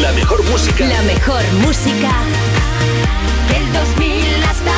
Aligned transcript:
La 0.00 0.10
mejor 0.10 0.42
música. 0.50 0.86
La 0.86 1.02
mejor 1.02 1.42
música 1.60 2.10
del 3.48 3.72
2000 3.72 4.42
hasta 4.42 4.72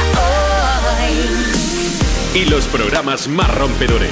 hoy. 1.01 2.39
Y 2.39 2.45
los 2.51 2.67
programas 2.67 3.27
más 3.27 3.55
rompedores. 3.55 4.11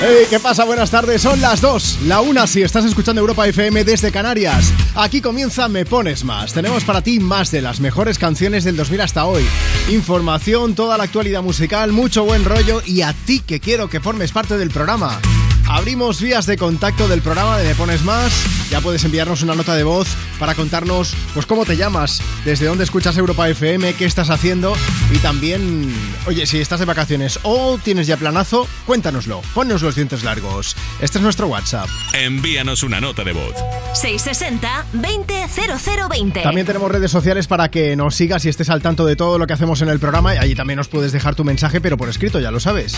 Hey, 0.00 0.26
¿qué 0.30 0.40
pasa? 0.40 0.64
Buenas 0.64 0.90
tardes, 0.90 1.20
son 1.20 1.40
las 1.42 1.60
2, 1.60 1.98
la 2.06 2.22
1 2.22 2.46
si 2.46 2.62
estás 2.62 2.86
escuchando 2.86 3.20
Europa 3.20 3.46
FM 3.46 3.84
desde 3.84 4.10
Canarias. 4.10 4.72
Aquí 4.94 5.22
comienza 5.22 5.68
Me 5.68 5.86
Pones 5.86 6.22
Más. 6.22 6.52
Tenemos 6.52 6.84
para 6.84 7.00
ti 7.00 7.18
más 7.18 7.50
de 7.50 7.62
las 7.62 7.80
mejores 7.80 8.18
canciones 8.18 8.62
del 8.64 8.76
2000 8.76 9.00
hasta 9.00 9.24
hoy. 9.24 9.42
Información, 9.90 10.74
toda 10.74 10.98
la 10.98 11.04
actualidad 11.04 11.42
musical, 11.42 11.92
mucho 11.92 12.24
buen 12.24 12.44
rollo 12.44 12.82
y 12.84 13.00
a 13.00 13.14
ti 13.14 13.40
que 13.40 13.58
quiero 13.58 13.88
que 13.88 14.00
formes 14.00 14.32
parte 14.32 14.58
del 14.58 14.70
programa. 14.70 15.18
Abrimos 15.66 16.20
vías 16.20 16.44
de 16.44 16.58
contacto 16.58 17.08
del 17.08 17.22
programa 17.22 17.56
de 17.56 17.68
Me 17.68 17.74
Pones 17.74 18.02
Más. 18.02 18.61
Ya 18.72 18.80
puedes 18.80 19.04
enviarnos 19.04 19.42
una 19.42 19.54
nota 19.54 19.74
de 19.74 19.84
voz 19.84 20.08
para 20.38 20.54
contarnos 20.54 21.14
pues 21.34 21.44
cómo 21.44 21.66
te 21.66 21.76
llamas, 21.76 22.22
desde 22.46 22.64
dónde 22.64 22.84
escuchas 22.84 23.18
Europa 23.18 23.46
FM, 23.46 23.92
qué 23.92 24.06
estás 24.06 24.30
haciendo 24.30 24.72
y 25.12 25.18
también, 25.18 25.94
oye, 26.26 26.46
si 26.46 26.58
estás 26.58 26.80
de 26.80 26.86
vacaciones 26.86 27.38
o 27.42 27.76
tienes 27.76 28.06
ya 28.06 28.16
planazo, 28.16 28.66
cuéntanoslo. 28.86 29.42
Ponnos 29.52 29.82
los 29.82 29.94
dientes 29.94 30.24
largos. 30.24 30.74
Este 31.02 31.18
es 31.18 31.22
nuestro 31.22 31.48
WhatsApp. 31.48 31.86
Envíanos 32.14 32.82
una 32.82 32.98
nota 32.98 33.24
de 33.24 33.32
voz. 33.32 33.52
660-200020. 33.92 36.42
También 36.42 36.66
tenemos 36.66 36.90
redes 36.90 37.10
sociales 37.10 37.48
para 37.48 37.70
que 37.70 37.94
nos 37.94 38.14
sigas 38.14 38.46
y 38.46 38.48
estés 38.48 38.70
al 38.70 38.80
tanto 38.80 39.04
de 39.04 39.16
todo 39.16 39.38
lo 39.38 39.46
que 39.46 39.52
hacemos 39.52 39.82
en 39.82 39.90
el 39.90 40.00
programa. 40.00 40.34
Y 40.34 40.38
allí 40.38 40.54
también 40.54 40.78
nos 40.78 40.88
puedes 40.88 41.12
dejar 41.12 41.34
tu 41.34 41.44
mensaje, 41.44 41.82
pero 41.82 41.98
por 41.98 42.08
escrito, 42.08 42.40
ya 42.40 42.50
lo 42.50 42.58
sabes. 42.58 42.96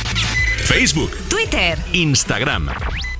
Facebook, 0.66 1.10
Twitter, 1.28 1.76
Instagram. 1.92 2.68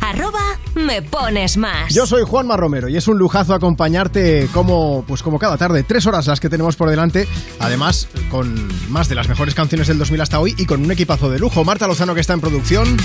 Arroba 0.09 0.59
me 0.75 1.03
pones 1.03 1.57
más. 1.57 1.95
Yo 1.95 2.07
soy 2.07 2.25
Juanma 2.25 2.57
Romero 2.57 2.89
y 2.89 2.97
es 2.97 3.09
un 3.09 3.17
lujazo 3.17 3.55
acompañarte 3.55 4.49
como, 4.53 5.05
pues 5.07 5.23
como 5.23 5.39
cada 5.39 5.57
tarde, 5.57 5.83
tres 5.83 6.07
horas 6.07 6.27
las 6.27 6.41
que 6.41 6.51
tenemos 6.51 6.77
por 6.77 6.91
delante, 6.91 7.27
además 7.59 8.09
con 8.31 8.69
más 8.91 9.09
de 9.09 9.15
las 9.15 9.29
mejores 9.29 9.55
canciones 9.55 9.89
del 9.89 9.99
2000 9.99 10.21
hasta 10.21 10.41
hoy 10.41 10.55
y 10.59 10.67
con 10.67 10.85
un 10.85 10.91
equipazo 10.91 11.31
de 11.31 11.39
lujo. 11.39 11.65
Marta 11.65 11.87
Lozano 11.87 12.15
que 12.15 12.21
está 12.21 12.35
en 12.35 12.41
producción. 12.41 12.97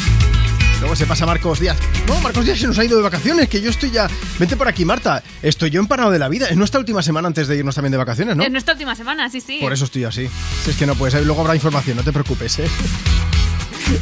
Luego 0.80 0.95
se 0.95 1.05
pasa 1.05 1.25
Marcos 1.25 1.59
Díaz. 1.59 1.77
No, 2.08 2.20
Marcos 2.22 2.45
Díaz 2.45 2.59
se 2.59 2.67
nos 2.67 2.80
ha 2.80 2.86
ido 2.86 2.97
de 2.97 3.03
vacaciones, 3.03 3.50
que 3.50 3.61
yo 3.61 3.70
estoy 3.70 3.92
ya... 3.92 4.08
Vente 4.39 4.55
por 4.55 4.67
aquí, 4.67 4.86
Marta. 4.86 5.22
Estoy 5.42 5.70
yo 5.70 5.81
empanado 5.81 6.09
de 6.09 6.20
la 6.20 6.30
vida. 6.30 6.47
Es 6.47 6.55
nuestra 6.55 6.80
última 6.80 7.02
semana 7.02 7.27
antes 7.27 7.50
de 7.50 7.58
irnos 7.58 7.75
también 7.75 7.92
de 7.92 7.97
vacaciones, 7.97 8.38
¿no? 8.38 8.44
En 8.44 8.53
nuestra 8.53 8.73
última 8.73 8.95
semana, 8.95 9.30
sí, 9.30 9.42
sí. 9.42 9.59
Por 9.59 9.73
eso 9.73 9.86
estoy 9.86 10.05
así. 10.05 10.30
Si 10.64 10.72
es 10.72 10.77
que 10.77 10.86
no 10.86 10.95
puedes, 10.95 11.22
luego 11.25 11.42
habrá 11.42 11.55
información, 11.55 11.97
no 11.97 12.03
te 12.03 12.14
preocupes, 12.14 12.59
¿eh? 12.59 12.70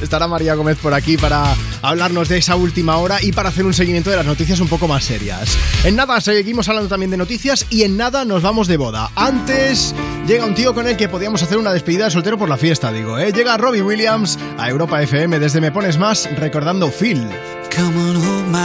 Estará 0.02 0.28
María 0.28 0.56
Gómez 0.56 0.78
por 0.78 0.94
aquí 0.94 1.18
para 1.18 1.56
hablarnos 1.82 2.30
de 2.30 2.38
esa 2.38 2.56
última 2.56 2.98
hora 2.98 3.22
y 3.22 3.32
para 3.32 3.50
hacer 3.50 3.66
un 3.66 3.74
seguimiento 3.74 4.10
de 4.10 4.18
las 4.18 4.26
noticias 4.26 4.60
un 4.60 4.68
poco 4.68 4.88
más 4.88 5.04
serias. 5.04 5.58
En 5.84 5.96
nada 5.96 6.22
seguimos 6.22 6.70
hablando 6.70 6.90
también 6.90 7.12
de 7.12 7.18
noticias 7.18 7.66
y 7.70 7.84
en 7.84 7.98
nada 7.98 8.26
nos 8.26 8.42
vamos 8.42 8.68
de 8.68 8.78
boda. 8.78 9.12
Antes 9.16 9.94
llega 10.28 10.46
un 10.46 10.56
tío 10.56 10.74
con 10.74 10.88
el 10.88 10.98
que 10.98 11.10
podíamos 11.10 11.42
hacer 11.44 11.58
una 11.58 11.74
despedida 11.74 12.06
de 12.06 12.12
soltero 12.12 12.38
por 12.38 12.50
la 12.50 12.58
fiesta, 12.58 12.92
digo, 12.92 13.18
¿eh? 13.18 13.32
Llega 13.32 13.58
Robbie 13.58 13.82
Williams 13.82 14.38
a 14.58 14.70
Europa 14.70 15.02
FM 15.02 15.40
desde 15.40 15.62
Me 15.62 15.72
Pones 15.72 15.98
Más 15.98 16.30
recordando 16.38 16.92
Phil. 16.92 17.28
Come 17.76 17.98
on, 17.98 18.16
hold 18.16 18.48
my 18.48 18.58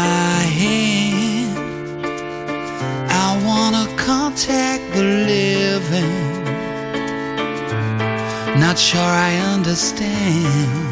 hand. 0.44 1.58
I 3.10 3.44
wanna 3.44 3.86
contact 3.96 4.82
the 4.94 5.02
living. 5.02 6.32
Not 8.58 8.78
sure 8.78 9.00
I 9.00 9.38
understand 9.54 10.91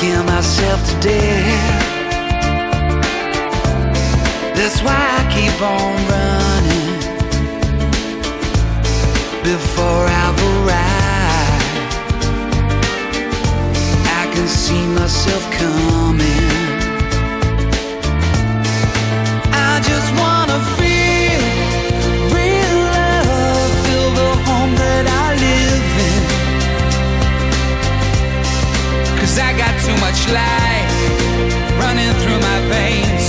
Scare 0.00 0.22
myself 0.22 0.80
to 0.88 0.94
death. 1.00 1.84
That's 4.56 4.80
why 4.82 4.96
I 4.96 5.22
keep 5.34 5.60
on 5.60 5.94
running 6.14 7.00
before 9.44 10.06
I've 10.22 10.40
arrived. 10.52 11.64
I 14.06 14.24
can 14.32 14.48
see 14.48 14.86
myself 14.86 15.42
coming. 15.52 16.69
Too 29.90 30.00
much 30.00 30.28
life 30.28 30.92
running 31.78 32.12
through 32.20 32.40
my 32.48 32.58
veins, 32.70 33.19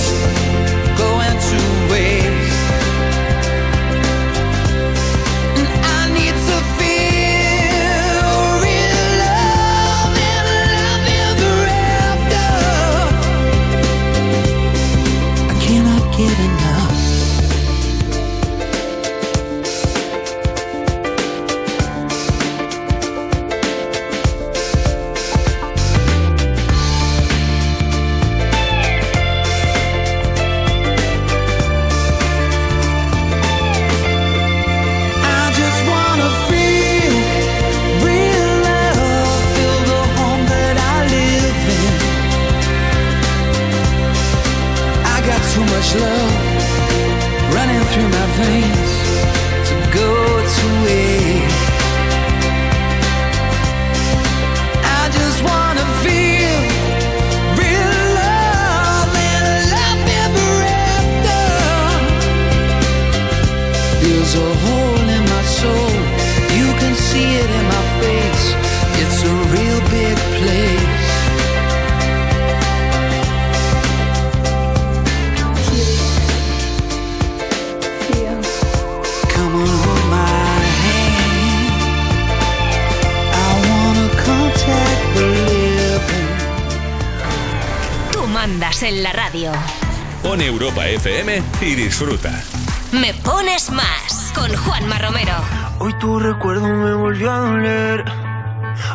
y 91.62 91.74
disfruta. 91.76 92.42
Me 92.90 93.14
pones 93.14 93.70
más 93.70 94.32
con 94.34 94.54
Juanma 94.54 94.98
Romero. 94.98 95.34
Hoy 95.78 95.94
tu 95.98 96.18
recuerdo 96.18 96.66
me 96.66 96.92
volvió 96.94 97.30
a 97.30 97.38
doler. 97.38 98.04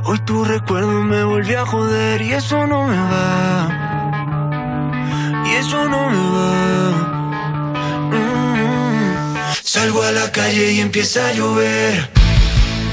Hoy 0.03 0.19
tu 0.19 0.43
recuerdo 0.43 1.01
me 1.03 1.23
volvió 1.23 1.61
a 1.61 1.65
joder 1.65 2.21
y 2.21 2.33
eso 2.33 2.67
no 2.67 2.87
me 2.87 2.97
va. 2.97 3.69
Y 5.45 5.51
eso 5.51 5.87
no 5.87 6.09
me 6.09 6.23
va. 6.35 6.91
Mm. 8.11 9.35
Salgo 9.63 10.03
a 10.03 10.11
la 10.11 10.31
calle 10.31 10.73
y 10.73 10.81
empieza 10.81 11.27
a 11.27 11.33
llover. 11.33 12.11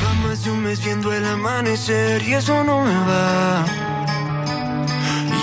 Va 0.05 0.15
más 0.26 0.44
de 0.44 0.50
un 0.53 0.62
mes 0.62 0.85
viendo 0.85 1.12
el 1.12 1.25
amanecer 1.26 2.23
y 2.23 2.35
eso 2.35 2.62
no 2.62 2.85
me 2.85 2.94
va. 2.94 3.94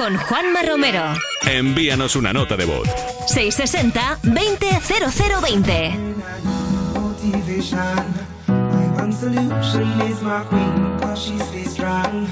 con 0.00 0.16
Juanma 0.16 0.62
Romero. 0.62 1.12
Envíanos 1.42 2.16
una 2.16 2.32
nota 2.32 2.56
de 2.56 2.64
voz. 2.64 2.88
660-200020. 3.28 6.14
motivation. 6.94 7.78
My 8.48 8.88
one 8.96 9.12
solution 9.12 10.00
is 10.08 10.22
my 10.22 10.42
queen, 10.48 10.98
cause 11.00 11.22
she 11.22 11.38
stays 11.38 11.72
strong. 11.72 12.26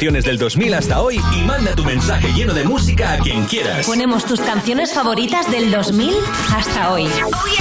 Canciones 0.00 0.24
del 0.24 0.38
2000 0.38 0.72
hasta 0.72 1.02
hoy 1.02 1.20
y 1.36 1.42
manda 1.42 1.74
tu 1.74 1.84
mensaje 1.84 2.32
lleno 2.32 2.54
de 2.54 2.64
música 2.64 3.12
a 3.12 3.18
quien 3.18 3.44
quieras. 3.44 3.84
Ponemos 3.84 4.24
tus 4.24 4.40
canciones 4.40 4.94
favoritas 4.94 5.50
del 5.50 5.70
2000 5.70 6.14
hasta 6.56 6.90
hoy. 6.90 7.06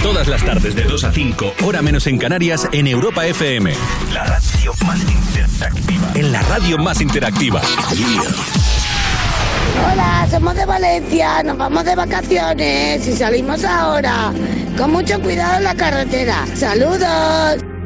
Todas 0.01 0.29
las 0.29 0.41
tardes 0.46 0.74
de 0.74 0.84
2 0.84 1.03
a 1.03 1.12
5, 1.12 1.53
hora 1.65 1.81
menos 1.81 2.08
en 2.08 2.17
Canarias, 2.17 2.65
en 2.72 2.88
Europa 2.88 3.25
FM. 3.25 3.74
La 4.13 4.24
radio 4.24 4.72
más 4.86 5.01
interactiva. 5.01 6.12
En 6.15 6.31
la 6.31 6.41
radio 6.43 6.77
más 6.77 7.01
interactiva. 7.01 7.62
Hola, 9.91 10.25
somos 10.31 10.55
de 10.55 10.65
Valencia, 10.65 11.43
nos 11.43 11.58
vamos 11.58 11.84
de 11.84 11.96
vacaciones 11.96 13.05
y 13.05 13.17
salimos 13.17 13.65
ahora. 13.65 14.31
Con 14.77 14.93
mucho 14.93 15.19
cuidado 15.19 15.58
en 15.58 15.65
la 15.65 15.75
carretera. 15.75 16.46
Saludos. 16.55 17.78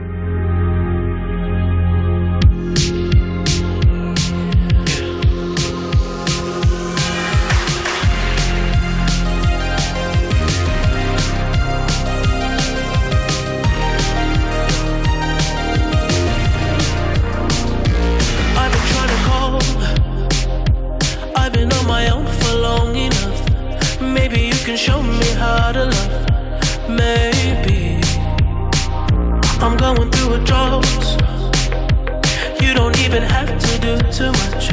Even 33.15 33.29
have 33.29 33.59
to 33.59 33.79
do 33.79 33.95
too 34.11 34.31
much. 34.31 34.71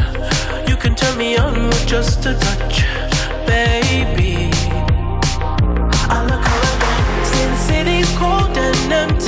You 0.67 0.75
can 0.77 0.95
turn 0.95 1.19
me 1.19 1.37
on 1.37 1.67
with 1.69 1.87
just 1.87 2.25
a 2.25 2.33
touch, 2.33 2.85
baby. 3.47 4.51
I 6.09 6.25
look 6.31 6.45
around 6.55 7.27
since 7.27 7.61
city's 7.61 8.09
cold 8.17 8.57
and 8.57 8.93
empty. 8.93 9.20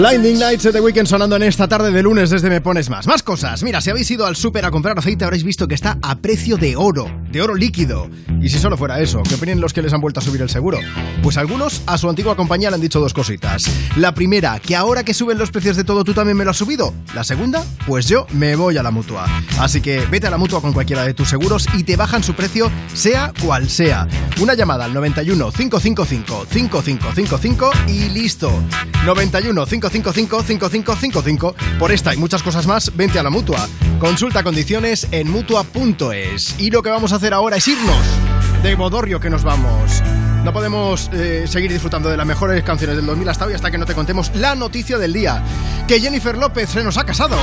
Blinding 0.00 0.38
Nights 0.38 0.62
de 0.62 0.72
The 0.72 0.80
Weekend 0.80 1.06
sonando 1.06 1.36
en 1.36 1.42
esta 1.42 1.68
tarde 1.68 1.90
de 1.90 2.02
lunes 2.02 2.30
desde 2.30 2.48
Me 2.48 2.62
Pones 2.62 2.88
Más. 2.88 3.06
Más 3.06 3.22
cosas. 3.22 3.62
Mira, 3.62 3.82
si 3.82 3.90
habéis 3.90 4.10
ido 4.10 4.24
al 4.24 4.34
súper 4.34 4.64
a 4.64 4.70
comprar 4.70 4.98
aceite 4.98 5.26
habréis 5.26 5.44
visto 5.44 5.68
que 5.68 5.74
está 5.74 5.98
a 6.00 6.16
precio 6.16 6.56
de 6.56 6.74
oro, 6.74 7.04
de 7.30 7.42
oro 7.42 7.54
líquido. 7.54 8.10
Y 8.40 8.48
si 8.48 8.58
solo 8.58 8.76
fuera 8.76 9.00
eso, 9.00 9.22
¿qué 9.22 9.34
opinan 9.34 9.60
los 9.60 9.72
que 9.72 9.82
les 9.82 9.92
han 9.92 10.00
vuelto 10.00 10.20
a 10.20 10.22
subir 10.22 10.40
el 10.42 10.48
seguro? 10.48 10.78
Pues 11.22 11.36
algunos 11.36 11.82
a 11.86 11.98
su 11.98 12.08
antigua 12.08 12.36
compañía 12.36 12.70
le 12.70 12.76
han 12.76 12.80
dicho 12.80 13.00
dos 13.00 13.12
cositas. 13.12 13.70
La 13.96 14.14
primera, 14.14 14.58
que 14.60 14.76
ahora 14.76 15.04
que 15.04 15.14
suben 15.14 15.38
los 15.38 15.50
precios 15.50 15.76
de 15.76 15.84
todo 15.84 16.04
tú 16.04 16.14
también 16.14 16.36
me 16.36 16.44
lo 16.44 16.50
has 16.50 16.56
subido. 16.56 16.94
La 17.14 17.24
segunda, 17.24 17.64
pues 17.86 18.08
yo 18.08 18.26
me 18.32 18.56
voy 18.56 18.78
a 18.78 18.82
la 18.82 18.90
mutua. 18.90 19.26
Así 19.58 19.80
que 19.80 20.06
vete 20.06 20.26
a 20.26 20.30
la 20.30 20.38
mutua 20.38 20.60
con 20.60 20.72
cualquiera 20.72 21.04
de 21.04 21.14
tus 21.14 21.28
seguros 21.28 21.66
y 21.74 21.84
te 21.84 21.96
bajan 21.96 22.22
su 22.22 22.34
precio, 22.34 22.70
sea 22.94 23.32
cual 23.42 23.68
sea. 23.68 24.08
Una 24.40 24.54
llamada 24.54 24.84
al 24.86 24.94
91 24.94 25.52
555 25.52 26.46
5555 26.50 27.70
y 27.88 28.08
listo. 28.08 28.50
91 29.04 29.66
555 29.66 30.42
5555. 30.42 31.54
Por 31.78 31.92
esta 31.92 32.14
y 32.14 32.16
muchas 32.16 32.42
cosas 32.42 32.66
más, 32.66 32.94
vente 32.96 33.18
a 33.18 33.22
la 33.22 33.30
mutua. 33.30 33.68
Consulta 34.00 34.42
condiciones 34.42 35.06
en 35.10 35.30
mutua.es. 35.30 36.58
Y 36.58 36.70
lo 36.70 36.82
que 36.82 36.88
vamos 36.88 37.12
a 37.12 37.16
hacer 37.16 37.34
ahora 37.34 37.58
es 37.58 37.68
irnos 37.68 38.02
de 38.62 38.74
Bodorrio 38.74 39.20
que 39.20 39.28
nos 39.28 39.44
vamos. 39.44 40.02
No 40.42 40.54
podemos 40.54 41.10
eh, 41.12 41.44
seguir 41.46 41.70
disfrutando 41.70 42.08
de 42.08 42.16
las 42.16 42.26
mejores 42.26 42.62
canciones 42.64 42.96
del 42.96 43.04
2000 43.04 43.28
hasta 43.28 43.44
hoy 43.44 43.52
hasta 43.52 43.70
que 43.70 43.76
no 43.76 43.84
te 43.84 43.94
contemos 43.94 44.32
la 44.34 44.54
noticia 44.54 44.96
del 44.96 45.12
día. 45.12 45.42
Que 45.86 46.00
Jennifer 46.00 46.34
López 46.36 46.70
se 46.70 46.82
nos 46.82 46.96
ha 46.96 47.04
casado. 47.04 47.36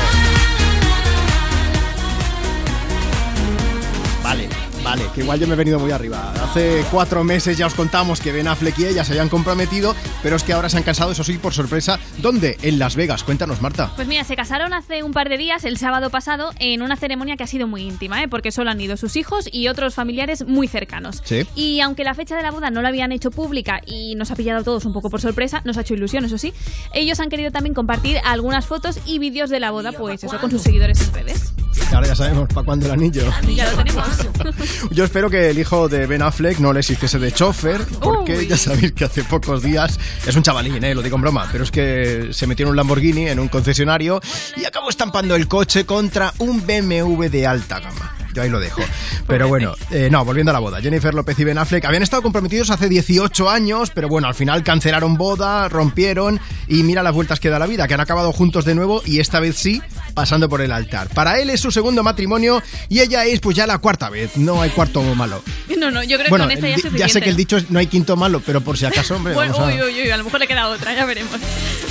Vale, 4.87 5.03
que 5.13 5.19
igual 5.19 5.37
yo 5.37 5.47
me 5.47 5.55
he 5.55 5.57
venido 5.57 5.79
muy 5.79 5.91
arriba. 5.91 6.31
Hace 6.41 6.81
cuatro 6.89 7.21
meses 7.21 7.57
ya 7.57 7.67
os 7.67 7.73
contamos 7.73 8.21
que 8.21 8.31
Ben 8.31 8.47
Affleck 8.47 8.79
y 8.79 8.85
ella 8.85 9.03
se 9.03 9.11
habían 9.11 9.27
comprometido, 9.27 9.93
pero 10.23 10.37
es 10.37 10.43
que 10.43 10.53
ahora 10.53 10.69
se 10.69 10.77
han 10.77 10.83
casado, 10.83 11.11
eso 11.11 11.25
sí, 11.25 11.37
por 11.37 11.53
sorpresa. 11.53 11.99
¿Dónde? 12.19 12.57
En 12.61 12.79
Las 12.79 12.95
Vegas. 12.95 13.25
Cuéntanos, 13.25 13.61
Marta. 13.61 13.91
Pues 13.97 14.07
mira, 14.07 14.23
se 14.23 14.37
casaron 14.37 14.73
hace 14.73 15.03
un 15.03 15.11
par 15.11 15.27
de 15.27 15.37
días, 15.37 15.65
el 15.65 15.77
sábado 15.77 16.09
pasado, 16.09 16.51
en 16.59 16.81
una 16.81 16.95
ceremonia 16.95 17.35
que 17.35 17.43
ha 17.43 17.47
sido 17.47 17.67
muy 17.67 17.81
íntima, 17.81 18.23
¿eh? 18.23 18.29
porque 18.29 18.53
solo 18.53 18.69
han 18.71 18.79
ido 18.79 18.95
sus 18.95 19.17
hijos 19.17 19.49
y 19.51 19.67
otros 19.67 19.93
familiares 19.93 20.47
muy 20.47 20.69
cercanos. 20.69 21.21
Sí. 21.25 21.45
Y 21.53 21.81
aunque 21.81 22.05
la 22.05 22.13
fecha 22.13 22.37
de 22.37 22.43
la 22.43 22.51
boda 22.51 22.69
no 22.69 22.81
la 22.81 22.87
habían 22.87 23.11
hecho 23.11 23.29
pública 23.29 23.81
y 23.85 24.15
nos 24.15 24.31
ha 24.31 24.37
pillado 24.37 24.61
a 24.61 24.63
todos 24.63 24.85
un 24.85 24.93
poco 24.93 25.09
por 25.09 25.19
sorpresa, 25.19 25.61
nos 25.65 25.75
ha 25.75 25.81
hecho 25.81 25.95
ilusión, 25.95 26.23
eso 26.23 26.37
sí, 26.37 26.53
ellos 26.93 27.19
han 27.19 27.29
querido 27.29 27.51
también 27.51 27.73
compartir 27.73 28.19
algunas 28.23 28.65
fotos 28.65 29.01
y 29.05 29.19
vídeos 29.19 29.49
de 29.49 29.59
la 29.59 29.71
boda, 29.71 29.91
pues 29.91 30.23
eso, 30.23 30.39
con 30.39 30.49
sus 30.49 30.61
seguidores 30.61 31.01
en 31.01 31.13
redes. 31.13 31.53
Ahora 31.93 32.07
ya 32.07 32.15
sabemos 32.15 32.47
para 32.49 32.65
cuándo 32.65 32.85
el 32.85 32.91
anillo. 32.93 33.23
Ya 33.53 33.69
lo 33.71 33.77
tenemos. 33.83 34.05
Yo 34.91 35.03
espero 35.03 35.29
que 35.29 35.49
el 35.49 35.59
hijo 35.59 35.89
de 35.89 36.05
Ben 36.07 36.21
Affleck 36.21 36.59
no 36.59 36.73
les 36.73 36.89
hiciese 36.89 37.19
de 37.19 37.31
chofer, 37.31 37.81
porque 38.01 38.37
Uy. 38.37 38.47
ya 38.47 38.57
sabéis 38.57 38.91
que 38.93 39.05
hace 39.05 39.23
pocos 39.23 39.63
días 39.63 39.99
es 40.25 40.35
un 40.35 40.43
chavalín, 40.43 40.83
eh, 40.83 40.95
lo 40.95 41.01
digo 41.01 41.15
en 41.15 41.21
broma, 41.21 41.47
pero 41.51 41.63
es 41.63 41.71
que 41.71 42.29
se 42.31 42.47
metió 42.47 42.65
en 42.65 42.71
un 42.71 42.75
Lamborghini 42.75 43.27
en 43.27 43.39
un 43.39 43.47
concesionario 43.47 44.21
y 44.55 44.65
acabó 44.65 44.89
estampando 44.89 45.35
el 45.35 45.47
coche 45.47 45.85
contra 45.85 46.33
un 46.39 46.65
BMW 46.65 47.25
de 47.25 47.47
alta 47.47 47.79
gama. 47.79 48.13
Yo 48.33 48.43
ahí 48.43 48.49
lo 48.49 48.59
dejo. 48.59 48.81
Pero 49.25 49.47
bueno, 49.47 49.73
eh, 49.89 50.09
no, 50.11 50.23
volviendo 50.23 50.51
a 50.51 50.53
la 50.53 50.59
boda. 50.59 50.79
Jennifer 50.79 51.11
López 51.11 51.39
y 51.39 51.43
Ben 51.43 51.57
Affleck 51.57 51.83
habían 51.85 52.03
estado 52.03 52.21
comprometidos 52.21 52.69
hace 52.69 52.87
18 52.87 53.49
años, 53.49 53.89
pero 53.89 54.09
bueno, 54.09 54.27
al 54.27 54.35
final 54.35 54.63
cancelaron 54.63 55.15
boda, 55.15 55.67
rompieron 55.69 56.39
y 56.67 56.83
mira 56.83 57.01
las 57.01 57.15
vueltas 57.15 57.39
que 57.39 57.49
da 57.49 57.57
la 57.57 57.65
vida, 57.65 57.87
que 57.87 57.95
han 57.95 57.99
acabado 57.99 58.31
juntos 58.31 58.63
de 58.63 58.75
nuevo 58.75 59.01
y 59.05 59.21
esta 59.21 59.39
vez 59.39 59.55
sí, 59.57 59.81
pasando 60.17 60.49
por 60.49 60.61
el 60.61 60.71
altar. 60.71 61.09
Para 61.09 61.39
él 61.39 61.51
es 61.51 61.59
su 61.61 61.69
segundo 61.69 62.01
matrimonio 62.01 62.59
y 62.89 63.01
ella 63.01 63.23
es 63.25 63.39
pues 63.39 63.55
ya 63.55 63.67
la 63.67 63.77
cuarta 63.77 64.09
vez. 64.09 64.35
No 64.35 64.59
hay 64.63 64.71
cuarto 64.71 65.03
malo. 65.15 65.43
No, 65.77 65.91
no, 65.91 66.01
yo 66.01 66.17
creo 66.17 66.29
Bueno, 66.31 66.47
que 66.47 66.55
con 66.55 66.65
esta 66.65 66.67
ya 66.69 66.75
es 66.75 66.81
suficiente. 66.81 66.99
ya 67.07 67.07
sé 67.13 67.21
que 67.21 67.29
el 67.29 67.35
dicho 67.35 67.55
es 67.55 67.69
no 67.69 67.77
hay 67.77 67.85
quinto 67.85 68.15
malo, 68.17 68.41
pero 68.43 68.61
por 68.61 68.79
si 68.79 68.87
acaso, 68.87 69.15
hombre, 69.15 69.35
Bueno, 69.35 69.53
vamos 69.53 69.69
a... 69.69 69.75
uy, 69.75 69.79
uy, 69.83 70.01
uy, 70.01 70.09
a 70.09 70.17
lo 70.17 70.23
mejor 70.23 70.39
le 70.39 70.47
queda 70.47 70.69
otra, 70.69 70.95
ya 70.95 71.05
veremos. 71.05 71.35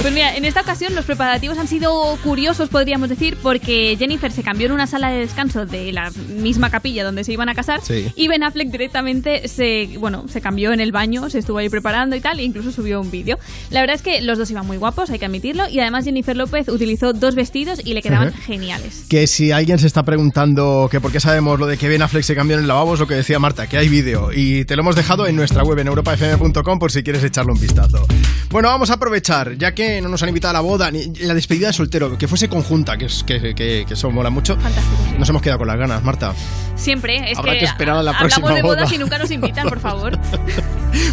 Pues 0.03 0.13
mira, 0.13 0.35
en 0.35 0.45
esta 0.45 0.63
ocasión 0.63 0.93
los 0.97 1.05
preparativos 1.05 1.57
han 1.57 1.69
sido 1.69 2.19
curiosos, 2.25 2.69
podríamos 2.69 3.09
decir, 3.09 3.37
porque 3.41 3.95
Jennifer 3.97 4.33
se 4.33 4.43
cambió 4.43 4.67
en 4.67 4.73
una 4.73 4.89
sala 4.89 5.11
de 5.11 5.19
descanso 5.21 5.67
de 5.67 5.93
la 5.93 6.11
misma 6.11 6.69
capilla 6.69 7.05
donde 7.05 7.23
se 7.23 7.33
iban 7.33 7.49
a 7.49 7.55
casar 7.55 7.81
Sí. 7.81 8.11
y 8.17 8.27
Ben 8.27 8.43
Affleck 8.43 8.71
directamente 8.71 9.47
se, 9.47 9.89
bueno, 10.01 10.25
se 10.29 10.41
cambió 10.41 10.73
en 10.73 10.81
el 10.81 10.91
baño, 10.91 11.31
se 11.31 11.39
estuvo 11.39 11.59
ahí 11.59 11.69
preparando 11.69 12.17
y 12.17 12.21
tal, 12.21 12.41
e 12.41 12.43
incluso 12.43 12.73
subió 12.73 13.01
un 13.01 13.13
vídeo. 13.13 13.39
La 13.71 13.83
verdad 13.83 13.95
es 13.95 14.03
que 14.03 14.21
los 14.21 14.37
dos 14.37 14.51
iban 14.51 14.67
muy 14.67 14.79
guapos, 14.79 15.11
hay 15.11 15.21
que 15.21 15.27
admitirlo, 15.27 15.69
y 15.69 15.79
además 15.79 16.05
Jennifer 16.05 16.37
López 16.37 16.69
utilizó 16.69 17.13
dos 17.13 17.37
vestidos 17.37 17.79
y 17.85 17.95
le 17.95 18.03
quedaban 18.03 18.16
Geniales. 18.45 19.05
Que 19.09 19.27
si 19.27 19.53
alguien 19.53 19.79
se 19.79 19.87
está 19.87 20.03
preguntando 20.05 20.89
que 20.91 21.01
por 21.01 21.13
qué 21.13 21.21
sabemos 21.21 21.59
lo 21.59 21.67
de 21.67 21.77
que 21.77 21.89
Ben 21.89 22.03
Affleck 22.03 22.25
se 22.25 22.35
cambió 22.35 22.57
en 22.57 22.63
el 22.63 22.69
lavabo, 22.69 22.95
es 22.95 23.01
lo 23.01 23.07
que 23.07 23.15
decía 23.15 23.39
Marta, 23.39 23.67
que 23.67 23.79
hay 23.79 23.89
vídeo. 23.89 24.31
Y 24.33 24.65
te 24.65 24.77
lo 24.77 24.83
hemos 24.83 24.97
dejado 24.97 25.27
en 25.27 25.37
nuestra 25.37 25.63
web 25.63 25.79
en 25.79 25.89
europafm.com 25.89 26.79
por 26.79 26.93
si 26.93 27.03
quieres 27.03 27.23
echarle 27.23 27.53
un 27.53 27.61
vistazo. 27.61 28.07
Bueno, 28.51 28.69
vamos 28.69 28.91
a 28.91 28.95
aprovechar, 28.95 29.57
ya 29.57 29.75
que 29.75 30.01
no 30.01 30.09
nos 30.09 30.23
han 30.23 30.29
invitado 30.29 30.51
a 30.51 30.55
la 30.55 30.61
boda, 30.61 30.91
ni 30.91 31.07
la 31.21 31.35
despedida 31.35 31.69
de 31.69 31.73
soltero, 31.73 32.17
que 32.17 32.29
fuese 32.29 32.49
conjunta, 32.49 32.97
que, 32.97 33.07
es, 33.07 33.25
que, 33.25 33.55
que, 33.55 33.85
que 33.87 33.95
eso 33.95 34.11
mola 34.11 34.31
mucho. 34.31 34.55
Fantástico. 34.57 34.97
Nos 35.19 35.29
hemos 35.29 35.43
quedado 35.43 35.59
con 35.59 35.69
las 35.69 35.79
ganas, 35.79 36.03
Marta. 36.03 36.35
Siempre, 36.77 37.31
es 37.33 37.39
Habrá 37.39 37.55
que, 37.55 37.59
que 37.61 37.65
esperar 37.65 37.97
a 37.97 38.03
la 38.03 38.11
hablamos 38.11 38.21
próxima 38.21 38.55
de 38.55 38.63
bodas 38.63 38.85
boda. 38.85 38.95
y 38.95 38.99
nunca 38.99 39.19
nos 39.19 39.31
invitan, 39.31 39.69
por 39.69 39.81
favor. 39.81 40.19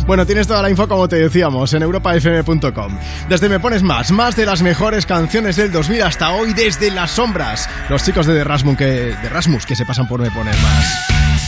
Bueno, 0.06 0.26
tienes 0.26 0.47
toda 0.47 0.62
la 0.62 0.69
info 0.69 0.88
como 0.88 1.10
te 1.10 1.17
decíamos 1.17 1.73
en 1.73 1.82
europafm.com. 1.84 2.97
Desde 3.28 3.49
Me 3.49 3.60
Pones 3.60 3.84
Más, 3.84 4.12
más 4.12 4.36
de 4.36 4.45
las 4.45 4.62
mejores 4.62 5.06
canciones 5.06 5.58
del 5.58 5.71
2000 5.73 6.04
hasta 6.04 6.32
hoy 6.32 6.54
desde 6.54 6.89
las 6.91 7.12
sombras. 7.12 7.69
Los 7.89 8.04
chicos 8.04 8.26
de 8.26 8.34
The 8.34 8.43
Rasmus 8.45 8.78
que, 8.78 8.86
de 8.86 9.30
Rasmus 9.30 9.65
que 9.65 9.76
se 9.76 9.86
pasan 9.86 10.08
por 10.08 10.21
Me 10.21 10.32
Pones 10.32 10.56
Más. 10.62 11.42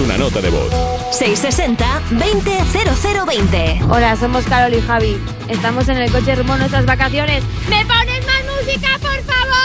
una 0.00 0.16
nota 0.16 0.40
de 0.40 0.48
voz. 0.50 0.72
660-200020. 1.12 3.90
Hola, 3.90 4.16
somos 4.16 4.46
Carol 4.46 4.72
y 4.74 4.80
Javi. 4.80 5.18
Estamos 5.48 5.88
en 5.88 5.98
el 5.98 6.10
coche 6.10 6.34
rumbo 6.34 6.54
a 6.54 6.58
nuestras 6.58 6.84
vacaciones. 6.86 7.44
¿Me 7.68 7.84
pones 7.84 8.26
más 8.26 8.42
música, 8.56 8.98
por 9.00 9.22
favor? 9.24 9.60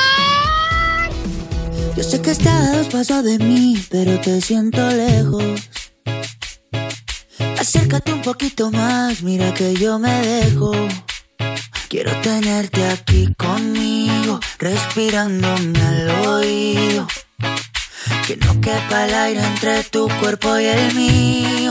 Yo 1.96 2.04
sé 2.04 2.22
que 2.22 2.32
estás 2.32 2.88
paso 2.88 3.24
de 3.24 3.40
mí, 3.40 3.82
pero 3.90 4.20
te 4.20 4.42
siento 4.42 4.86
lejos. 4.90 5.70
Acércate 7.58 8.12
un 8.14 8.22
poquito 8.22 8.70
más, 8.72 9.24
mira 9.24 9.54
que 9.54 9.74
yo 9.76 9.98
me 10.00 10.22
dejo. 10.22 10.74
Quiero 11.88 12.12
tenerte 12.22 12.84
aquí 12.86 13.34
conmigo, 13.38 14.42
respirándome 14.60 15.80
al 15.80 16.10
oído. 16.28 17.08
Quepa 18.66 19.06
el 19.06 19.14
aire 19.14 19.44
entre 19.46 19.84
tu 19.84 20.08
cuerpo 20.20 20.58
y 20.58 20.66
el 20.66 20.96
mío. 20.96 21.65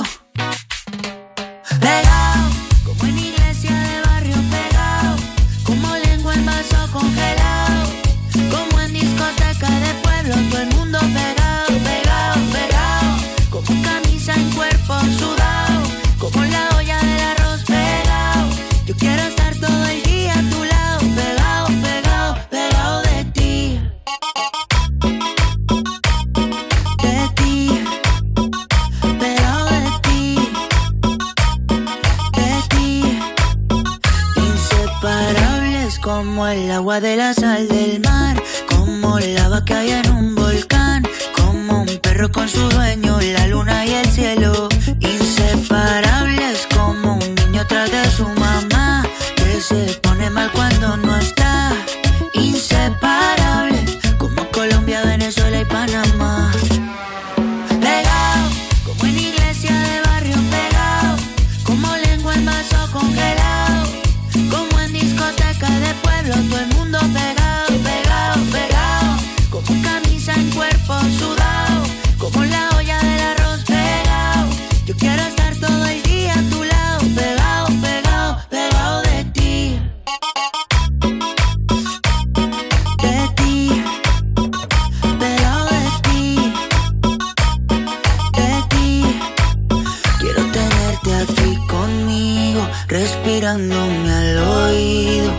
Al 94.09 94.39
oído. 94.39 95.33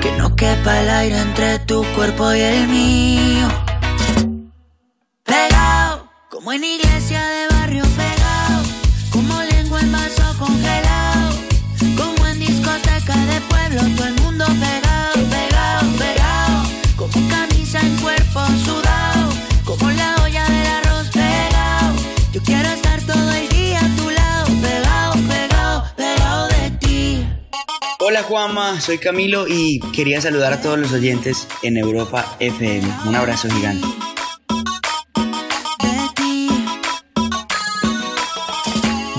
Que 0.00 0.12
no 0.12 0.34
quepa 0.36 0.80
el 0.80 0.90
aire 0.90 1.18
entre 1.20 1.58
tu 1.60 1.84
cuerpo 1.94 2.32
y 2.32 2.40
el 2.40 2.68
mío. 2.68 3.48
Pegado, 5.24 6.08
como 6.30 6.52
en 6.52 6.64
iglesia 6.64 7.26
de 7.26 7.49
Hola 28.10 28.24
Juanma, 28.24 28.80
soy 28.80 28.98
Camilo 28.98 29.46
y 29.46 29.78
quería 29.94 30.20
saludar 30.20 30.52
a 30.52 30.60
todos 30.60 30.76
los 30.76 30.90
oyentes 30.90 31.46
en 31.62 31.76
Europa 31.76 32.36
FM. 32.40 32.84
Un 33.06 33.14
abrazo 33.14 33.48
gigante. 33.48 33.86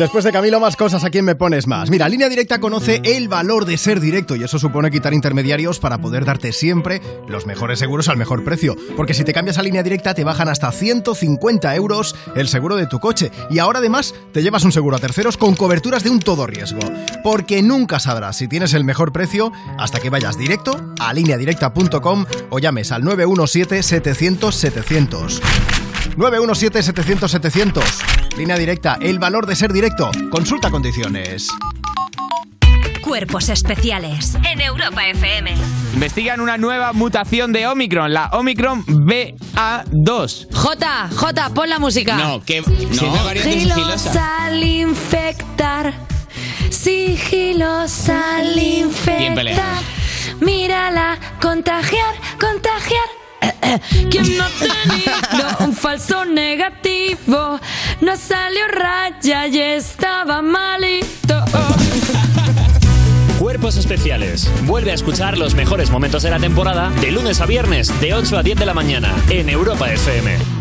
Después 0.01 0.23
de 0.23 0.31
Camilo, 0.31 0.59
más 0.59 0.75
cosas. 0.75 1.03
¿A 1.03 1.11
quién 1.11 1.25
me 1.25 1.35
pones 1.35 1.67
más? 1.67 1.91
Mira, 1.91 2.09
Línea 2.09 2.27
Directa 2.27 2.59
conoce 2.59 3.01
el 3.03 3.27
valor 3.27 3.65
de 3.65 3.77
ser 3.77 3.99
directo 3.99 4.35
y 4.35 4.43
eso 4.43 4.57
supone 4.57 4.89
quitar 4.89 5.13
intermediarios 5.13 5.77
para 5.77 5.99
poder 5.99 6.25
darte 6.25 6.53
siempre 6.53 7.03
los 7.27 7.45
mejores 7.45 7.77
seguros 7.77 8.09
al 8.09 8.17
mejor 8.17 8.43
precio. 8.43 8.75
Porque 8.97 9.13
si 9.13 9.23
te 9.23 9.31
cambias 9.31 9.59
a 9.59 9.61
Línea 9.61 9.83
Directa 9.83 10.15
te 10.15 10.23
bajan 10.23 10.49
hasta 10.49 10.71
150 10.71 11.75
euros 11.75 12.15
el 12.35 12.47
seguro 12.47 12.77
de 12.77 12.87
tu 12.87 12.99
coche. 12.99 13.31
Y 13.51 13.59
ahora 13.59 13.77
además 13.77 14.15
te 14.31 14.41
llevas 14.41 14.63
un 14.63 14.71
seguro 14.71 14.97
a 14.97 14.99
terceros 14.99 15.37
con 15.37 15.55
coberturas 15.55 16.03
de 16.03 16.09
un 16.09 16.19
todo 16.19 16.47
riesgo. 16.47 16.81
Porque 17.23 17.61
nunca 17.61 17.99
sabrás 17.99 18.37
si 18.37 18.47
tienes 18.47 18.73
el 18.73 18.83
mejor 18.83 19.13
precio 19.13 19.51
hasta 19.77 19.99
que 19.99 20.09
vayas 20.09 20.35
directo 20.35 20.83
a 20.99 21.13
lineadirecta.com 21.13 22.25
o 22.49 22.57
llames 22.57 22.91
al 22.91 23.03
917-700-700. 23.03 25.41
917-700-700. 26.17 28.20
Línea 28.37 28.57
directa, 28.57 28.97
el 29.01 29.19
valor 29.19 29.45
de 29.45 29.55
ser 29.55 29.73
directo. 29.73 30.09
Consulta 30.29 30.71
condiciones. 30.71 31.49
Cuerpos 33.01 33.49
especiales 33.49 34.35
en 34.49 34.61
Europa 34.61 35.05
FM. 35.05 35.53
Investigan 35.93 36.39
una 36.39 36.57
nueva 36.57 36.93
mutación 36.93 37.51
de 37.51 37.67
Omicron, 37.67 38.13
la 38.13 38.29
Omicron 38.31 38.85
BA2. 38.85 40.47
J, 40.53 41.09
J, 41.13 41.49
pon 41.53 41.69
la 41.69 41.79
música. 41.79 42.15
No, 42.15 42.41
que 42.43 42.61
no. 42.61 43.35
Sigilosa 43.35 44.45
al 44.45 44.63
infectar, 44.63 45.93
sigilosa 46.69 48.37
al 48.37 48.57
infectar. 48.57 49.17
Bien 49.19 49.35
peleado. 49.35 49.61
Mírala, 50.39 51.19
contagiar, 51.41 52.15
contagiar. 52.39 53.20
¿Quién 54.09 54.37
no 54.37 54.45
tenido 54.59 55.57
un 55.59 55.73
falso 55.73 56.25
negativo? 56.25 57.59
No 58.01 58.15
salió 58.17 58.67
raya 58.67 59.47
y 59.47 59.59
estaba 59.59 60.41
malito. 60.41 61.43
Cuerpos 63.39 63.77
especiales. 63.77 64.49
Vuelve 64.65 64.91
a 64.91 64.93
escuchar 64.93 65.37
los 65.37 65.55
mejores 65.55 65.89
momentos 65.89 66.23
de 66.23 66.29
la 66.29 66.39
temporada 66.39 66.91
de 67.01 67.11
lunes 67.11 67.41
a 67.41 67.45
viernes 67.45 67.99
de 67.99 68.13
8 68.13 68.37
a 68.37 68.43
10 68.43 68.59
de 68.59 68.65
la 68.65 68.73
mañana 68.73 69.15
en 69.29 69.49
Europa 69.49 69.91
FM. 69.91 70.60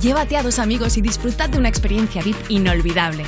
Llévate 0.00 0.36
a 0.36 0.44
dos 0.44 0.60
amigos 0.60 0.96
y 0.96 1.00
disfrutad 1.00 1.48
de 1.48 1.58
una 1.58 1.68
experiencia 1.68 2.22
VIP 2.22 2.36
inolvidable. 2.50 3.24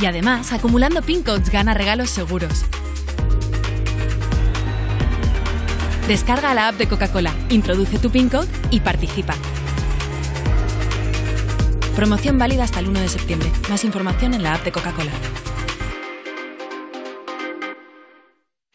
Y 0.00 0.06
además, 0.06 0.52
acumulando 0.52 1.00
pin 1.00 1.22
codes 1.22 1.50
gana 1.50 1.74
regalos 1.74 2.10
seguros. 2.10 2.64
Descarga 6.08 6.54
la 6.54 6.68
app 6.68 6.76
de 6.76 6.88
Coca-Cola, 6.88 7.32
introduce 7.50 7.98
tu 7.98 8.10
pin 8.10 8.28
code 8.28 8.48
y 8.70 8.80
participa. 8.80 9.34
Promoción 11.94 12.38
válida 12.38 12.64
hasta 12.64 12.80
el 12.80 12.88
1 12.88 13.00
de 13.00 13.08
septiembre. 13.08 13.52
Más 13.68 13.84
información 13.84 14.34
en 14.34 14.42
la 14.42 14.54
app 14.54 14.64
de 14.64 14.72
Coca-Cola. 14.72 15.12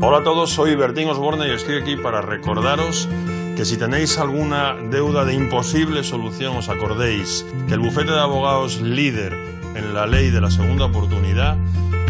Hola 0.00 0.18
a 0.18 0.22
todos, 0.22 0.50
soy 0.50 0.74
Bertín 0.74 1.08
Osborne 1.08 1.48
y 1.48 1.52
estoy 1.52 1.76
aquí 1.76 1.96
para 1.96 2.20
recordaros 2.20 3.08
que 3.56 3.64
si 3.64 3.78
tenéis 3.78 4.18
alguna 4.18 4.74
deuda 4.74 5.24
de 5.24 5.32
imposible 5.34 6.04
solución 6.04 6.56
os 6.56 6.68
acordéis 6.68 7.46
que 7.68 7.74
el 7.74 7.80
bufete 7.80 8.12
de 8.12 8.20
abogados 8.20 8.82
líder 8.82 9.32
en 9.74 9.94
la 9.94 10.06
ley 10.06 10.30
de 10.30 10.40
la 10.42 10.50
segunda 10.50 10.84
oportunidad 10.86 11.56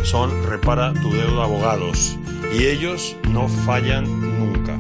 son 0.03 0.31
Repara 0.49 0.93
tu 0.93 1.13
deuda 1.13 1.45
abogados 1.45 2.19
y 2.53 2.65
ellos 2.65 3.17
no 3.29 3.49
fallan 3.49 4.05
nunca. 4.41 4.77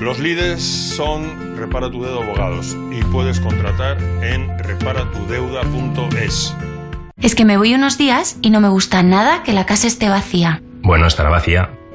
Los 0.00 0.18
líderes 0.18 0.62
son 0.62 1.56
Repara 1.56 1.88
tu 1.90 2.02
deuda 2.02 2.24
abogados 2.24 2.76
y 2.90 3.02
puedes 3.04 3.38
contratar 3.38 4.02
en 4.22 4.58
reparatudeuda.es. 4.58 6.56
Es 7.20 7.34
que 7.34 7.44
me 7.44 7.56
voy 7.56 7.74
unos 7.74 7.96
días 7.98 8.38
y 8.42 8.50
no 8.50 8.60
me 8.60 8.68
gusta 8.68 9.02
nada 9.02 9.44
que 9.44 9.52
la 9.52 9.66
casa 9.66 9.86
esté 9.86 10.08
vacía. 10.08 10.62
Bueno, 10.82 11.06
estará 11.06 11.28
vacía, 11.28 11.70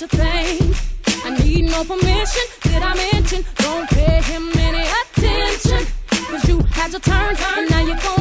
what 0.00 0.12
you 0.12 0.18
think. 0.18 0.76
I 1.24 1.30
need 1.42 1.64
no 1.64 1.84
permission. 1.84 2.42
Did 2.62 2.82
I 2.82 2.94
mention? 2.94 3.44
Don't 3.56 3.88
pay 3.90 4.20
him 4.22 4.50
any 4.58 4.84
attention. 5.00 5.86
Cause 6.10 6.48
you 6.48 6.60
had 6.70 6.92
your 6.92 7.00
turn, 7.00 7.36
and 7.56 7.70
now 7.70 7.80
you're 7.80 7.96
gonna 7.96 8.17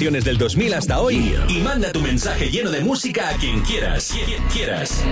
canciones 0.00 0.24
del 0.24 0.38
2000 0.38 0.72
hasta 0.72 1.00
hoy 1.00 1.34
y 1.46 1.58
manda 1.58 1.92
tu 1.92 2.00
mensaje 2.00 2.48
lleno 2.48 2.70
de 2.70 2.80
música 2.80 3.28
a 3.28 3.32
quien 3.34 3.60
quieras. 3.60 4.14
Quien 4.24 4.42
quieras. 4.44 5.04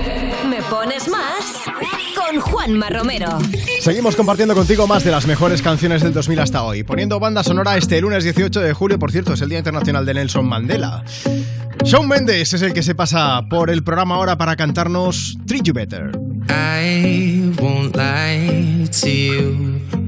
Me 0.49 0.63
pones 0.63 1.09
más 1.09 1.57
con 2.17 2.41
Juanma 2.41 2.89
Romero. 2.89 3.39
Seguimos 3.83 4.17
compartiendo 4.17 4.55
contigo 4.55 4.87
más 4.87 5.05
de 5.05 5.11
las 5.11 5.27
mejores 5.27 5.61
canciones 5.61 6.03
del 6.03 6.15
2000 6.15 6.39
hasta 6.39 6.63
hoy, 6.63 6.85
poniendo 6.85 7.21
banda 7.21 7.45
sonora 7.45 7.77
este 7.77 8.01
lunes 8.01 8.25
18 8.25 8.61
de 8.61 8.73
julio, 8.73 8.99
por 8.99 9.13
cierto, 9.13 9.35
es 9.35 9.43
el 9.43 9.51
Día 9.51 9.59
Internacional 9.59 10.07
de 10.07 10.15
Nelson 10.15 10.49
Mandela. 10.49 11.05
Shawn 11.85 12.09
Mendes 12.09 12.55
es 12.55 12.63
el 12.63 12.73
que 12.73 12.83
se 12.83 12.95
pasa 12.95 13.43
por 13.51 13.69
el 13.69 13.85
programa 13.85 14.15
ahora 14.15 14.39
para 14.39 14.57
cantarnos 14.57 15.37
Treat 15.47 15.65
You 15.65 15.75
Better. 15.75 16.13
I 16.49 17.53
won't 17.61 17.95
lie 17.95 18.89
to 19.03 19.07
you. 19.07 20.08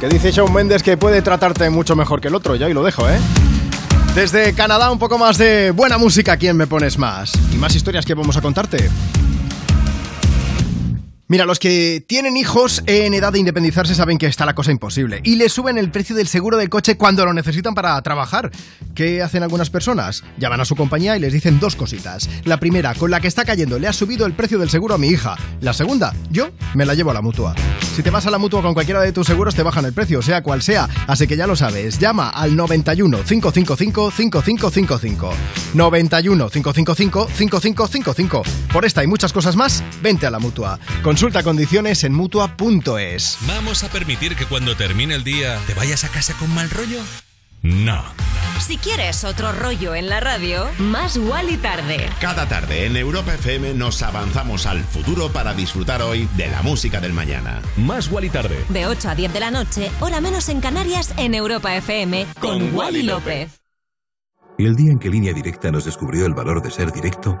Que 0.00 0.08
dice 0.08 0.30
Shawn 0.30 0.52
Mendes 0.52 0.84
que 0.84 0.96
puede 0.96 1.22
tratarte 1.22 1.68
mucho 1.70 1.96
mejor 1.96 2.20
que 2.20 2.28
el 2.28 2.34
otro, 2.36 2.54
ya 2.54 2.66
ahí 2.66 2.72
lo 2.72 2.84
dejo, 2.84 3.08
¿eh? 3.08 3.18
Desde 4.14 4.54
Canadá, 4.54 4.92
un 4.92 4.98
poco 4.98 5.18
más 5.18 5.38
de 5.38 5.72
buena 5.72 5.98
música, 5.98 6.36
¿quién 6.36 6.56
me 6.56 6.68
pones 6.68 6.98
más? 6.98 7.32
Y 7.52 7.56
más 7.56 7.74
historias 7.74 8.06
que 8.06 8.14
vamos 8.14 8.36
a 8.36 8.40
contarte. 8.40 8.90
Mira, 11.30 11.44
los 11.44 11.58
que 11.58 12.02
tienen 12.06 12.38
hijos 12.38 12.82
en 12.86 13.12
edad 13.12 13.34
de 13.34 13.38
independizarse 13.38 13.94
saben 13.94 14.16
que 14.16 14.24
está 14.24 14.46
la 14.46 14.54
cosa 14.54 14.72
imposible 14.72 15.20
y 15.24 15.36
le 15.36 15.50
suben 15.50 15.76
el 15.76 15.90
precio 15.90 16.16
del 16.16 16.26
seguro 16.26 16.56
del 16.56 16.70
coche 16.70 16.96
cuando 16.96 17.26
lo 17.26 17.34
necesitan 17.34 17.74
para 17.74 18.00
trabajar. 18.00 18.50
¿Qué 18.94 19.20
hacen 19.20 19.42
algunas 19.42 19.68
personas? 19.68 20.24
Llaman 20.38 20.62
a 20.62 20.64
su 20.64 20.74
compañía 20.74 21.18
y 21.18 21.20
les 21.20 21.34
dicen 21.34 21.60
dos 21.60 21.76
cositas. 21.76 22.30
La 22.44 22.58
primera, 22.58 22.94
con 22.94 23.10
la 23.10 23.20
que 23.20 23.28
está 23.28 23.44
cayendo, 23.44 23.78
le 23.78 23.88
ha 23.88 23.92
subido 23.92 24.24
el 24.24 24.32
precio 24.32 24.58
del 24.58 24.70
seguro 24.70 24.94
a 24.94 24.98
mi 24.98 25.08
hija. 25.08 25.36
La 25.60 25.74
segunda, 25.74 26.14
yo 26.30 26.48
me 26.72 26.86
la 26.86 26.94
llevo 26.94 27.10
a 27.10 27.14
la 27.14 27.20
mutua. 27.20 27.54
Si 27.94 28.02
te 28.02 28.10
vas 28.10 28.26
a 28.26 28.30
la 28.30 28.38
mutua 28.38 28.62
con 28.62 28.72
cualquiera 28.72 29.02
de 29.02 29.12
tus 29.12 29.26
seguros 29.26 29.54
te 29.54 29.62
bajan 29.62 29.84
el 29.84 29.92
precio, 29.92 30.22
sea 30.22 30.42
cual 30.42 30.62
sea. 30.62 30.88
Así 31.08 31.26
que 31.26 31.36
ya 31.36 31.46
lo 31.46 31.56
sabes, 31.56 31.98
llama 31.98 32.30
al 32.30 32.56
91 32.56 33.18
555 33.24 34.12
5555. 34.12 35.30
91 35.74 36.48
555 36.48 37.28
5555. 37.28 38.42
Por 38.72 38.86
esta 38.86 39.04
y 39.04 39.06
muchas 39.06 39.32
cosas 39.32 39.56
más, 39.56 39.84
vente 40.00 40.26
a 40.26 40.30
la 40.30 40.38
mutua. 40.38 40.78
Consulta 41.18 41.42
condiciones 41.42 42.04
en 42.04 42.14
mutua.es. 42.14 43.38
¿Vamos 43.48 43.82
a 43.82 43.88
permitir 43.88 44.36
que 44.36 44.46
cuando 44.46 44.76
termine 44.76 45.16
el 45.16 45.24
día 45.24 45.58
te 45.66 45.74
vayas 45.74 46.04
a 46.04 46.08
casa 46.10 46.32
con 46.34 46.48
mal 46.54 46.70
rollo? 46.70 47.00
No. 47.60 48.04
Si 48.60 48.76
quieres 48.76 49.24
otro 49.24 49.50
rollo 49.50 49.96
en 49.96 50.08
la 50.08 50.20
radio, 50.20 50.68
más 50.78 51.16
igual 51.16 51.50
y 51.50 51.56
tarde. 51.56 52.08
Cada 52.20 52.46
tarde 52.46 52.86
en 52.86 52.96
Europa 52.96 53.34
FM 53.34 53.74
nos 53.74 54.00
avanzamos 54.04 54.66
al 54.66 54.84
futuro 54.84 55.28
para 55.32 55.54
disfrutar 55.54 56.02
hoy 56.02 56.28
de 56.36 56.46
la 56.46 56.62
música 56.62 57.00
del 57.00 57.14
mañana. 57.14 57.62
Más 57.76 58.08
y 58.22 58.28
tarde. 58.28 58.64
De 58.68 58.86
8 58.86 59.08
a 59.08 59.14
10 59.16 59.32
de 59.32 59.40
la 59.40 59.50
noche, 59.50 59.90
hora 59.98 60.20
menos 60.20 60.48
en 60.48 60.60
Canarias, 60.60 61.14
en 61.16 61.34
Europa 61.34 61.74
FM, 61.74 62.28
con 62.40 62.72
Wally 62.76 63.02
López. 63.02 63.60
Y 64.56 64.66
el 64.66 64.76
día 64.76 64.92
en 64.92 65.00
que 65.00 65.08
Línea 65.08 65.32
Directa 65.32 65.72
nos 65.72 65.84
descubrió 65.84 66.26
el 66.26 66.34
valor 66.34 66.62
de 66.62 66.70
ser 66.70 66.92
directo, 66.92 67.40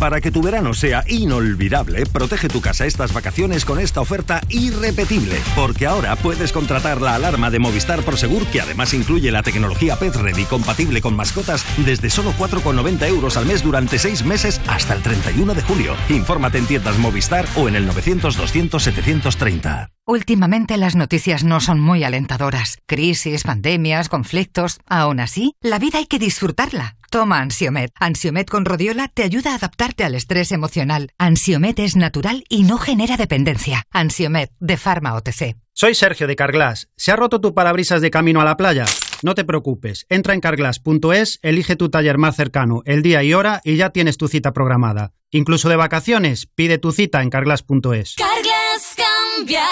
Para 0.00 0.20
que 0.22 0.30
tu 0.30 0.40
verano 0.40 0.72
sea 0.72 1.04
inolvidable, 1.08 2.06
protege 2.06 2.48
tu 2.48 2.62
casa 2.62 2.86
estas 2.86 3.12
vacaciones 3.12 3.66
con 3.66 3.78
esta 3.78 4.00
oferta 4.00 4.40
irrepetible. 4.48 5.36
Porque 5.54 5.86
ahora 5.86 6.16
puedes 6.16 6.52
contratar 6.52 7.02
la 7.02 7.16
alarma 7.16 7.50
de 7.50 7.58
Movistar 7.58 8.02
Prosegur, 8.02 8.46
que 8.46 8.62
además 8.62 8.94
incluye 8.94 9.30
la 9.30 9.42
tecnología 9.42 9.96
Pet 9.96 10.16
Ready 10.16 10.44
compatible 10.44 11.02
con 11.02 11.14
mascotas, 11.14 11.66
desde 11.84 12.08
solo 12.08 12.32
4,90 12.32 13.08
euros 13.08 13.36
al 13.36 13.44
mes 13.44 13.62
durante 13.62 13.98
6 13.98 14.24
meses 14.24 14.58
hasta 14.68 14.94
el 14.94 15.02
31 15.02 15.52
de 15.52 15.60
julio. 15.60 15.94
Infórmate 16.08 16.56
en 16.56 16.64
tiendas 16.64 16.96
Movistar 16.96 17.44
o 17.56 17.68
en 17.68 17.76
el 17.76 17.86
900-200-730. 17.90 19.90
Últimamente 20.06 20.78
las 20.78 20.96
noticias 20.96 21.44
no 21.44 21.60
son 21.60 21.78
muy 21.78 22.04
alentadoras. 22.04 22.78
Crisis, 22.86 23.42
pandemias, 23.42 24.08
conflictos. 24.08 24.78
Aún 24.86 25.20
así, 25.20 25.52
la 25.60 25.78
vida 25.78 25.98
hay 25.98 26.06
que 26.06 26.18
disfrutarla. 26.18 26.96
Toma 27.10 27.40
Ansiomet. 27.40 27.90
Ansiomet 27.98 28.48
con 28.48 28.64
rodiola 28.64 29.08
te 29.08 29.24
ayuda 29.24 29.52
a 29.52 29.56
adaptarte 29.56 30.04
al 30.04 30.14
estrés 30.14 30.52
emocional. 30.52 31.10
Ansiomet 31.18 31.80
es 31.80 31.96
natural 31.96 32.44
y 32.48 32.62
no 32.62 32.78
genera 32.78 33.16
dependencia. 33.16 33.82
Ansiomet 33.90 34.52
de 34.60 34.76
Pharma 34.76 35.14
OTC. 35.14 35.56
Soy 35.72 35.96
Sergio 35.96 36.28
de 36.28 36.36
Carglass. 36.36 36.88
¿Se 36.96 37.10
ha 37.10 37.16
roto 37.16 37.40
tu 37.40 37.52
parabrisas 37.52 38.00
de 38.00 38.12
camino 38.12 38.40
a 38.40 38.44
la 38.44 38.56
playa? 38.56 38.84
No 39.22 39.34
te 39.34 39.44
preocupes. 39.44 40.06
Entra 40.08 40.34
en 40.34 40.40
carglass.es, 40.40 41.40
elige 41.42 41.74
tu 41.74 41.88
taller 41.88 42.16
más 42.16 42.36
cercano, 42.36 42.82
el 42.84 43.02
día 43.02 43.24
y 43.24 43.34
hora 43.34 43.60
y 43.64 43.76
ya 43.76 43.90
tienes 43.90 44.16
tu 44.16 44.28
cita 44.28 44.52
programada. 44.52 45.12
Incluso 45.30 45.68
de 45.68 45.76
vacaciones, 45.76 46.46
pide 46.46 46.78
tu 46.78 46.92
cita 46.92 47.22
en 47.22 47.30
carglass.es. 47.30 48.14
Carglass 48.16 48.96
cambia, 49.36 49.64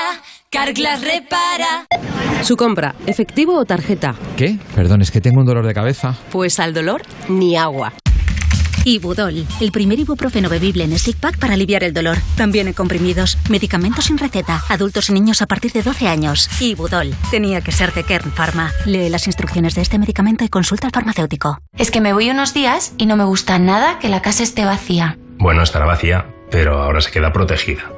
Carglass 0.50 1.02
repara. 1.02 1.86
Su 2.42 2.56
compra, 2.56 2.94
efectivo 3.06 3.56
o 3.56 3.64
tarjeta. 3.64 4.14
¿Qué? 4.36 4.58
Perdón, 4.74 5.02
es 5.02 5.10
que 5.10 5.20
tengo 5.20 5.40
un 5.40 5.46
dolor 5.46 5.66
de 5.66 5.74
cabeza. 5.74 6.14
Pues 6.30 6.60
al 6.60 6.74
dolor, 6.74 7.02
ni 7.28 7.56
agua. 7.56 7.92
Ibudol, 8.84 9.44
el 9.60 9.70
primer 9.70 9.98
ibuprofeno 9.98 10.48
bebible 10.48 10.84
en 10.84 10.98
stick 10.98 11.18
pack 11.18 11.38
para 11.38 11.54
aliviar 11.54 11.84
el 11.84 11.92
dolor. 11.92 12.16
También 12.36 12.68
en 12.68 12.72
comprimidos, 12.72 13.36
medicamentos 13.50 14.06
sin 14.06 14.16
receta, 14.16 14.62
adultos 14.70 15.10
y 15.10 15.12
niños 15.12 15.42
a 15.42 15.46
partir 15.46 15.72
de 15.72 15.82
12 15.82 16.08
años. 16.08 16.48
Ibudol, 16.60 17.14
tenía 17.30 17.60
que 17.60 17.72
ser 17.72 17.92
de 17.92 18.04
Kern 18.04 18.32
Pharma. 18.32 18.72
Lee 18.86 19.10
las 19.10 19.26
instrucciones 19.26 19.74
de 19.74 19.82
este 19.82 19.98
medicamento 19.98 20.44
y 20.44 20.48
consulta 20.48 20.86
al 20.86 20.92
farmacéutico. 20.92 21.58
Es 21.76 21.90
que 21.90 22.00
me 22.00 22.14
voy 22.14 22.30
unos 22.30 22.54
días 22.54 22.94
y 22.96 23.04
no 23.04 23.16
me 23.16 23.24
gusta 23.24 23.58
nada 23.58 23.98
que 23.98 24.08
la 24.08 24.22
casa 24.22 24.42
esté 24.42 24.64
vacía. 24.64 25.18
Bueno, 25.38 25.62
estará 25.62 25.84
vacía, 25.84 26.24
pero 26.50 26.80
ahora 26.80 27.02
se 27.02 27.10
queda 27.10 27.30
protegida. 27.30 27.97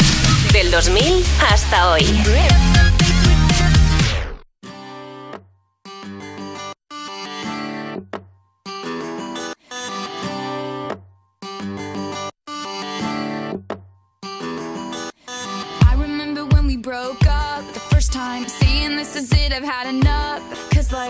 Del 0.53 0.69
2000 0.69 1.23
hasta 1.39 1.91
hoy. 1.91 2.01
I 15.81 15.95
remember 15.97 16.45
when 16.45 16.67
we 16.67 16.75
broke 16.75 17.25
up 17.27 17.65
the 17.73 17.79
first 17.79 18.11
time, 18.11 18.45
saying 18.49 18.97
this 18.97 19.15
is 19.15 19.31
it, 19.31 19.53
I've 19.53 19.63
had 19.63 19.87
enough. 19.87 20.20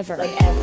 ever. 0.00 0.16
Like, 0.16 0.59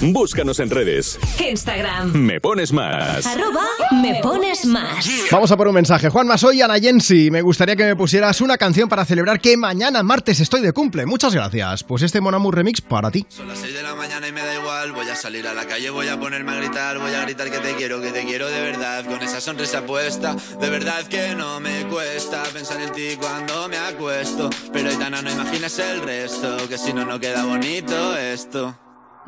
Búscanos 0.00 0.60
en 0.60 0.70
redes. 0.70 1.18
Instagram. 1.44 2.12
Me 2.12 2.40
pones 2.40 2.72
más. 2.72 3.26
Arroba 3.26 3.66
me 4.00 4.20
pones 4.22 4.64
más. 4.64 5.08
Vamos 5.32 5.50
a 5.50 5.56
por 5.56 5.66
un 5.66 5.74
mensaje. 5.74 6.08
Juanma, 6.08 6.38
soy 6.38 6.62
Ana 6.62 6.78
Jensi. 6.78 7.32
Me 7.32 7.42
gustaría 7.42 7.74
que 7.74 7.84
me 7.84 7.96
pusieras 7.96 8.40
una 8.40 8.56
canción 8.56 8.88
para 8.88 9.04
celebrar 9.04 9.40
que 9.40 9.56
mañana 9.56 10.04
martes 10.04 10.38
estoy 10.38 10.60
de 10.60 10.72
cumple. 10.72 11.04
Muchas 11.04 11.34
gracias. 11.34 11.82
Pues 11.82 12.02
este 12.02 12.20
Mon 12.20 12.32
Amour 12.32 12.54
Remix 12.54 12.80
para 12.80 13.10
ti. 13.10 13.26
Son 13.28 13.48
las 13.48 13.58
6 13.58 13.74
de 13.74 13.82
la 13.82 13.96
mañana 13.96 14.28
y 14.28 14.32
me 14.32 14.40
da 14.40 14.54
igual. 14.54 14.92
Voy 14.92 15.08
a 15.08 15.16
salir 15.16 15.48
a 15.48 15.54
la 15.54 15.66
calle, 15.66 15.90
voy 15.90 16.06
a 16.06 16.18
ponerme 16.18 16.52
a 16.52 16.54
gritar. 16.54 16.98
Voy 16.98 17.12
a 17.12 17.22
gritar 17.22 17.50
que 17.50 17.58
te 17.58 17.74
quiero, 17.74 18.00
que 18.00 18.12
te 18.12 18.24
quiero 18.24 18.48
de 18.48 18.60
verdad. 18.60 19.04
Con 19.04 19.20
esa 19.22 19.40
sonrisa 19.40 19.84
puesta, 19.84 20.36
de 20.60 20.70
verdad 20.70 21.04
que 21.08 21.34
no 21.34 21.58
me 21.58 21.86
cuesta 21.86 22.44
pensar 22.52 22.80
en 22.80 22.92
ti 22.92 23.16
cuando 23.18 23.68
me 23.68 23.78
acuesto. 23.78 24.48
Pero 24.72 24.90
Aitana, 24.90 25.22
no 25.22 25.30
imagines 25.32 25.76
el 25.80 26.02
resto, 26.02 26.68
que 26.68 26.78
si 26.78 26.92
no, 26.92 27.04
no 27.04 27.18
queda 27.18 27.44
bonito 27.44 28.16
esto. 28.16 28.78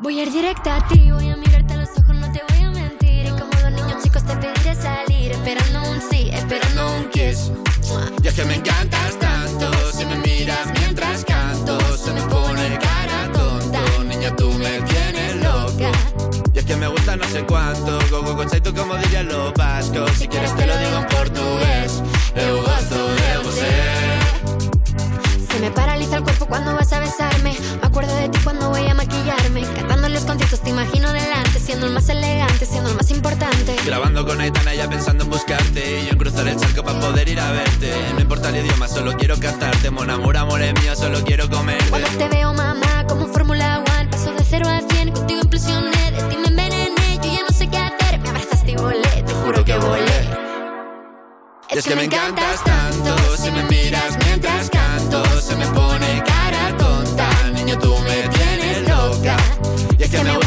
Voy 0.01 0.19
a 0.19 0.23
ir 0.23 0.31
directa 0.31 0.77
a 0.77 0.87
ti, 0.87 1.11
voy 1.11 1.29
a 1.29 1.35
mirarte 1.35 1.75
a 1.75 1.77
los 1.77 1.89
ojos, 1.89 2.15
no 2.15 2.31
te 2.31 2.41
voy 2.49 2.63
a 2.63 2.71
mentir. 2.71 3.27
Y 3.27 3.29
como 3.29 3.51
dos 3.61 3.71
niños 3.71 4.01
chicos 4.01 4.23
te 4.25 4.35
pediré 4.35 4.73
salir, 4.73 5.31
esperando 5.31 5.91
un 5.91 6.01
sí, 6.01 6.31
esperando 6.33 6.95
un 6.95 7.09
kiss. 7.09 7.51
Y 8.23 8.27
es 8.27 8.33
que 8.33 8.43
me 8.45 8.55
encantas 8.55 9.19
tanto, 9.19 9.71
si 9.91 10.03
me 10.05 10.15
miras 10.15 10.67
mientras 10.79 11.23
canto, 11.23 11.79
se 11.95 12.11
me 12.13 12.21
pone 12.23 12.79
cara 12.79 13.31
tonto. 13.31 14.03
Niña, 14.03 14.35
tú 14.35 14.51
me 14.53 14.81
tienes 14.81 15.35
loca. 15.35 15.91
Y 16.51 16.57
es 16.57 16.65
que 16.65 16.75
me 16.75 16.87
gusta 16.87 17.15
no 17.15 17.25
sé 17.25 17.45
cuánto, 17.45 17.99
go 18.09 18.23
go 18.23 18.35
go 18.35 18.73
como 18.75 18.95
dirían 18.95 19.27
los 19.27 19.53
vascos. 19.53 20.09
Si 20.17 20.27
quieres 20.27 20.55
te 20.55 20.65
lo 20.65 20.77
digo 20.79 20.97
en 20.97 21.07
portugués, 21.09 22.01
eu 22.35 22.57
gosto 22.63 22.95
de 22.95 23.37
você. 23.43 23.69
Se 25.47 25.59
me 25.59 25.69
paraliza 25.69 26.17
el 26.17 26.23
cuerpo 26.23 26.47
cuando 26.47 26.73
vas 26.73 26.91
a 26.91 26.99
besarme. 26.99 27.55
Me 27.81 27.87
acuerdo 27.87 28.15
de 28.15 28.29
ti 28.29 28.39
cuando 28.43 28.69
voy 28.69 28.87
a 28.87 28.95
conciertos 30.31 30.61
te 30.61 30.69
imagino 30.69 31.11
delante, 31.11 31.59
siendo 31.59 31.87
el 31.87 31.91
más 31.91 32.07
elegante, 32.07 32.65
siendo 32.65 32.89
el 32.89 32.95
más 32.95 33.11
importante. 33.11 33.75
Grabando 33.85 34.25
con 34.25 34.39
Aitana 34.39 34.73
ya 34.73 34.87
pensando 34.87 35.25
en 35.25 35.29
buscarte 35.29 36.01
Y 36.01 36.05
yo 36.05 36.11
en 36.11 36.17
cruzar 36.17 36.47
el 36.47 36.55
charco 36.55 36.83
para 36.83 36.99
poder 37.01 37.27
ir 37.27 37.39
a 37.39 37.51
verte 37.51 37.93
No 38.13 38.21
importa 38.21 38.47
el 38.47 38.65
idioma, 38.65 38.87
solo 38.87 39.11
quiero 39.17 39.37
cantarte 39.37 39.89
Mon 39.91 40.09
amor, 40.09 40.37
amor 40.37 40.61
es 40.61 40.73
mío, 40.81 40.95
solo 40.95 41.21
quiero 41.25 41.49
comerte 41.49 41.89
Cuando 41.89 42.07
te 42.07 42.29
veo, 42.29 42.53
mamá, 42.53 43.05
como 43.09 43.27
Fórmula 43.27 43.83
One, 43.97 44.07
paso 44.09 44.31
de 44.31 44.45
cero 44.45 44.69
a 44.69 44.79
cien, 44.89 45.11
contigo 45.11 45.41
implosioné, 45.41 46.11
de 46.11 46.23
ti 46.29 46.37
me 46.37 46.47
envenené, 46.47 47.19
yo 47.21 47.33
ya 47.33 47.41
no 47.49 47.53
sé 47.53 47.67
qué 47.67 47.77
hacer, 47.77 48.19
me 48.19 48.29
abrazaste 48.29 48.71
y 48.71 48.75
volé, 48.75 49.23
te 49.25 49.33
juro 49.33 49.65
que 49.65 49.75
volé. 49.75 50.41
Es 51.69 51.85
que 51.85 51.95
me 51.95 52.03
encantas 52.03 52.63
tanto 52.63 53.37
Si 53.37 53.49
me 53.49 53.63
miras 53.63 54.20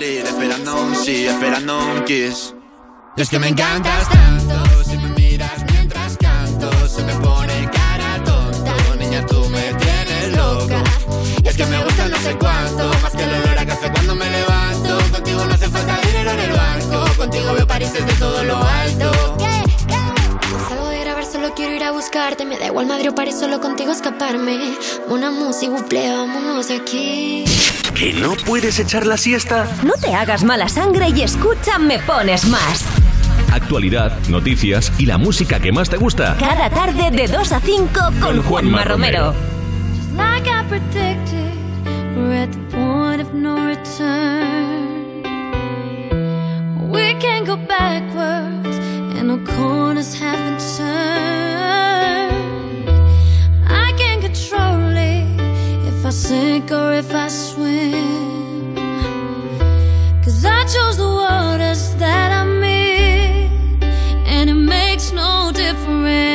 salir, 0.00 0.24
esperando 0.24 0.82
un 0.82 0.96
sí, 0.96 1.26
esperando 1.26 1.78
un 1.78 2.04
kiss. 2.04 2.54
Es 3.16 3.28
que 3.28 3.38
me 3.38 3.48
encantas 3.48 4.08
tanto, 4.08 4.84
si 4.84 4.96
me 4.96 5.08
miras 5.10 5.64
mientras 5.70 6.16
canto, 6.16 6.70
se 6.88 7.02
me 7.02 7.12
pone 7.16 7.68
cara 7.70 8.22
tonta. 8.24 8.74
Niña, 8.98 9.26
tú 9.26 9.46
me 9.50 9.74
tienes 9.74 10.36
loca. 10.36 10.82
Y 11.44 11.48
es 11.48 11.56
que 11.56 11.66
me 11.66 11.84
gusta 11.84 12.08
no 12.08 12.16
sé 12.18 12.34
cuánto, 12.38 12.90
más 13.02 13.12
que 13.12 13.22
el 13.24 13.30
olor 13.30 13.58
a 13.58 13.66
café 13.66 13.90
cuando 13.92 14.14
me 14.14 14.30
levanto. 14.30 14.98
Contigo 15.12 15.44
no 15.44 15.54
hace 15.54 15.68
falta 15.68 16.00
dinero 16.06 16.30
en 16.30 16.40
el 16.40 16.52
banco, 16.52 17.16
contigo 17.18 17.52
veo 17.52 17.66
París 17.66 17.92
desde 17.92 18.12
todo 18.14 18.42
lo 18.44 18.56
alto. 18.56 19.12
Salgo 20.68 20.88
de 20.88 21.00
grabar, 21.00 21.26
solo 21.26 21.52
quiero 21.54 21.74
ir 21.74 21.84
a 21.84 21.90
buscarte. 21.90 22.46
Me 22.46 22.58
da 22.58 22.66
igual 22.66 22.86
Madrid 22.86 23.10
o 23.10 23.14
París, 23.14 23.38
solo 23.38 23.60
contigo 23.60 23.92
escaparme. 23.92 24.78
Una 25.08 25.30
música, 25.30 25.72
buple, 25.72 26.10
vámonos 26.10 26.70
aquí. 26.70 27.44
¿Que 28.00 28.14
no 28.14 28.32
puedes 28.46 28.78
echar 28.78 29.06
la 29.06 29.18
siesta? 29.18 29.68
No 29.84 29.92
te 29.92 30.14
hagas 30.14 30.42
mala 30.42 30.70
sangre 30.70 31.10
y 31.14 31.20
escucha 31.20 31.78
Me 31.78 31.98
Pones 31.98 32.46
Más. 32.46 32.86
Actualidad, 33.52 34.18
noticias 34.30 34.90
y 34.96 35.04
la 35.04 35.18
música 35.18 35.60
que 35.60 35.70
más 35.70 35.90
te 35.90 35.98
gusta. 35.98 36.34
Cada 36.40 36.70
tarde 36.70 37.10
de 37.10 37.28
2 37.28 37.52
a 37.52 37.60
5 37.60 38.00
con 38.22 38.42
Juanma 38.42 38.84
Romero. 38.84 39.34
Like 40.16 40.48
I 40.48 40.64
predicted, 40.66 41.52
we're 42.16 42.42
at 42.42 42.48
the 42.50 42.74
point 42.74 43.20
of 43.20 43.34
no 43.34 43.66
return. 43.66 45.22
We 46.90 47.12
can't 47.20 47.46
go 47.46 47.58
backwards, 47.58 48.78
and 49.18 49.28
no 49.28 49.38
corners 49.44 50.18
haven't 50.18 50.58
turned. 50.78 51.39
I 56.10 56.12
sink 56.12 56.72
or 56.72 56.92
if 56.94 57.14
I 57.14 57.28
swim. 57.28 58.74
Cause 60.24 60.44
I 60.44 60.64
chose 60.64 60.96
the 60.96 61.06
waters 61.06 61.94
that 62.00 62.32
I'm 62.32 62.60
in, 62.64 63.80
and 64.26 64.50
it 64.50 64.54
makes 64.54 65.12
no 65.12 65.52
difference. 65.54 66.29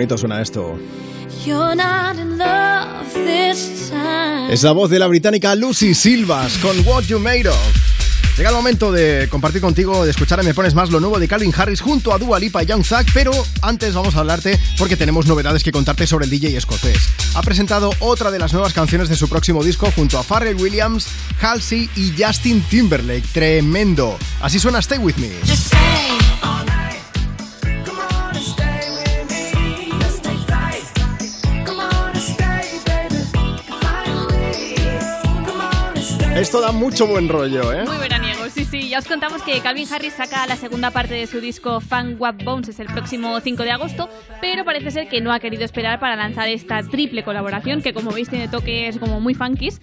Bonito 0.00 0.16
suena 0.16 0.40
esto. 0.40 0.78
Es 4.50 4.62
la 4.62 4.72
voz 4.72 4.88
de 4.88 4.98
la 4.98 5.06
británica 5.08 5.54
Lucy 5.54 5.94
Silvas 5.94 6.56
con 6.56 6.74
What 6.86 7.02
You 7.02 7.18
Made 7.18 7.50
Of. 7.50 7.76
Llega 8.38 8.48
el 8.48 8.56
momento 8.56 8.92
de 8.92 9.28
compartir 9.30 9.60
contigo, 9.60 10.06
de 10.06 10.10
escuchar 10.10 10.40
a 10.40 10.42
Me 10.42 10.54
Pones 10.54 10.72
Más 10.72 10.88
lo 10.90 11.00
nuevo 11.00 11.18
de 11.18 11.28
Calvin 11.28 11.52
Harris 11.54 11.82
junto 11.82 12.14
a 12.14 12.18
Dua 12.18 12.40
Lipa 12.40 12.62
y 12.62 12.66
Young 12.66 12.82
Thug, 12.82 13.04
pero 13.12 13.32
antes 13.60 13.92
vamos 13.92 14.16
a 14.16 14.20
hablarte 14.20 14.58
porque 14.78 14.96
tenemos 14.96 15.26
novedades 15.26 15.62
que 15.62 15.70
contarte 15.70 16.06
sobre 16.06 16.24
el 16.24 16.30
DJ 16.30 16.56
escocés. 16.56 17.10
Ha 17.34 17.42
presentado 17.42 17.90
otra 17.98 18.30
de 18.30 18.38
las 18.38 18.54
nuevas 18.54 18.72
canciones 18.72 19.10
de 19.10 19.16
su 19.16 19.28
próximo 19.28 19.62
disco 19.62 19.92
junto 19.94 20.18
a 20.18 20.22
Pharrell 20.22 20.56
Williams, 20.56 21.08
Halsey 21.42 21.90
y 21.94 22.14
Justin 22.18 22.62
Timberlake. 22.62 23.28
Tremendo. 23.34 24.16
Así 24.40 24.58
suena 24.58 24.78
Stay 24.78 24.96
With 24.96 25.16
Me. 25.16 25.28
Esto 36.40 36.62
da 36.62 36.72
mucho 36.72 37.06
buen 37.06 37.28
rollo, 37.28 37.70
¿eh? 37.70 37.84
Muy 37.84 37.98
veraniego, 37.98 38.48
sí, 38.48 38.64
sí. 38.64 38.88
Ya 38.88 38.98
os 38.98 39.06
contamos 39.06 39.42
que 39.42 39.60
Calvin 39.60 39.86
Harris 39.92 40.14
saca 40.14 40.46
la 40.46 40.56
segunda 40.56 40.90
parte 40.90 41.12
de 41.12 41.26
su 41.26 41.38
disco 41.38 41.82
Fan 41.82 42.16
Wap 42.18 42.42
Bones 42.42 42.80
el 42.80 42.86
próximo 42.86 43.38
5 43.38 43.62
de 43.62 43.70
agosto, 43.70 44.08
pero 44.40 44.64
parece 44.64 44.90
ser 44.90 45.08
que 45.10 45.20
no 45.20 45.34
ha 45.34 45.38
querido 45.38 45.66
esperar 45.66 46.00
para 46.00 46.16
lanzar 46.16 46.48
esta 46.48 46.82
triple 46.82 47.24
colaboración 47.24 47.82
que, 47.82 47.92
como 47.92 48.10
veis, 48.10 48.30
tiene 48.30 48.48
toques 48.48 48.96
como 48.96 49.20
muy 49.20 49.34
funkies, 49.34 49.82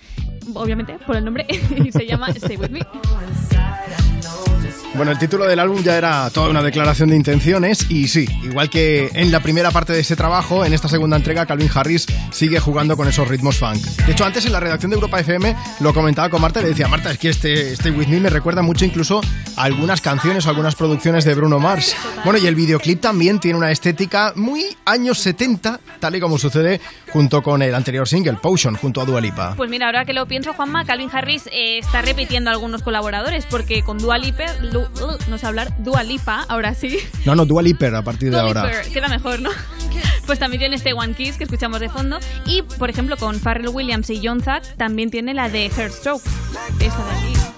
obviamente 0.55 0.97
por 1.05 1.15
el 1.15 1.25
nombre, 1.25 1.45
y 1.85 1.91
se 1.91 2.07
llama 2.07 2.29
Stay 2.29 2.57
With 2.57 2.71
Me. 2.71 2.79
Bueno, 4.97 5.11
el 5.11 5.19
título 5.19 5.45
del 5.45 5.59
álbum 5.59 5.83
ya 5.83 5.95
era 5.95 6.27
toda 6.31 6.49
una 6.49 6.63
declaración 6.63 7.09
de 7.09 7.15
intenciones 7.15 7.85
y 7.87 8.07
sí, 8.07 8.27
igual 8.43 8.67
que 8.67 9.11
en 9.13 9.31
la 9.31 9.41
primera 9.41 9.69
parte 9.69 9.93
de 9.93 9.99
ese 9.99 10.15
trabajo, 10.15 10.65
en 10.65 10.73
esta 10.73 10.87
segunda 10.87 11.15
entrega 11.15 11.45
Calvin 11.45 11.69
Harris 11.71 12.07
sigue 12.31 12.59
jugando 12.59 12.97
con 12.97 13.07
esos 13.07 13.27
ritmos 13.27 13.57
funk. 13.57 13.77
De 13.77 14.13
hecho, 14.13 14.25
antes 14.25 14.47
en 14.47 14.53
la 14.53 14.59
redacción 14.59 14.89
de 14.89 14.95
Europa 14.95 15.19
FM 15.19 15.55
lo 15.81 15.93
comentaba 15.93 16.31
con 16.31 16.41
Marta 16.41 16.61
y 16.61 16.63
le 16.63 16.69
decía, 16.69 16.87
Marta, 16.87 17.11
es 17.11 17.19
que 17.19 17.29
este 17.29 17.73
Stay 17.73 17.91
With 17.91 18.07
Me 18.07 18.19
me 18.19 18.31
recuerda 18.31 18.63
mucho 18.63 18.85
incluso 18.85 19.21
a 19.55 19.63
algunas 19.63 20.01
canciones 20.01 20.47
o 20.47 20.49
algunas 20.49 20.73
producciones 20.73 21.25
de 21.25 21.35
Bruno 21.35 21.59
Mars. 21.59 21.95
Bueno, 22.23 22.39
y 22.39 22.47
el 22.47 22.55
videoclip 22.55 22.99
también 22.99 23.39
tiene 23.39 23.59
una 23.59 23.69
estética 23.69 24.33
muy 24.35 24.65
años 24.85 25.19
70, 25.19 25.79
tal 25.99 26.15
y 26.15 26.19
como 26.19 26.39
sucede 26.39 26.81
junto 27.13 27.43
con 27.43 27.61
el 27.61 27.75
anterior 27.75 28.07
single, 28.07 28.37
Potion, 28.41 28.75
junto 28.75 29.01
a 29.01 29.05
Dua 29.05 29.21
Lipa. 29.21 29.53
Pues 29.55 29.69
mira, 29.69 29.85
ahora 29.85 30.05
que 30.05 30.13
lo 30.13 30.25
pienso, 30.25 30.53
Juanma, 30.53 30.85
Calvin 30.85 31.09
Harris 31.13 31.47
eh, 31.47 31.77
está 31.77 32.01
repitiendo 32.01 32.49
a 32.49 32.53
algunos 32.53 32.81
colaboradores, 32.81 33.45
porque 33.45 33.83
con 33.83 33.99
Dua 33.99 34.17
Lipa, 34.17 34.45
no 35.27 35.37
sé 35.37 35.45
hablar, 35.45 35.73
Dua 35.83 36.03
Lipa, 36.03 36.45
ahora 36.47 36.73
sí. 36.73 36.97
No, 37.25 37.35
no, 37.35 37.45
Dua 37.45 37.61
Lipa 37.61 37.87
a 37.97 38.03
partir 38.03 38.29
de 38.29 38.37
Dua 38.37 38.47
ahora. 38.47 38.63
Lipa, 38.67 38.93
queda 38.93 39.07
mejor, 39.07 39.39
¿no? 39.39 39.49
Pues 40.25 40.39
también 40.39 40.59
tiene 40.59 40.75
este 40.75 40.93
One 40.93 41.13
Kiss 41.13 41.37
que 41.37 41.45
escuchamos 41.45 41.79
de 41.79 41.89
fondo. 41.89 42.19
Y, 42.45 42.61
por 42.61 42.89
ejemplo, 42.89 43.17
con 43.17 43.39
Pharrell 43.39 43.69
Williams 43.69 44.09
y 44.09 44.19
John 44.21 44.41
Thug 44.41 44.61
también 44.77 45.09
tiene 45.09 45.33
la 45.33 45.49
de 45.49 45.69
Heartstroke. 45.69 46.21
Esta 46.79 47.05
de 47.05 47.11
aquí. 47.13 47.56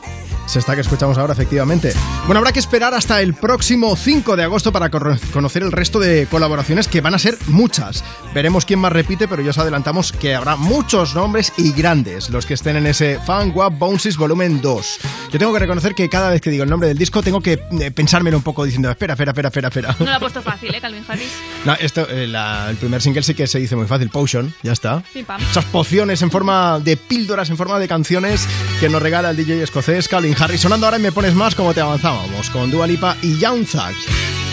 Es 0.50 0.56
esta 0.56 0.74
que 0.74 0.82
escuchamos 0.82 1.16
ahora, 1.20 1.34
efectivamente. 1.34 1.94
Bueno, 2.26 2.40
habrá 2.40 2.52
que 2.52 2.58
esperar 2.58 2.96
hasta 2.96 3.22
el 3.22 3.36
próximo 3.36 3.96
5 3.96 4.36
de 4.36 4.44
agosto 4.44 4.72
para 4.72 4.90
conocer 4.90 5.62
el 5.62 5.72
resto 5.72 6.00
de 6.00 6.26
colaboraciones, 6.26 6.88
que 6.88 7.02
van 7.02 7.14
a 7.14 7.20
ser 7.20 7.38
muchas. 7.46 8.04
Veremos 8.34 8.66
quién 8.66 8.80
más 8.80 8.92
repite, 8.92 9.28
pero 9.28 9.44
ya 9.44 9.52
os 9.52 9.60
adelantamos 9.60 10.12
que 10.12 10.34
habrá 10.34 10.56
muchos 10.56 11.14
nombres 11.14 11.54
y 11.58 11.72
grandes 11.74 12.32
los 12.32 12.48
que 12.48 12.56
estén 12.56 12.78
en 12.78 12.88
ese 12.88 13.20
Fan 13.20 13.52
Wap 13.54 13.78
Bounces 13.78 14.18
Volumen 14.18 14.60
2. 14.60 15.00
Yo 15.32 15.38
tengo 15.38 15.54
que 15.54 15.60
reconocer 15.60 15.94
que 15.94 16.10
cada 16.10 16.32
vez 16.32 16.42
que 16.42 16.50
digo 16.50 16.64
el 16.64 16.70
nombre 16.72 16.88
del 16.88 16.98
disco 16.98 17.22
tengo 17.22 17.42
que 17.42 17.62
eh, 17.80 17.92
pensármelo 17.92 18.38
un 18.38 18.44
poco 18.44 18.64
diciendo, 18.66 18.90
espera, 18.90 19.14
espera, 19.14 19.30
espera, 19.32 19.50
espera, 19.50 19.68
espera. 19.68 19.96
No 20.00 20.06
lo 20.08 20.14
ha 20.16 20.20
puesto 20.20 20.42
fácil, 20.42 20.74
¿eh, 20.74 20.82
Calvin 20.82 21.06
Harris? 21.08 21.30
No, 21.66 21.74
esto, 21.74 22.08
eh, 22.10 22.26
la- 22.26 22.70
el 22.72 22.78
primer 22.78 23.02
single 23.04 23.22
sí 23.22 23.36
que 23.36 23.46
se 23.46 23.60
dice 23.60 23.76
muy 23.76 23.86
fácil, 23.86 24.10
Potion, 24.10 24.52
ya 24.64 24.72
está. 24.72 25.04
Pim, 25.14 25.26
pam. 25.26 25.40
Esas 25.42 25.66
pociones 25.66 26.22
en 26.24 26.32
forma 26.32 26.80
de 26.80 26.98
píldoras, 26.98 27.50
en 27.52 27.58
forma 27.58 27.78
de 27.78 27.88
canciones 27.88 28.48
que 28.80 28.90
nos 28.90 29.02
regala 29.02 29.30
el 29.32 29.38
DJ 29.38 29.62
escocés 29.62 30.08
Calvin 30.08 30.34
Harris. 30.40 30.62
Sonando 30.62 30.86
ahora 30.86 30.98
y 30.98 31.02
me 31.02 31.12
pones 31.12 31.34
más 31.34 31.56
como 31.56 31.74
te 31.74 31.82
avanzábamos 31.82 32.50
con 32.50 32.72
Dua 32.72 32.88
Lipa 32.88 33.18
y 33.22 33.38
Young 33.38 33.66
Thug. 33.66 33.94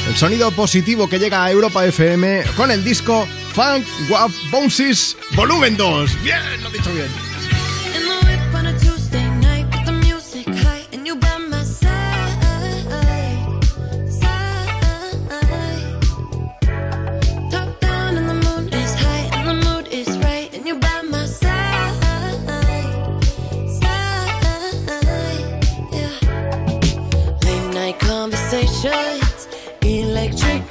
El 0.09 0.17
sonido 0.17 0.51
positivo 0.51 1.09
que 1.09 1.19
llega 1.19 1.45
a 1.45 1.51
Europa 1.51 1.85
FM 1.85 2.45
con 2.57 2.71
el 2.71 2.83
disco 2.85 3.27
Funk 3.53 3.85
Wap 4.09 4.31
Bounces 4.51 5.17
Volumen 5.35 5.77
2. 5.77 6.23
Bien, 6.23 6.39
lo 6.63 6.69
he 6.69 6.73
dicho 6.73 6.93
bien. 6.93 7.26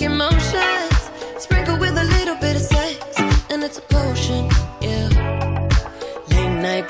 Emotions, 0.01 1.09
with 1.79 1.97
a 1.97 2.03
little 2.03 2.35
bit 2.35 2.55
of 2.55 2.61
sex 2.61 2.97
and 3.49 3.63
it's 3.63 3.77
a 3.77 3.81
potion. 3.81 4.49
Yeah. 4.81 5.07
Late 6.29 6.55
night 6.61 6.89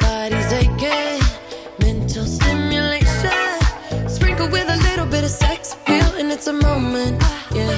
mental 1.79 2.25
stimulation. 2.25 4.09
Sprinkle 4.09 4.49
with 4.49 4.67
a 4.69 4.77
little 4.89 5.05
bit 5.05 5.23
of 5.23 5.29
sex 5.29 5.75
and 5.87 6.31
it's 6.31 6.47
a 6.47 6.53
moment. 6.53 7.21
Yeah. 7.53 7.77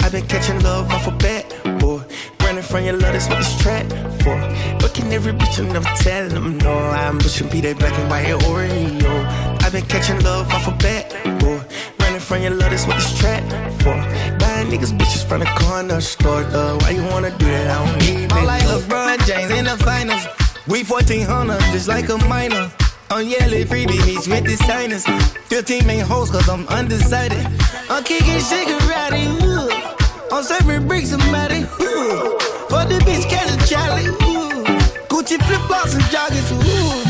I've 0.00 0.12
been 0.12 0.26
catching 0.26 0.60
love 0.62 0.90
off 0.92 1.06
a 1.06 1.12
boy. 1.80 2.02
Running 2.40 2.62
from 2.62 2.84
your 2.84 2.94
love, 2.94 3.12
that's 3.12 3.28
what 3.28 3.38
this 3.38 3.58
track 3.62 3.86
for. 4.22 4.36
Fucking 4.80 5.12
every 5.12 5.32
bitch 5.32 5.58
and 5.58 5.72
never 5.72 5.88
telling 5.96 6.34
them 6.34 6.58
no. 6.58 6.76
I'm 6.76 7.18
pushing 7.18 7.48
be 7.48 7.60
that 7.62 7.78
black 7.78 7.98
and 7.98 8.10
white 8.10 8.26
Oreo. 8.26 9.62
I've 9.62 9.72
been 9.72 9.86
catching 9.86 10.20
love 10.22 10.52
off 10.52 10.68
a 10.68 10.72
bat, 10.72 11.23
from 12.24 12.42
your 12.42 12.52
love, 12.52 12.70
that's 12.70 12.86
what 12.86 12.96
this 12.96 13.18
track 13.18 13.42
for. 13.82 13.94
Buying 14.38 14.68
niggas 14.68 14.96
bitches 14.96 15.24
from 15.24 15.40
the 15.40 15.46
corner 15.60 16.00
store, 16.00 16.42
though. 16.44 16.78
Why 16.78 16.90
you 16.90 17.04
wanna 17.04 17.30
do 17.36 17.44
that? 17.44 17.70
I 17.70 17.84
don't 17.84 17.98
need 17.98 18.32
I'm 18.32 18.44
it. 18.44 18.46
like 18.46 18.62
LeBron 18.62 19.26
James 19.26 19.50
in 19.50 19.64
the 19.66 19.76
finals. 19.84 20.26
We 20.66 20.82
1400, 20.84 21.60
just 21.72 21.88
like 21.88 22.08
a 22.08 22.16
minor. 22.26 22.70
I'm 23.10 23.26
yelling 23.28 23.66
freebie 23.66 24.02
beats 24.06 24.26
with 24.26 24.44
the 24.44 24.56
signers. 24.56 25.04
15 25.48 25.86
main 25.86 26.00
hoes, 26.00 26.30
cause 26.30 26.48
I'm 26.48 26.66
undecided. 26.68 27.46
I'm 27.90 28.02
kicking 28.02 28.40
Shigarati, 28.40 29.24
ooh. 29.44 29.68
I'm 30.32 30.42
serving 30.42 30.88
bricks 30.88 31.10
somebody, 31.10 31.60
ooh. 31.80 32.38
For 32.72 32.84
the 32.88 32.98
bitch, 33.04 33.28
catch 33.28 33.52
a 33.52 33.56
Charlie, 33.68 34.06
ooh. 34.06 34.64
Gucci 35.12 35.36
flip 35.44 35.60
flops 35.68 35.94
and 35.94 36.02
joggers, 36.04 36.50
ooh. 36.52 37.03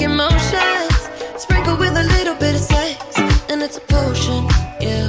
emotions. 0.00 0.94
Sprinkle 1.36 1.76
with 1.76 1.96
a 1.96 2.02
little 2.02 2.34
bit 2.34 2.54
of 2.54 2.60
sex. 2.60 3.18
And 3.50 3.62
it's 3.62 3.76
a 3.76 3.80
potion, 3.80 4.44
yeah. 4.80 5.06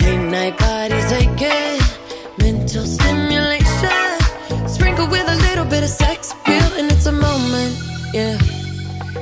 Late 0.00 0.24
night 0.30 0.58
bodies 0.58 1.12
aching 1.12 1.80
Mental 2.38 2.84
stimulation. 2.84 4.68
Sprinkle 4.68 5.08
with 5.08 5.26
a 5.28 5.36
little 5.48 5.64
bit 5.64 5.82
of 5.82 5.88
sex 5.88 6.32
appeal. 6.32 6.68
And 6.78 6.90
it's 6.90 7.06
a 7.06 7.12
moment, 7.12 7.74
yeah. 8.12 8.38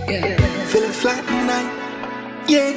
Yeah. 0.09 0.37
Feeling 0.67 0.93
flat 0.93 1.23
tonight, 1.27 1.71
yeah. 2.49 2.73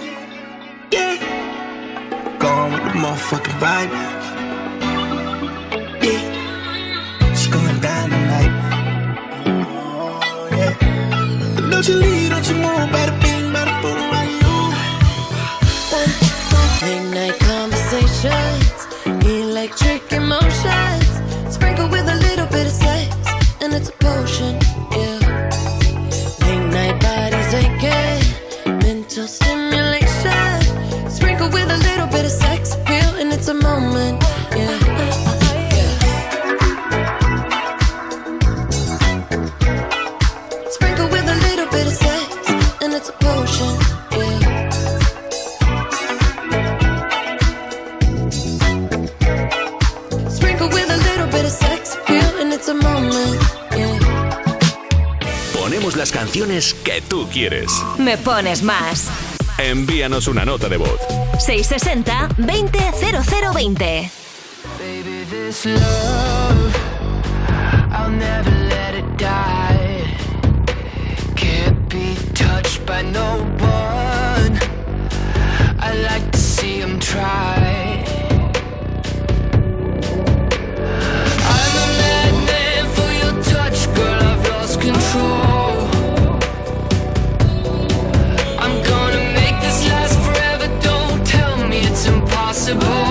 Yeah. 0.92 2.38
Gone 2.40 2.74
with 2.74 2.84
the 2.84 3.00
motherfucking 3.00 3.60
vibe. 3.60 4.25
Don't 11.70 11.88
you 11.88 11.96
leave, 11.96 12.30
don't 12.30 12.48
you 12.48 12.56
move, 12.56 12.92
better 12.92 13.12
better 13.54 13.82
boom, 13.82 14.06
conversation. 17.40 18.65
canciones 56.26 56.74
que 56.74 57.02
tú 57.02 57.28
quieres. 57.32 57.70
Me 58.00 58.18
pones 58.18 58.64
más. 58.64 59.10
Envíanos 59.60 60.28
una 60.28 60.44
nota 60.44 60.68
de 60.68 60.78
voz. 60.78 61.00
660-200020. 61.34 64.10
Baby, 64.80 65.24
this 65.30 65.68
love, 65.68 66.76
I'll 67.92 68.10
never 68.10 68.50
let 68.68 68.96
it 68.96 69.06
die. 69.18 70.04
Can't 71.36 71.88
be 71.90 72.16
touched 72.34 72.84
by 72.88 73.04
no 73.04 73.44
one. 73.60 74.58
I 75.80 75.94
like 76.12 76.32
to 76.32 76.40
see 76.40 76.80
him 76.80 77.00
try. 77.00 77.45
possible 92.66 93.05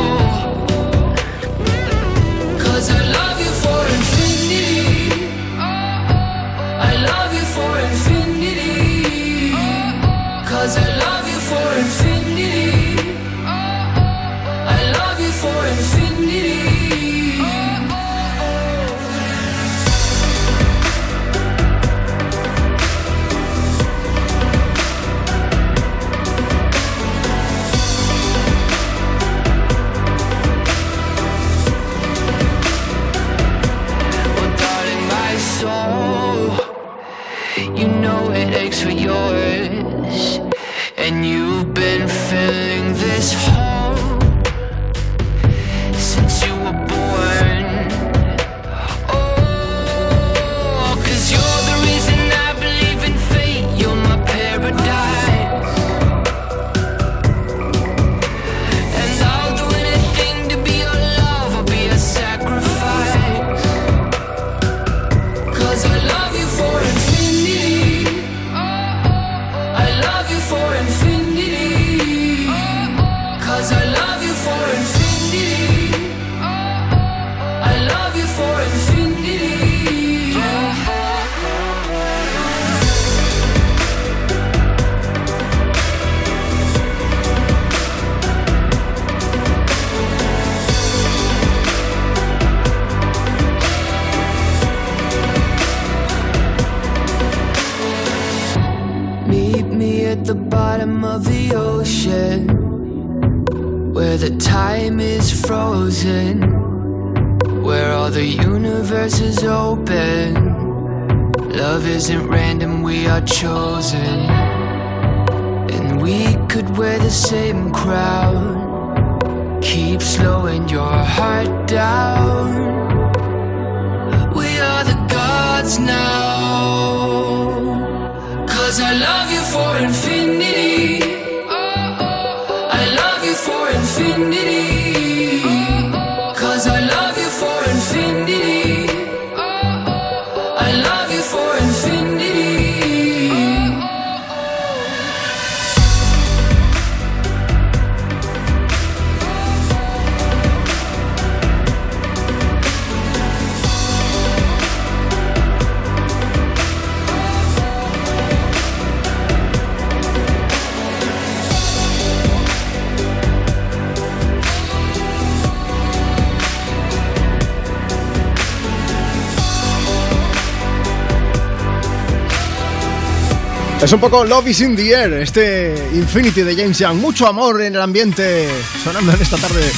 un 173.95 174.01
poco 174.01 174.25
Love 174.25 174.49
is 174.49 174.61
in 174.61 174.75
the 174.75 174.91
air, 174.91 175.13
este 175.15 175.75
Infinity 175.93 176.43
de 176.43 176.57
James 176.57 176.79
Young. 176.79 176.97
Mucho 176.97 177.29
amor 177.29 177.63
en 177.63 177.77
el 177.77 177.81
ambiente 177.81 178.49
sonando 178.83 179.13
en 179.13 179.23
esta 179.23 179.37
tarde 179.37 179.71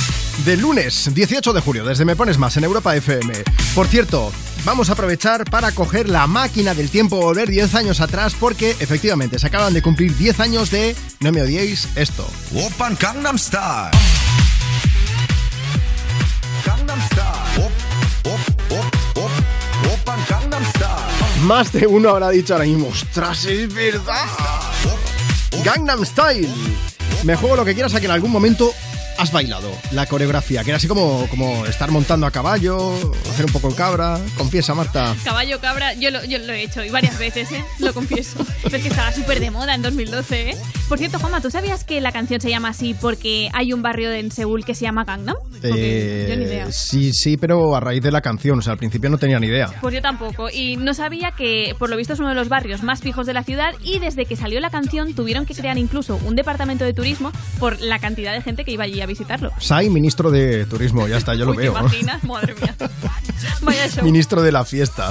de 0.45 0.57
lunes 0.57 1.11
18 1.12 1.53
de 1.53 1.61
julio, 1.61 1.85
desde 1.85 2.05
Me 2.07 2.17
Pones 2.17 2.39
Más 2.39 2.57
en 2.57 2.64
Europa 2.64 2.97
FM. 2.97 3.33
Por 3.75 3.87
cierto, 3.89 4.33
vamos 4.64 4.89
a 4.89 4.95
aprovechar 4.95 5.45
para 5.45 5.73
coger 5.73 6.09
la 6.09 6.27
máquina 6.27 6.75
del 6.75 6.89
tiempo, 6.89 7.17
volver 7.17 7.51
10 7.51 7.75
años 7.75 8.01
atrás, 8.01 8.35
porque 8.39 8.71
efectivamente 8.81 9.39
se 9.39 9.49
acaban 9.49 9.75
de 9.75 9.83
cumplir 9.83 10.17
10 10.17 10.41
años 10.41 10.71
de 10.71 10.97
No 11.21 11.31
me 11.33 11.43
odiéis 11.43 11.89
esto. 11.97 12.27
Open 12.55 12.97
Gangnam 12.99 13.39
Style. 13.39 13.96
Más 21.47 21.73
de 21.73 21.87
uno 21.87 22.11
habrá 22.11 22.31
dicho 22.31 22.55
ahora 22.55 22.65
mismo, 22.65 22.89
ostras, 22.89 23.45
es 23.45 23.73
verdad. 23.73 24.27
Gangnam 25.65 26.05
Style. 26.05 26.49
Me 27.23 27.37
juego 27.37 27.55
lo 27.55 27.65
que 27.65 27.73
quieras 27.73 27.95
a 27.95 28.01
que 28.01 28.07
en 28.07 28.11
algún 28.11 28.33
momento 28.33 28.73
has 29.17 29.31
bailado 29.31 29.71
la 29.93 30.07
coreografía, 30.07 30.65
que 30.65 30.71
era 30.71 30.79
así 30.79 30.89
como, 30.89 31.29
como 31.31 31.65
estar 31.67 31.93
montando 31.93 32.27
a 32.27 32.33
caballo, 32.33 32.93
hacer 33.31 33.47
un 33.47 33.53
poco 33.53 33.69
el 33.69 33.77
cabra. 33.77 34.19
Confiesa, 34.37 34.75
Marta. 34.75 35.15
Caballo 35.23 35.61
cabra, 35.61 35.95
yo 35.95 36.11
lo, 36.11 36.21
he 36.21 36.63
hecho 36.63 36.83
y 36.83 36.91
varias 36.91 37.17
veces, 37.17 37.53
¿eh? 37.53 37.65
Lo 37.79 37.95
confieso. 37.95 38.45
Es 38.65 38.83
que 38.83 38.89
estaba 38.89 39.13
súper 39.13 39.39
de 39.39 39.53
moda 39.53 39.77
en 39.77 39.83
2012, 39.83 40.51
¿eh? 40.51 40.57
Por 40.89 40.99
cierto, 40.99 41.21
Juanma, 41.21 41.41
¿tú 41.41 41.53
sabías 41.53 41.85
que 41.85 42.01
la 42.01 42.11
canción 42.11 42.41
se 42.41 42.51
llama 42.51 42.71
así 42.71 42.95
porque 42.95 43.51
hay 43.53 43.73
un 43.73 43.83
barrio 43.83 44.11
en 44.11 44.33
Seúl 44.33 44.65
que 44.65 44.75
se 44.75 44.83
llama 44.83 45.05
Gangnam? 45.05 45.37
Porque 45.61 46.27
yo 46.29 46.37
ni 46.37 46.45
idea. 46.45 46.67
Eh, 46.67 46.73
sí, 46.73 47.13
sí, 47.13 47.37
pero 47.37 47.75
a 47.77 47.81
raíz 47.81 48.03
de 48.03 48.11
la 48.11 48.21
canción, 48.21 48.59
o 48.59 48.63
sea, 48.63 48.73
al 48.73 48.79
principio 48.79 49.11
no 49.11 49.19
tenía 49.19 49.39
ni 49.39 49.47
idea. 49.47 49.73
Pues 49.81 49.95
yo 49.95 50.03
tampoco. 50.03 50.49
Y 50.51 50.77
no 50.77 50.95
sabía 50.95 51.33
que, 51.37 51.75
por 51.79 51.91
lo 51.91 51.97
visto, 51.97 52.13
es 52.13 52.19
uno 52.19 52.29
de 52.29 52.35
los 52.35 52.49
barrios 52.49 52.83
más 52.83 53.01
fijos 53.01 53.27
de 53.27 53.33
la 53.35 53.43
ciudad 53.43 53.75
y 53.83 53.99
desde 53.99 54.27
que 54.27 54.37
salió 54.37 54.61
la 54.61 54.71
canción 54.71 55.15
tuvieron 55.15 55.47
que 55.47 55.55
crear 55.55 55.79
incluso 55.79 56.19
un 56.25 56.35
departamento 56.37 56.85
de 56.85 56.93
turismo 56.93 57.33
por 57.59 57.81
la 57.81 57.99
cantidad 57.99 58.33
de 58.33 58.43
gente 58.43 58.65
que 58.65 58.73
iba 58.73 58.85
allí 58.85 59.01
a 59.01 59.07
visitarlo. 59.07 59.51
Sai, 59.59 59.89
ministro 59.91 60.31
de 60.31 60.65
turismo, 60.67 61.07
ya 61.09 61.17
está, 61.17 61.35
yo 61.35 61.45
lo 61.45 61.51
Uy, 61.53 61.57
¿te 61.57 61.63
veo. 61.65 61.79
imaginas? 61.79 62.25
Madre 62.25 62.55
mía. 62.55 62.75
Vaya 63.63 63.89
show. 63.89 64.05
Ministro 64.05 64.43
de 64.43 64.53
la 64.53 64.65
fiesta. 64.65 65.11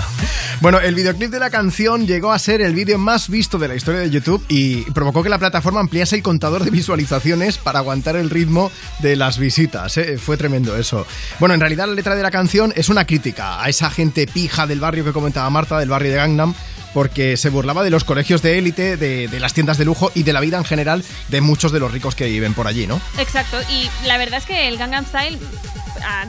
Bueno, 0.62 0.80
el 0.80 0.96
videoclip 0.96 1.30
de 1.30 1.40
la 1.40 1.50
canción 1.50 2.08
llegó 2.08 2.32
a 2.32 2.40
ser 2.40 2.62
el 2.62 2.74
vídeo 2.74 2.98
más 2.98 3.30
visto 3.30 3.58
de 3.58 3.68
la 3.68 3.76
historia 3.76 4.02
de 4.02 4.10
YouTube 4.10 4.44
y 4.48 4.82
provocó 4.92 5.22
que 5.22 5.30
la 5.30 5.38
plataforma 5.38 5.80
ampliase 5.80 6.16
el 6.16 6.24
contador 6.24 6.64
de 6.64 6.72
visualizaciones 6.72 7.58
para 7.58 7.80
aguantar 7.80 8.16
el 8.16 8.30
ritmo 8.30 8.72
de 9.00 9.16
las 9.16 9.38
visitas. 9.38 9.98
¿eh? 9.98 10.18
Fue 10.18 10.35
tremendo 10.38 10.76
eso. 10.76 11.06
Bueno, 11.40 11.56
en 11.56 11.62
realidad 11.62 11.88
la 11.88 11.94
letra 11.94 12.16
de 12.16 12.24
la 12.24 12.32
canción 12.32 12.74
es 12.76 12.90
una 12.90 13.06
crítica 13.06 13.64
a 13.64 13.70
esa 13.70 13.90
gente 13.90 14.28
pija 14.28 14.68
del 14.68 14.80
barrio 14.80 15.04
que 15.04 15.14
comentaba 15.14 15.50
Marta, 15.50 15.80
del 15.80 15.90
barrio 15.90 16.12
de 16.12 16.18
Gangnam, 16.18 16.54
porque 16.96 17.36
se 17.36 17.50
burlaba 17.50 17.84
de 17.84 17.90
los 17.90 18.06
colegios 18.06 18.42
de 18.42 18.58
élite, 18.58 18.96
de, 18.96 19.28
de 19.28 19.40
las 19.42 19.54
tiendas 19.54 19.78
de 19.78 19.84
lujo 19.84 20.14
y 20.16 20.24
de 20.24 20.32
la 20.32 20.40
vida 20.40 20.58
en 20.58 20.64
general 20.64 21.04
de 21.28 21.42
muchos 21.42 21.74
de 21.74 21.82
los 21.82 21.92
ricos 21.92 22.16
que 22.16 22.26
viven 22.28 22.54
por 22.54 22.68
allí, 22.68 22.88
¿no? 22.88 23.02
Exacto, 23.20 23.58
y 23.70 24.08
la 24.08 24.18
verdad 24.18 24.38
es 24.40 24.46
que 24.46 24.70
el 24.70 24.78
Gangnam 24.78 25.06
Style, 25.06 25.38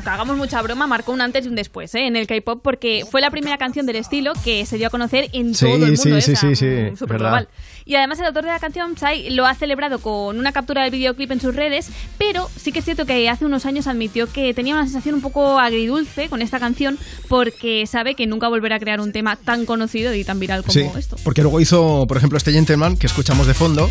hagamos 0.05 0.37
mucha 0.37 0.61
broma, 0.63 0.87
marcó 0.87 1.13
un 1.13 1.21
antes 1.21 1.45
y 1.45 1.49
un 1.49 1.55
después 1.55 1.95
¿eh? 1.95 2.07
en 2.07 2.17
el 2.17 2.27
K-pop 2.27 2.61
porque 2.63 3.05
fue 3.11 3.21
la 3.21 3.31
primera 3.31 3.59
canción 3.59 3.87
del 3.87 3.97
estilo 3.97 4.33
que 4.45 4.65
se 4.67 4.77
dio 4.79 4.87
a 4.89 4.91
conocer 4.91 5.29
en 5.33 5.55
Sí, 5.55 5.67
todo 5.67 5.75
el 5.77 5.81
mundo. 5.81 5.97
sí, 6.03 6.11
¿eh? 6.11 6.21
sí, 6.21 6.33
O 6.33 6.37
sea, 6.37 6.51
sí, 6.51 6.57
sí, 6.57 6.65
mm, 6.67 7.07
verdad. 7.07 7.19
global. 7.19 7.49
Y 7.85 7.95
además 7.95 8.19
el 8.19 8.27
autor 8.27 8.45
de 8.45 8.51
la 8.51 8.59
canción, 8.59 8.97
Psy, 8.97 9.31
lo 9.31 9.47
ha 9.47 9.55
celebrado 9.55 10.01
con 10.01 10.39
una 10.39 10.51
captura 10.53 10.83
del 10.83 10.91
videoclip 10.91 11.31
en 11.31 11.41
sus 11.41 11.55
redes, 11.55 11.89
pero 12.19 12.49
sí 12.57 12.73
que 12.73 12.81
es 12.81 12.85
cierto 12.85 13.07
que 13.07 13.29
hace 13.29 13.45
unos 13.45 13.65
años 13.65 13.87
admitió 13.87 14.27
que 14.33 14.53
tenía 14.55 14.75
una 14.75 14.85
sensación 14.85 15.15
un 15.15 15.21
poco 15.21 15.61
agridulce 15.61 16.29
con 16.29 16.43
esta 16.43 16.59
canción 16.59 16.99
porque 17.29 17.87
sabe 17.87 18.15
que 18.17 18.27
nunca 18.27 18.49
volverá 18.49 18.77
a 18.77 18.81
crear 18.81 19.01
un 19.01 19.13
tema 19.13 19.37
tan 19.37 19.67
conocido 19.67 20.15
y 20.15 20.25
tan 20.25 20.41
viral 20.41 20.56
como 20.63 20.73
Sí, 20.73 20.81
esto. 20.99 21.17
porque 21.25 21.43
luego 21.43 21.61
hizo, 21.61 22.07
por 22.07 22.17
ejemplo, 22.17 22.37
este 22.39 22.53
Gentleman 22.53 22.97
que 22.97 23.07
escuchamos 23.07 23.47
de 23.47 23.55
fondo, 23.55 23.91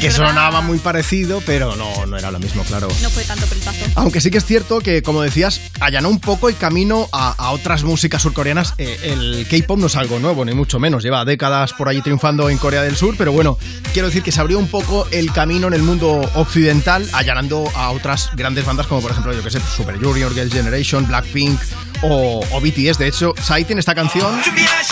que 0.00 0.10
sonaba 0.10 0.60
muy 0.60 0.78
parecido, 0.78 1.42
pero 1.46 1.74
no, 1.74 2.04
no 2.04 2.18
era 2.18 2.30
lo 2.30 2.38
mismo, 2.38 2.62
claro. 2.64 2.86
No 3.00 3.08
fue 3.08 3.24
tanto 3.24 3.46
peltazo. 3.46 3.78
Aunque 3.94 4.20
sí 4.20 4.30
que 4.30 4.36
es 4.38 4.44
cierto 4.44 4.80
que, 4.80 5.02
como 5.02 5.22
decías, 5.22 5.58
allanó 5.80 6.10
un 6.10 6.20
poco 6.20 6.50
el 6.50 6.56
camino 6.56 7.08
a, 7.12 7.32
a 7.32 7.50
otras 7.52 7.82
músicas 7.82 8.20
surcoreanas. 8.20 8.74
Eh, 8.76 8.98
el 9.04 9.46
K-pop 9.48 9.78
no 9.78 9.86
es 9.86 9.96
algo 9.96 10.18
nuevo, 10.18 10.44
ni 10.44 10.52
mucho 10.52 10.78
menos. 10.78 11.02
Lleva 11.02 11.24
décadas 11.24 11.72
por 11.72 11.88
allí 11.88 12.02
triunfando 12.02 12.50
en 12.50 12.58
Corea 12.58 12.82
del 12.82 12.94
Sur, 12.94 13.14
pero 13.16 13.32
bueno, 13.32 13.56
quiero 13.94 14.08
decir 14.08 14.22
que 14.22 14.32
se 14.32 14.40
abrió 14.40 14.58
un 14.58 14.68
poco 14.68 15.06
el 15.12 15.32
camino 15.32 15.66
en 15.68 15.72
el 15.72 15.82
mundo 15.82 16.20
occidental, 16.34 17.08
allanando 17.14 17.64
a 17.74 17.90
otras 17.90 18.28
grandes 18.36 18.66
bandas 18.66 18.86
como, 18.86 19.00
por 19.00 19.12
ejemplo, 19.12 19.32
yo 19.32 19.42
que 19.42 19.50
sé, 19.50 19.60
Super 19.60 19.96
Junior, 19.98 20.30
Girls' 20.34 20.52
Generation, 20.52 21.06
Blackpink 21.08 21.58
o, 22.02 22.60
BTS. 22.60 22.98
De 22.98 23.08
hecho, 23.08 23.34
Psy 23.40 23.64
tiene 23.64 23.80
esta 23.80 23.94
canción 23.94 24.40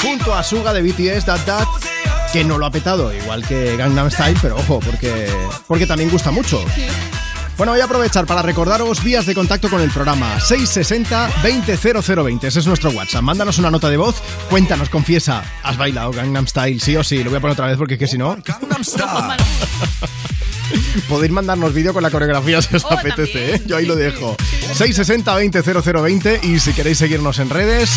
junto 0.03 0.35
a 0.35 0.43
Suga 0.43 0.73
de 0.73 0.83
BTS, 0.83 1.25
That 1.25 1.41
That, 1.45 1.69
que 2.33 2.45
no 2.45 2.59
lo 2.59 2.67
ha 2.67 2.71
petado, 2.71 3.13
igual 3.15 3.47
que 3.47 3.77
Gangnam 3.77 4.11
Style, 4.11 4.39
pero 4.41 4.57
ojo, 4.57 4.81
porque, 4.81 5.29
porque 5.67 5.87
también 5.87 6.11
gusta 6.11 6.31
mucho. 6.31 6.65
Bueno, 7.57 7.71
voy 7.73 7.81
a 7.81 7.85
aprovechar 7.85 8.27
para 8.27 8.43
recordaros 8.43 9.03
vías 9.05 9.27
de 9.27 9.35
contacto 9.35 9.71
con 9.71 9.81
el 9.81 9.89
programa 9.91 10.39
660-200020. 10.41 12.43
Ese 12.45 12.59
es 12.59 12.67
nuestro 12.67 12.91
WhatsApp. 12.91 13.23
Mándanos 13.23 13.59
una 13.59 13.71
nota 13.71 13.89
de 13.91 13.97
voz. 13.97 14.17
Cuéntanos, 14.51 14.89
confiesa. 14.89 15.45
¿Has 15.63 15.77
bailado 15.77 16.11
Gangnam 16.11 16.49
Style? 16.49 16.81
Sí 16.81 16.97
o 16.97 17.05
sí. 17.05 17.23
Lo 17.23 17.31
voy 17.31 17.37
a 17.39 17.41
poner 17.41 17.53
otra 17.53 17.69
vez 17.69 17.77
porque 17.79 17.95
es 17.95 18.01
que 18.01 18.09
si 18.09 18.19
no. 18.19 18.37
Podéis 21.09 21.31
mandarnos 21.33 21.73
vídeo 21.73 21.93
con 21.93 22.03
la 22.03 22.11
coreografía 22.11 22.61
si 22.61 22.75
os 22.75 22.85
Oh, 22.85 22.93
apetece, 22.93 23.55
¿eh? 23.55 23.63
Yo 23.67 23.77
ahí 23.77 23.87
lo 23.87 23.95
dejo. 23.95 24.37
660-200020 24.77 26.43
y 26.43 26.59
si 26.59 26.73
queréis 26.73 26.99
seguirnos 26.99 27.39
en 27.39 27.51
redes, 27.51 27.89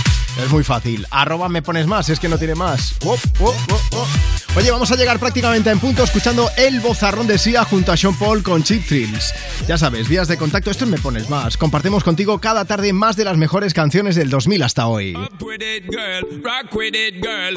es 0.44 0.52
muy 0.52 0.64
fácil. 0.64 1.06
Arroba 1.12 1.50
me 1.50 1.62
pones 1.62 1.88
más, 1.88 2.10
es 2.10 2.20
que 2.20 2.30
no 2.30 2.38
tiene 2.38 2.56
más. 2.56 2.96
Oh, 3.06 3.18
oh, 3.40 3.56
oh, 3.72 3.82
oh. 3.94 4.08
Oye, 4.56 4.72
vamos 4.72 4.92
a 4.92 4.96
llegar 4.96 5.20
prácticamente 5.20 5.70
en 5.70 5.80
punto 5.80 6.04
escuchando 6.04 6.50
el 6.58 6.80
bozarrón 6.80 7.28
de 7.28 7.38
Sia 7.38 7.64
junto 7.64 7.92
a 7.92 7.98
Sean 7.98 8.18
Paul 8.18 8.42
con 8.42 8.64
Cheap 8.64 8.86
Thrills. 8.88 9.34
Ya 9.68 9.78
sabes, 9.78 10.08
vías 10.08 10.28
de 10.28 10.38
contacto, 10.38 10.72
esto 10.72 10.86
es 10.86 10.90
Me 10.90 10.98
Pones 10.98 11.30
Más. 11.30 11.58
Compartimos 11.58 12.04
contigo 12.04 12.40
cada 12.40 12.66
tarde 12.66 12.92
más 12.92 13.16
de 13.16 13.26
las 13.26 13.38
mejores 13.38 13.74
canciones 13.74 14.16
del 14.16 14.30
2000 14.30 14.64
hasta 14.64 14.88
hoy. 14.88 15.14
with 15.42 15.62
it, 15.62 15.86
girl. 15.90 16.42
Rock 16.44 16.74
with 16.76 16.96
it, 16.96 17.24
girl. 17.24 17.56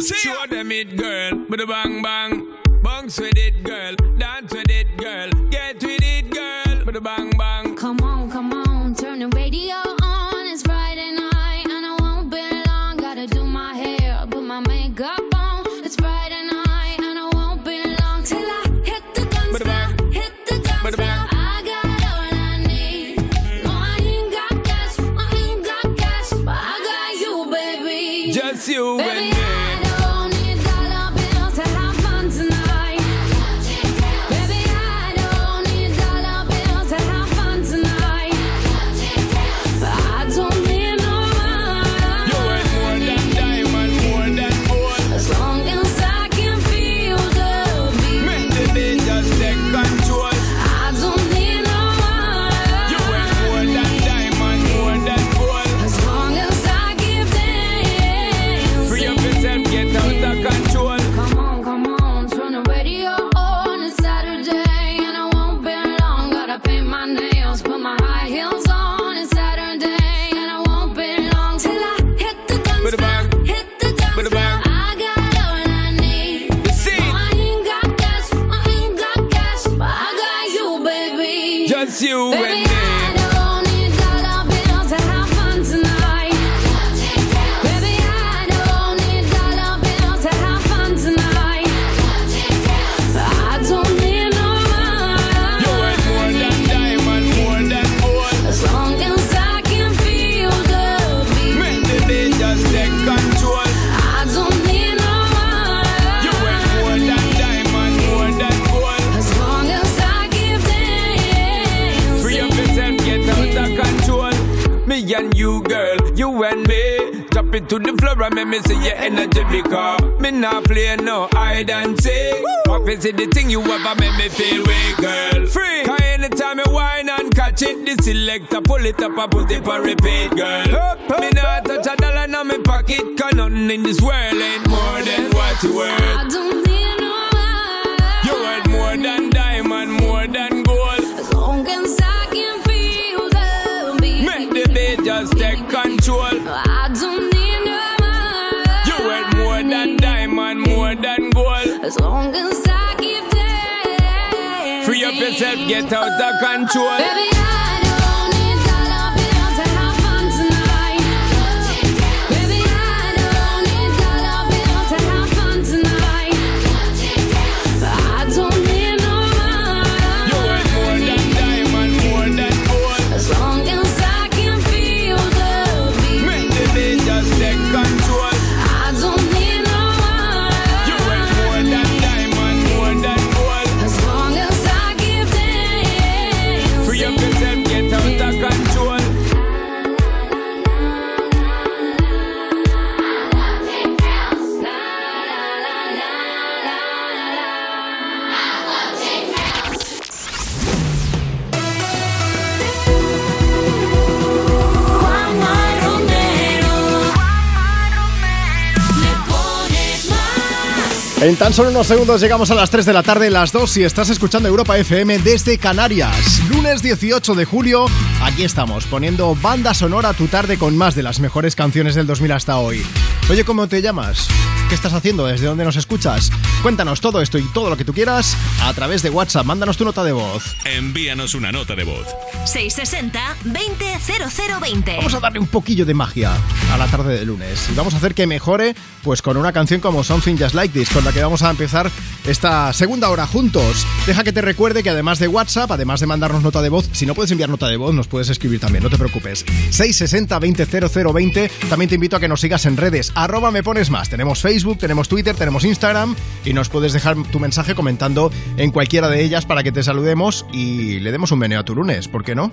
Tan 211.50 211.56
solo 211.56 211.70
unos 211.70 211.88
segundos 211.88 212.20
llegamos 212.20 212.48
a 212.52 212.54
las 212.54 212.70
3 212.70 212.86
de 212.86 212.92
la 212.92 213.02
tarde, 213.02 213.28
las 213.28 213.50
2 213.50 213.68
si 213.68 213.82
estás 213.82 214.08
escuchando 214.08 214.48
Europa 214.48 214.78
FM 214.78 215.18
desde 215.18 215.58
Canarias. 215.58 216.40
Lunes 216.48 216.80
18 216.80 217.34
de 217.34 217.44
julio, 217.44 217.86
aquí 218.22 218.44
estamos, 218.44 218.86
poniendo 218.86 219.34
banda 219.34 219.74
sonora 219.74 220.10
a 220.10 220.14
tu 220.14 220.28
tarde 220.28 220.58
con 220.58 220.76
más 220.76 220.94
de 220.94 221.02
las 221.02 221.18
mejores 221.18 221.56
canciones 221.56 221.96
del 221.96 222.06
2000 222.06 222.30
hasta 222.30 222.58
hoy. 222.58 222.86
Oye, 223.28 223.44
¿cómo 223.44 223.66
te 223.66 223.82
llamas? 223.82 224.28
¿Qué 224.68 224.76
estás 224.76 224.92
haciendo? 224.92 225.26
¿Desde 225.26 225.46
dónde 225.46 225.64
nos 225.64 225.74
escuchas? 225.74 226.30
Cuéntanos 226.62 227.00
todo 227.00 227.20
esto 227.20 227.36
y 227.36 227.42
todo 227.52 227.68
lo 227.68 227.76
que 227.76 227.84
tú 227.84 227.92
quieras 227.92 228.36
a 228.62 228.72
través 228.72 229.02
de 229.02 229.10
WhatsApp. 229.10 229.44
Mándanos 229.44 229.76
tu 229.76 229.84
nota 229.84 230.04
de 230.04 230.12
voz. 230.12 230.54
Envíanos 230.64 231.34
una 231.34 231.50
nota 231.50 231.74
de 231.74 231.82
voz. 231.82 232.06
660-200020. 232.44 234.98
Vamos 234.98 235.14
a 235.14 235.20
darle 235.20 235.40
un 235.40 235.48
poquillo 235.48 235.84
de 235.84 235.94
magia 235.94 236.30
a 236.72 236.78
la 236.78 236.86
tarde 236.86 237.18
de 237.18 237.24
lunes. 237.24 237.68
Y 237.70 237.74
vamos 237.74 237.94
a 237.94 237.96
hacer 237.96 238.14
que 238.14 238.26
mejore 238.26 238.74
pues 239.02 239.22
con 239.22 239.36
una 239.36 239.52
canción 239.52 239.80
como 239.80 240.04
Something 240.04 240.36
Just 240.36 240.54
Like 240.54 240.78
This, 240.78 240.90
con 240.90 241.04
la 241.04 241.12
que 241.12 241.22
vamos 241.22 241.42
a 241.42 241.50
empezar 241.50 241.90
esta 242.26 242.72
segunda 242.72 243.10
hora 243.10 243.26
juntos. 243.26 243.86
Deja 244.06 244.24
que 244.24 244.32
te 244.32 244.40
recuerde 244.40 244.82
que 244.82 244.90
además 244.90 245.18
de 245.18 245.28
WhatsApp, 245.28 245.70
además 245.72 246.00
de 246.00 246.06
mandarnos 246.06 246.42
nota 246.42 246.62
de 246.62 246.68
voz, 246.68 246.88
si 246.92 247.06
no 247.06 247.14
puedes 247.14 247.30
enviar 247.30 247.48
nota 247.48 247.68
de 247.68 247.76
voz, 247.76 247.94
nos 247.94 248.08
puedes 248.08 248.28
escribir 248.28 248.60
también, 248.60 248.82
no 248.82 248.90
te 248.90 248.98
preocupes. 248.98 249.44
660-200020. 249.70 251.50
También 251.68 251.88
te 251.88 251.94
invito 251.94 252.16
a 252.16 252.20
que 252.20 252.28
nos 252.28 252.40
sigas 252.40 252.66
en 252.66 252.76
redes. 252.76 253.12
Arroba 253.14 253.50
me 253.50 253.62
pones 253.62 253.90
más. 253.90 254.08
Tenemos 254.08 254.40
Facebook, 254.40 254.78
tenemos 254.78 255.08
Twitter, 255.08 255.34
tenemos 255.34 255.64
Instagram 255.64 256.14
y 256.44 256.52
nos 256.52 256.68
puedes 256.68 256.92
dejar 256.92 257.16
tu 257.30 257.40
mensaje 257.40 257.74
comentando 257.74 258.30
en 258.56 258.70
cualquiera 258.70 259.08
de 259.08 259.22
ellas 259.22 259.46
para 259.46 259.62
que 259.62 259.72
te 259.72 259.82
saludemos 259.82 260.46
y 260.52 261.00
le 261.00 261.12
demos 261.12 261.32
un 261.32 261.38
meneo 261.38 261.60
a 261.60 261.64
tu 261.64 261.74
lunes, 261.74 262.08
¿por 262.08 262.24
qué 262.24 262.34
no? 262.34 262.52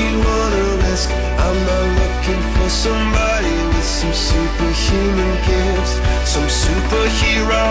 You 0.00 0.12
wanna 0.26 0.64
risk? 0.86 1.08
I'm 1.44 1.58
not 1.68 1.86
looking 2.00 2.42
for 2.54 2.68
somebody 2.68 3.56
with 3.72 3.88
some 3.98 4.14
superhuman 4.30 5.34
gifts, 5.48 5.94
some 6.24 6.48
superhero, 6.64 7.66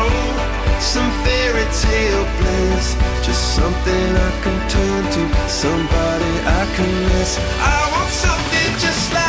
some 0.80 1.09
fairy 1.23 1.67
tale 1.86 2.25
bliss. 2.38 2.88
Just 3.25 3.55
something 3.55 4.07
I 4.27 4.32
can 4.43 4.57
turn 4.75 5.03
to, 5.15 5.23
somebody 5.63 6.34
I 6.59 6.63
can 6.75 6.91
miss. 7.09 7.32
I 7.73 7.77
want 7.93 8.11
something 8.25 8.69
just 8.86 9.13
like 9.13 9.28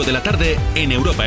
de 0.00 0.12
la 0.12 0.22
tarde 0.22 0.58
en 0.74 0.90
Europa. 0.90 1.21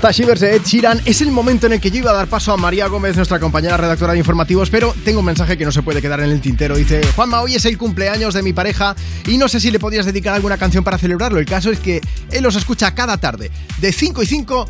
está 0.00 0.12
Shivers 0.12 0.40
Ed 0.40 0.62
Sheeran. 0.64 1.02
Es 1.04 1.20
el 1.20 1.30
momento 1.30 1.66
en 1.66 1.74
el 1.74 1.80
que 1.80 1.90
yo 1.90 1.98
iba 1.98 2.10
a 2.10 2.14
dar 2.14 2.26
paso 2.26 2.54
a 2.54 2.56
María 2.56 2.86
Gómez, 2.86 3.16
nuestra 3.16 3.38
compañera 3.38 3.76
redactora 3.76 4.14
de 4.14 4.18
informativos, 4.18 4.70
pero 4.70 4.94
tengo 5.04 5.18
un 5.18 5.26
mensaje 5.26 5.58
que 5.58 5.66
no 5.66 5.72
se 5.72 5.82
puede 5.82 6.00
quedar 6.00 6.20
en 6.20 6.30
el 6.30 6.40
tintero. 6.40 6.74
Dice, 6.74 7.02
Juanma, 7.14 7.42
hoy 7.42 7.56
es 7.56 7.66
el 7.66 7.76
cumpleaños 7.76 8.32
de 8.32 8.42
mi 8.42 8.54
pareja 8.54 8.96
y 9.26 9.36
no 9.36 9.46
sé 9.46 9.60
si 9.60 9.70
le 9.70 9.78
podrías 9.78 10.06
dedicar 10.06 10.34
alguna 10.34 10.56
canción 10.56 10.84
para 10.84 10.96
celebrarlo. 10.96 11.38
El 11.38 11.44
caso 11.44 11.70
es 11.70 11.80
que 11.80 12.00
él 12.30 12.42
los 12.42 12.56
escucha 12.56 12.94
cada 12.94 13.18
tarde, 13.18 13.50
de 13.78 13.92
5 13.92 14.22
y 14.22 14.26
5 14.26 14.68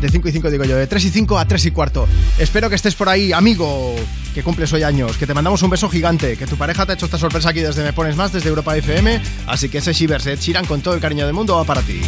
de 0.00 0.08
5 0.08 0.28
y 0.28 0.32
5 0.32 0.50
digo 0.50 0.64
yo, 0.64 0.76
de 0.78 0.86
3 0.86 1.04
y 1.04 1.10
5 1.10 1.38
a 1.38 1.44
3 1.46 1.66
y 1.66 1.70
cuarto. 1.70 2.08
Espero 2.38 2.70
que 2.70 2.76
estés 2.76 2.94
por 2.94 3.10
ahí, 3.10 3.30
amigo, 3.30 3.94
que 4.34 4.42
cumples 4.42 4.72
hoy 4.72 4.84
años, 4.84 5.18
que 5.18 5.26
te 5.26 5.34
mandamos 5.34 5.62
un 5.62 5.68
beso 5.68 5.90
gigante, 5.90 6.38
que 6.38 6.46
tu 6.46 6.56
pareja 6.56 6.86
te 6.86 6.92
ha 6.92 6.94
hecho 6.94 7.04
esta 7.04 7.18
sorpresa 7.18 7.50
aquí 7.50 7.60
desde 7.60 7.84
Me 7.84 7.92
Pones 7.92 8.16
Más, 8.16 8.32
desde 8.32 8.48
Europa 8.48 8.74
FM, 8.74 9.20
así 9.48 9.68
que 9.68 9.78
ese 9.78 9.92
Shivers, 9.92 10.26
Ed 10.28 10.38
Sheeran 10.38 10.64
con 10.64 10.80
todo 10.80 10.94
el 10.94 11.00
cariño 11.00 11.26
del 11.26 11.34
mundo 11.34 11.56
va 11.56 11.64
para 11.64 11.82
ti. 11.82 12.00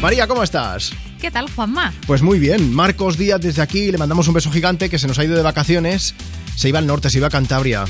María, 0.00 0.28
¿cómo 0.28 0.44
estás? 0.44 0.92
¿Qué 1.22 1.30
tal, 1.30 1.48
Juanma? 1.54 1.94
Pues 2.08 2.20
muy 2.20 2.40
bien. 2.40 2.74
Marcos 2.74 3.16
Díaz 3.16 3.40
desde 3.40 3.62
aquí, 3.62 3.92
le 3.92 3.96
mandamos 3.96 4.26
un 4.26 4.34
beso 4.34 4.50
gigante 4.50 4.90
que 4.90 4.98
se 4.98 5.06
nos 5.06 5.20
ha 5.20 5.24
ido 5.24 5.36
de 5.36 5.42
vacaciones. 5.42 6.16
Se 6.56 6.68
iba 6.68 6.80
al 6.80 6.86
norte, 6.88 7.10
se 7.10 7.18
iba 7.18 7.28
a 7.28 7.30
Cantabria. 7.30 7.84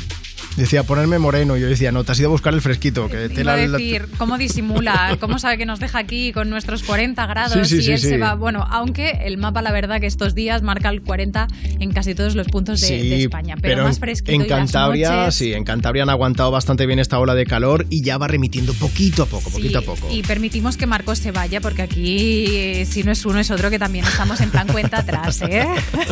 Decía 0.57 0.83
ponerme 0.83 1.19
moreno. 1.19 1.57
Yo 1.57 1.67
decía, 1.67 1.93
no, 1.93 2.05
te 2.05 2.13
has 2.13 2.19
ido 2.19 2.29
a 2.29 2.31
buscar 2.33 2.53
el 2.53 2.61
fresquito. 2.61 3.09
Que 3.09 3.29
te 3.31 3.41
Iba 3.41 3.55
a 3.55 3.57
la- 3.57 3.67
la- 3.67 3.79
decir, 3.79 4.07
¿cómo 4.19 4.37
disimula? 4.37 5.17
¿Cómo 5.21 5.39
sabe 5.39 5.57
que 5.59 5.65
nos 5.67 5.81
deja 5.81 5.99
aquí 5.99 6.33
con 6.33 6.51
nuestros 6.51 6.83
40 6.83 7.27
grados 7.27 7.55
Sí, 7.69 7.77
sí, 7.77 7.79
y 7.79 7.83
sí, 7.83 7.93
él 7.93 7.99
se 7.99 8.19
va? 8.19 8.35
Bueno, 8.35 8.67
aunque 8.71 9.21
el 9.25 9.39
mapa, 9.39 9.63
la 9.63 9.73
verdad, 9.73 9.99
que 10.01 10.07
estos 10.07 10.35
días 10.35 10.63
marca 10.63 10.91
el 10.91 11.01
40 11.03 11.49
en 11.81 11.93
casi 11.93 12.15
todos 12.15 12.35
los 12.35 12.49
puntos 12.49 12.81
de, 12.83 13.23
España. 13.23 13.57
Pero, 13.61 13.85
más 13.85 13.97
en- 13.97 14.01
fresquito. 14.01 14.33
en 14.33 14.41
y 14.43 14.49
las 14.49 14.59
Cantabria, 14.59 15.11
noches- 15.13 15.35
sí, 15.37 15.55
en 15.55 15.65
Cantabria 15.65 16.03
han 16.03 16.11
aguantado 16.11 16.51
bastante 16.51 16.85
bien 16.87 16.99
esta 16.99 17.19
ola 17.19 17.35
de 17.35 17.47
calor 17.47 17.87
y 17.89 18.03
ya 18.03 18.19
va 18.19 18.29
remitiendo 18.29 18.75
poquito 18.75 19.23
a 19.23 19.27
poco, 19.27 19.51
poquito 19.51 19.79
a 19.79 19.83
poco. 19.83 20.09
Y 20.11 20.23
permitimos 20.23 20.77
que 20.77 20.87
Marcos 20.87 21.19
se 21.19 21.33
vaya, 21.33 21.61
porque 21.63 21.83
aquí, 21.83 22.85
si 22.85 23.03
no 23.05 23.13
es 23.13 23.25
uno, 23.25 23.39
es 23.39 23.51
otro, 23.51 23.71
que 23.71 23.79
también 23.79 24.05
estamos 24.05 24.41
en 24.41 24.51
plan 24.51 24.67
cuenta 24.69 24.99
atrás, 24.99 25.41
¿eh? 25.43 25.67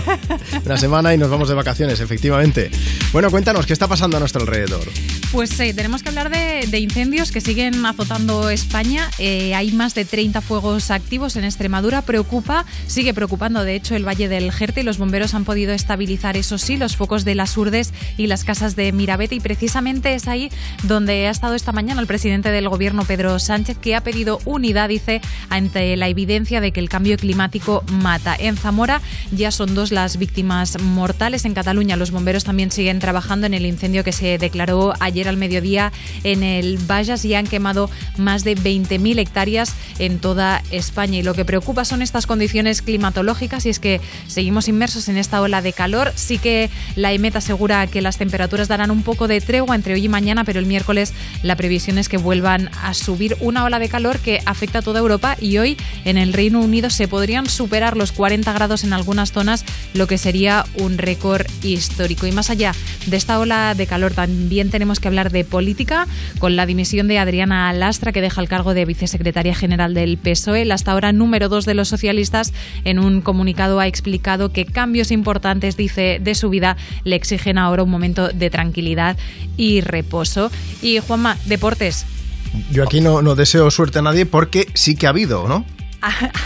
Una 0.64 0.76
semana 0.76 1.12
y 1.14 1.18
nos 1.18 1.30
vamos 1.30 1.48
de 1.48 1.54
vacaciones, 1.54 2.00
efectivamente. 2.00 2.70
Bueno, 3.12 3.30
cuéntanos, 3.30 3.66
¿qué 3.66 3.72
está 3.72 3.88
pasando 3.88 4.16
a 4.16 4.20
nuestro 4.32 4.42
alrededor? 4.42 5.19
Pues 5.32 5.60
eh, 5.60 5.72
tenemos 5.72 6.02
que 6.02 6.08
hablar 6.08 6.28
de, 6.28 6.78
incendios 6.80 7.30
que 7.30 7.40
siguen 7.40 7.86
azotando 7.86 8.50
España. 8.50 9.08
Eh, 9.18 9.54
hay 9.54 9.70
más 9.70 9.94
de 9.94 10.04
30 10.04 10.40
fuegos 10.40 10.90
activos 10.90 11.36
en 11.36 11.44
Extremadura. 11.44 12.02
Preocupa, 12.02 12.66
sigue 12.88 13.14
preocupando, 13.14 13.62
de 13.62 13.76
hecho, 13.76 13.94
el 13.94 14.06
Valle 14.06 14.28
del 14.28 14.50
Jerte 14.50 14.80
y 14.80 14.82
los 14.82 14.98
bomberos 14.98 15.34
han 15.34 15.44
podido 15.44 15.72
estabilizar, 15.72 16.36
eso 16.36 16.58
sí, 16.58 16.76
los 16.76 16.96
focos 16.96 17.24
de 17.24 17.36
las 17.36 17.56
Urdes 17.56 17.92
y 18.16 18.26
las 18.26 18.42
casas 18.42 18.74
de 18.74 18.90
Mirabete. 18.90 19.36
Y 19.36 19.40
precisamente 19.40 20.14
es 20.14 20.26
ahí 20.26 20.50
donde 20.82 21.28
ha 21.28 21.30
estado 21.30 21.54
esta 21.54 21.70
mañana 21.70 22.00
el 22.00 22.08
presidente 22.08 22.50
del 22.50 22.68
gobierno, 22.68 23.04
Pedro 23.04 23.38
Sánchez, 23.38 23.78
que 23.78 23.94
ha 23.94 24.02
pedido 24.02 24.40
unidad, 24.46 24.88
dice, 24.88 25.20
ante 25.48 25.96
la 25.96 26.08
evidencia 26.08 26.60
de 26.60 26.72
que 26.72 26.80
el 26.80 26.88
cambio 26.88 27.16
climático 27.16 27.84
mata. 27.92 28.34
En 28.36 28.56
Zamora 28.56 29.00
ya 29.30 29.52
son 29.52 29.76
dos 29.76 29.92
las 29.92 30.16
víctimas 30.16 30.80
mortales. 30.80 31.44
En 31.44 31.54
Cataluña 31.54 31.96
los 31.96 32.10
bomberos 32.10 32.42
también 32.42 32.72
siguen 32.72 32.98
trabajando 32.98 33.46
en 33.46 33.54
el 33.54 33.64
incendio 33.64 34.02
que 34.02 34.12
se 34.12 34.36
declaró 34.36 34.92
ayer 34.98 35.19
al 35.28 35.36
mediodía 35.36 35.92
en 36.24 36.42
el 36.42 36.78
Bajas 36.78 37.24
y 37.24 37.34
han 37.34 37.46
quemado 37.46 37.90
más 38.16 38.44
de 38.44 38.56
20.000 38.56 39.18
hectáreas 39.18 39.74
en 39.98 40.18
toda 40.18 40.62
España. 40.70 41.18
Y 41.18 41.22
lo 41.22 41.34
que 41.34 41.44
preocupa 41.44 41.84
son 41.84 42.02
estas 42.02 42.26
condiciones 42.26 42.82
climatológicas 42.82 43.66
y 43.66 43.70
es 43.70 43.78
que 43.78 44.00
seguimos 44.26 44.68
inmersos 44.68 45.08
en 45.08 45.16
esta 45.16 45.40
ola 45.40 45.62
de 45.62 45.72
calor. 45.72 46.12
Sí 46.14 46.38
que 46.38 46.70
la 46.96 47.12
EMET 47.12 47.36
asegura 47.36 47.86
que 47.86 48.02
las 48.02 48.18
temperaturas 48.18 48.68
darán 48.68 48.90
un 48.90 49.02
poco 49.02 49.28
de 49.28 49.40
tregua 49.40 49.74
entre 49.74 49.94
hoy 49.94 50.04
y 50.04 50.08
mañana, 50.08 50.44
pero 50.44 50.58
el 50.58 50.66
miércoles 50.66 51.12
la 51.42 51.56
previsión 51.56 51.98
es 51.98 52.08
que 52.08 52.16
vuelvan 52.16 52.70
a 52.82 52.94
subir 52.94 53.36
una 53.40 53.64
ola 53.64 53.78
de 53.78 53.88
calor 53.88 54.18
que 54.18 54.40
afecta 54.46 54.78
a 54.78 54.82
toda 54.82 55.00
Europa 55.00 55.36
y 55.40 55.58
hoy 55.58 55.76
en 56.04 56.18
el 56.18 56.32
Reino 56.32 56.60
Unido 56.60 56.90
se 56.90 57.08
podrían 57.08 57.46
superar 57.46 57.96
los 57.96 58.12
40 58.12 58.52
grados 58.52 58.84
en 58.84 58.92
algunas 58.92 59.32
zonas, 59.32 59.64
lo 59.94 60.06
que 60.06 60.18
sería 60.18 60.64
un 60.78 60.98
récord 60.98 61.46
histórico. 61.62 62.26
Y 62.26 62.32
más 62.32 62.50
allá 62.50 62.72
de 63.06 63.16
esta 63.16 63.38
ola 63.38 63.74
de 63.74 63.86
calor, 63.86 64.12
también 64.12 64.70
tenemos 64.70 65.00
que 65.00 65.08
hablar 65.10 65.30
de 65.30 65.44
política 65.44 66.06
con 66.38 66.56
la 66.56 66.66
dimisión 66.66 67.08
de 67.08 67.18
Adriana 67.18 67.72
Lastra, 67.72 68.12
que 68.12 68.20
deja 68.20 68.40
el 68.40 68.48
cargo 68.48 68.74
de 68.74 68.84
vicesecretaria 68.84 69.54
general 69.54 69.92
del 69.92 70.16
PSOE. 70.16 70.62
El 70.62 70.72
hasta 70.72 70.92
ahora 70.92 71.12
número 71.12 71.48
dos 71.48 71.66
de 71.66 71.74
los 71.74 71.88
socialistas 71.88 72.52
en 72.84 72.98
un 72.98 73.20
comunicado 73.20 73.80
ha 73.80 73.86
explicado 73.86 74.52
que 74.52 74.64
cambios 74.64 75.10
importantes, 75.10 75.76
dice, 75.76 76.18
de 76.20 76.34
su 76.34 76.48
vida 76.48 76.76
le 77.04 77.16
exigen 77.16 77.58
ahora 77.58 77.82
un 77.82 77.90
momento 77.90 78.28
de 78.28 78.50
tranquilidad 78.50 79.16
y 79.56 79.80
reposo. 79.80 80.50
Y 80.80 80.98
Juanma, 81.00 81.36
deportes. 81.46 82.06
Yo 82.70 82.84
aquí 82.84 83.00
no 83.00 83.34
deseo 83.34 83.70
suerte 83.70 83.98
a 83.98 84.02
nadie 84.02 84.26
porque 84.26 84.66
sí 84.74 84.96
que 84.96 85.06
ha 85.06 85.10
habido, 85.10 85.48
¿no? 85.48 85.64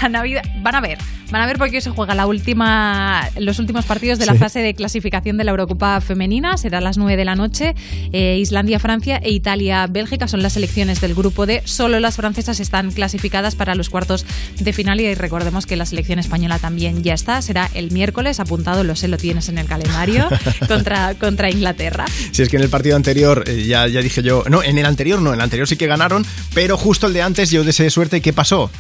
Han 0.01 0.17
habido- 0.17 0.41
van 0.63 0.75
a 0.75 0.81
ver, 0.81 0.99
van 1.31 1.43
a 1.43 1.47
ver 1.47 1.59
porque 1.59 1.77
hoy 1.77 1.81
se 1.81 1.91
juega 1.91 2.15
la 2.15 2.27
última, 2.27 3.29
los 3.39 3.59
últimos 3.59 3.85
partidos 3.85 4.19
de 4.19 4.27
la 4.27 4.33
Sí. 4.33 4.39
fase 4.39 4.61
de 4.61 4.75
clasificación 4.75 5.37
de 5.37 5.45
la 5.45 5.51
Eurocopa 5.53 6.01
femenina. 6.01 6.57
Será 6.57 6.79
a 6.79 6.81
las 6.81 6.99
9 6.99 7.17
de 7.17 7.25
la 7.25 7.35
noche. 7.37 7.75
Eh, 8.13 8.39
Islandia, 8.41 8.79
Francia 8.79 9.19
e 9.23 9.31
Italia, 9.31 9.87
Bélgica 9.87 10.29
son 10.29 10.43
las 10.43 10.55
selecciones 10.55 11.01
del 11.01 11.15
grupo 11.15 11.47
D. 11.47 11.63
Solo 11.65 12.01
las 12.01 12.17
francesas 12.17 12.61
están 12.61 12.91
clasificadas 12.91 13.55
para 13.55 13.75
los 13.75 13.91
cuartos 13.91 14.27
de 14.59 14.73
final 14.73 15.01
y 15.01 15.15
recordemos 15.15 15.67
que 15.67 15.77
la 15.77 15.87
selección 15.87 16.19
española 16.19 16.59
también 16.59 17.03
ya 17.03 17.15
está. 17.15 17.41
Será 17.43 17.71
el 17.75 17.91
miércoles, 17.91 18.41
apuntado, 18.41 18.85
lo 18.85 18.97
sé, 18.97 19.09
lo 19.09 19.17
tienes 19.19 19.49
en 19.49 19.59
el 19.59 19.67
calendario, 19.67 20.29
contra, 20.69 21.15
contra 21.15 21.51
Inglaterra. 21.51 22.05
Si 22.33 22.43
es 22.43 22.49
que 22.49 22.57
en 22.57 22.63
el 22.63 22.69
partido 22.71 22.97
anterior 22.97 23.45
eh, 23.47 23.65
ya, 23.67 23.87
ya 23.87 24.01
dije 24.01 24.23
yo, 24.23 24.45
no, 24.51 24.63
en 24.63 24.79
el 24.79 24.87
anterior 24.87 25.21
no, 25.23 25.31
en 25.31 25.37
el 25.37 25.41
anterior 25.43 25.69
sí 25.69 25.77
que 25.77 25.87
ganaron, 25.87 26.25
pero 26.55 26.77
justo 26.77 27.07
el 27.07 27.13
de 27.13 27.23
antes 27.23 27.51
yo 27.51 27.65
deseé 27.65 27.91
suerte 27.91 28.21
¿qué 28.21 28.33
pasó? 28.33 28.71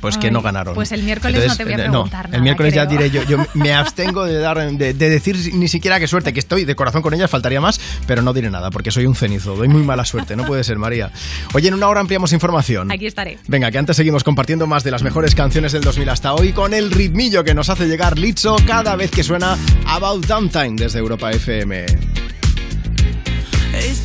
Pues 0.00 0.16
que 0.16 0.30
no 0.30 0.42
ganaron. 0.42 0.74
pues 0.74 0.92
el 0.92 1.02
miércoles 1.02 1.46
no 1.46 1.56
te 1.56 1.64
voy 1.64 1.72
a 1.72 1.76
preguntar 1.76 2.26
El 2.26 2.30
nada, 2.32 2.42
miércoles 2.44 2.72
ya 2.74 2.86
diré 2.86 3.10
yo, 3.10 3.22
yo 3.24 3.38
me 3.54 3.72
abstengo 3.72 4.24
de, 4.24 4.38
dar, 4.38 4.70
de, 4.70 4.94
de 4.94 5.08
decir 5.10 5.36
ni 5.54 5.66
siquiera 5.68 5.98
qué 5.98 6.06
suerte, 6.06 6.32
que 6.32 6.38
estoy 6.40 6.64
de 6.64 6.74
corazón 6.76 7.02
con 7.02 7.14
ellas, 7.14 7.30
faltaría 7.30 7.60
más, 7.60 7.80
pero 8.06 8.22
no 8.22 8.32
diré 8.32 8.50
nada, 8.50 8.70
porque 8.70 8.90
soy 8.90 9.06
un 9.06 9.14
cenizo, 9.14 9.56
doy 9.56 9.68
muy 9.68 9.82
mala 9.82 10.04
suerte, 10.04 10.36
no 10.36 10.44
puede 10.44 10.62
ser, 10.64 10.78
María. 10.78 11.10
Oye, 11.54 11.68
en 11.68 11.74
una 11.74 11.88
hora 11.88 12.00
ampliamos 12.00 12.32
información. 12.32 12.90
Aquí 12.92 13.06
estaré. 13.06 13.38
Venga, 13.48 13.70
que 13.70 13.78
antes 13.78 13.96
seguimos 13.96 14.22
compartiendo 14.24 14.66
más 14.66 14.84
de 14.84 14.90
las 14.90 15.02
mejores 15.02 15.34
canciones 15.34 15.72
del 15.72 15.82
2000 15.82 16.08
hasta 16.08 16.32
hoy 16.34 16.52
con 16.52 16.74
el 16.74 16.90
ritmillo 16.90 17.42
que 17.42 17.54
nos 17.54 17.68
hace 17.68 17.86
llegar 17.86 18.18
Litzo 18.18 18.56
cada 18.66 18.94
vez 18.96 19.10
que 19.10 19.22
suena 19.24 19.56
About 19.86 20.26
Downtime 20.26 20.76
desde 20.76 20.98
Europa 21.00 21.30
FM. 21.30 21.86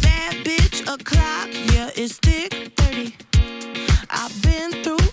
That 0.01 0.35
bitch 0.43 0.81
o'clock, 0.87 1.49
yeah, 1.73 1.89
it's 1.95 2.17
thick 2.19 2.73
30. 2.75 3.13
I've 4.09 4.41
been 4.41 4.71
through 4.83 4.97
a 4.97 4.97
lot, 4.97 5.03
but 5.03 5.12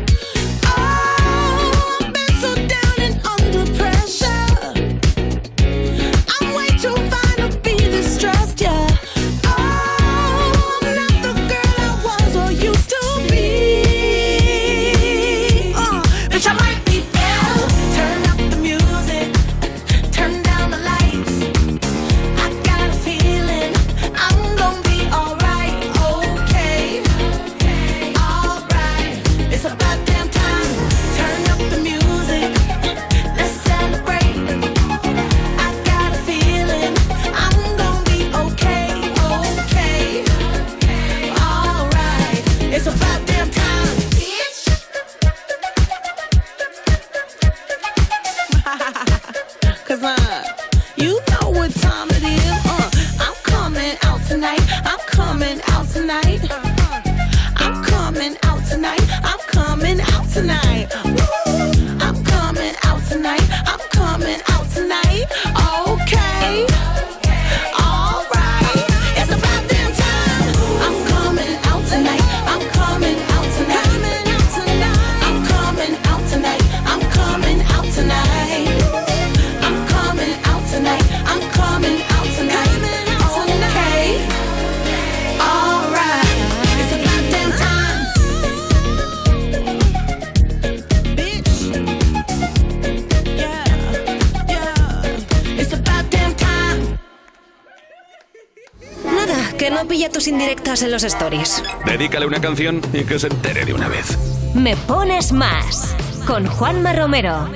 Indirectas 100.27 100.81
en 100.81 100.91
los 100.91 101.03
stories. 101.03 101.63
Dedícale 101.85 102.25
una 102.25 102.41
canción 102.41 102.81
y 102.93 103.03
que 103.03 103.19
se 103.19 103.27
entere 103.27 103.65
de 103.65 103.73
una 103.73 103.87
vez. 103.87 104.17
Me 104.53 104.75
pones 104.75 105.31
más. 105.31 105.95
Con 106.25 106.45
Juanma 106.45 106.93
Romero. 106.93 107.49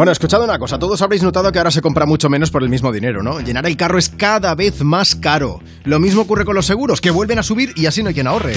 Bueno, 0.00 0.12
escuchad 0.12 0.42
una 0.42 0.58
cosa, 0.58 0.78
todos 0.78 1.02
habréis 1.02 1.22
notado 1.22 1.52
que 1.52 1.58
ahora 1.58 1.70
se 1.70 1.82
compra 1.82 2.06
mucho 2.06 2.30
menos 2.30 2.50
por 2.50 2.62
el 2.62 2.70
mismo 2.70 2.90
dinero, 2.90 3.22
¿no? 3.22 3.38
Llenar 3.40 3.66
el 3.66 3.76
carro 3.76 3.98
es 3.98 4.08
cada 4.08 4.54
vez 4.54 4.82
más 4.82 5.14
caro. 5.14 5.60
Lo 5.84 5.98
mismo 5.98 6.22
ocurre 6.22 6.46
con 6.46 6.54
los 6.54 6.64
seguros, 6.64 7.02
que 7.02 7.10
vuelven 7.10 7.38
a 7.38 7.42
subir 7.42 7.74
y 7.76 7.84
así 7.84 8.02
no 8.02 8.08
hay 8.08 8.14
quien 8.14 8.26
ahorre. 8.26 8.54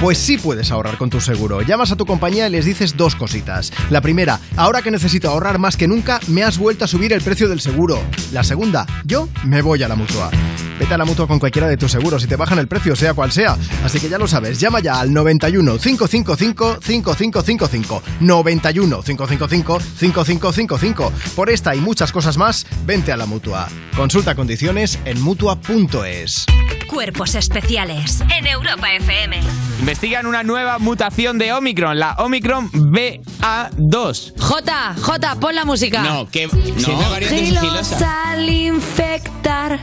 Pues 0.00 0.18
sí 0.18 0.36
puedes 0.36 0.70
ahorrar 0.70 0.98
con 0.98 1.08
tu 1.08 1.22
seguro. 1.22 1.62
Llamas 1.62 1.90
a 1.90 1.96
tu 1.96 2.04
compañía 2.04 2.46
y 2.46 2.50
les 2.50 2.66
dices 2.66 2.98
dos 2.98 3.16
cositas. 3.16 3.72
La 3.88 4.02
primera, 4.02 4.40
ahora 4.56 4.82
que 4.82 4.90
necesito 4.90 5.30
ahorrar 5.30 5.58
más 5.58 5.78
que 5.78 5.88
nunca, 5.88 6.20
me 6.28 6.42
has 6.42 6.58
vuelto 6.58 6.84
a 6.84 6.88
subir 6.88 7.14
el 7.14 7.22
precio 7.22 7.48
del 7.48 7.62
seguro. 7.62 7.98
La 8.30 8.44
segunda, 8.44 8.86
yo 9.06 9.28
me 9.44 9.62
voy 9.62 9.82
a 9.82 9.88
la 9.88 9.96
mutua. 9.96 10.30
Vete 10.78 10.92
a 10.92 10.98
la 10.98 11.06
mutua 11.06 11.26
con 11.26 11.38
cualquiera 11.38 11.66
de 11.66 11.78
tus 11.78 11.92
seguros 11.92 12.22
y 12.24 12.26
te 12.26 12.36
bajan 12.36 12.58
el 12.58 12.68
precio, 12.68 12.94
sea 12.94 13.14
cual 13.14 13.32
sea. 13.32 13.56
Así 13.82 13.98
que 13.98 14.10
ya 14.10 14.18
lo 14.18 14.28
sabes, 14.28 14.60
llama 14.60 14.80
ya 14.80 15.00
al 15.00 15.14
91 15.14 15.78
555 15.78 16.78
5555. 16.82 18.02
91 18.20 19.02
555 19.02 19.80
5555. 19.80 21.12
Por 21.34 21.48
esta 21.48 21.74
y 21.74 21.80
muchas 21.80 22.12
cosas 22.12 22.36
más, 22.36 22.66
vente 22.84 23.12
a 23.12 23.16
la 23.16 23.24
mutua. 23.24 23.68
Consulta 23.96 24.34
condiciones 24.34 24.98
en 25.06 25.22
mutua.es. 25.22 26.44
Cuerpos 26.86 27.34
especiales 27.34 28.20
en 28.36 28.46
Europa 28.46 28.92
FM. 28.92 29.40
Investigan 29.86 30.26
una 30.26 30.42
nueva 30.42 30.80
mutación 30.80 31.38
de 31.38 31.52
Omicron, 31.52 31.96
la 31.96 32.14
Omicron 32.18 32.72
BA2. 32.72 34.32
J, 34.36 34.94
J, 35.00 35.36
pon 35.36 35.54
la 35.54 35.64
música. 35.64 36.02
No, 36.02 36.28
que 36.28 36.48
no. 36.48 37.08
variante 37.08 37.38
sigilosa. 37.38 38.30
al 38.30 38.50
infectar, 38.50 39.78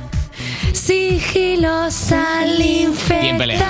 sigilosa 0.73 2.41
al 2.41 2.61
infectar. 2.61 3.21
Bien 3.21 3.37
peleado. 3.37 3.65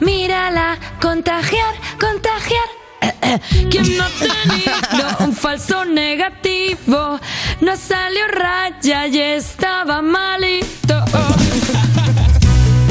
Mírala, 0.00 0.78
contagiar, 0.98 1.74
contagiar. 2.00 2.68
¿Quién 3.70 3.98
no 3.98 4.04
ha 4.04 4.08
tenido 4.08 5.16
un 5.18 5.36
falso 5.36 5.84
negativo? 5.84 7.20
No 7.60 7.76
salió 7.76 8.26
raya 8.28 9.08
y 9.08 9.18
estaba 9.18 10.00
malito. 10.00 11.04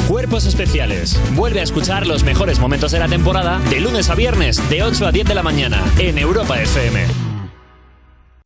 Cuerpos 0.09 0.47
especiales. 0.47 1.21
Vuelve 1.35 1.59
a 1.59 1.63
escuchar 1.63 2.07
los 2.07 2.23
mejores 2.23 2.59
momentos 2.59 2.91
de 2.91 2.97
la 2.97 3.07
temporada 3.07 3.59
de 3.69 3.79
lunes 3.79 4.09
a 4.09 4.15
viernes 4.15 4.67
de 4.67 4.81
8 4.81 5.05
a 5.05 5.11
10 5.11 5.27
de 5.27 5.35
la 5.35 5.43
mañana 5.43 5.83
en 5.99 6.17
Europa 6.17 6.59
FM. 6.59 7.05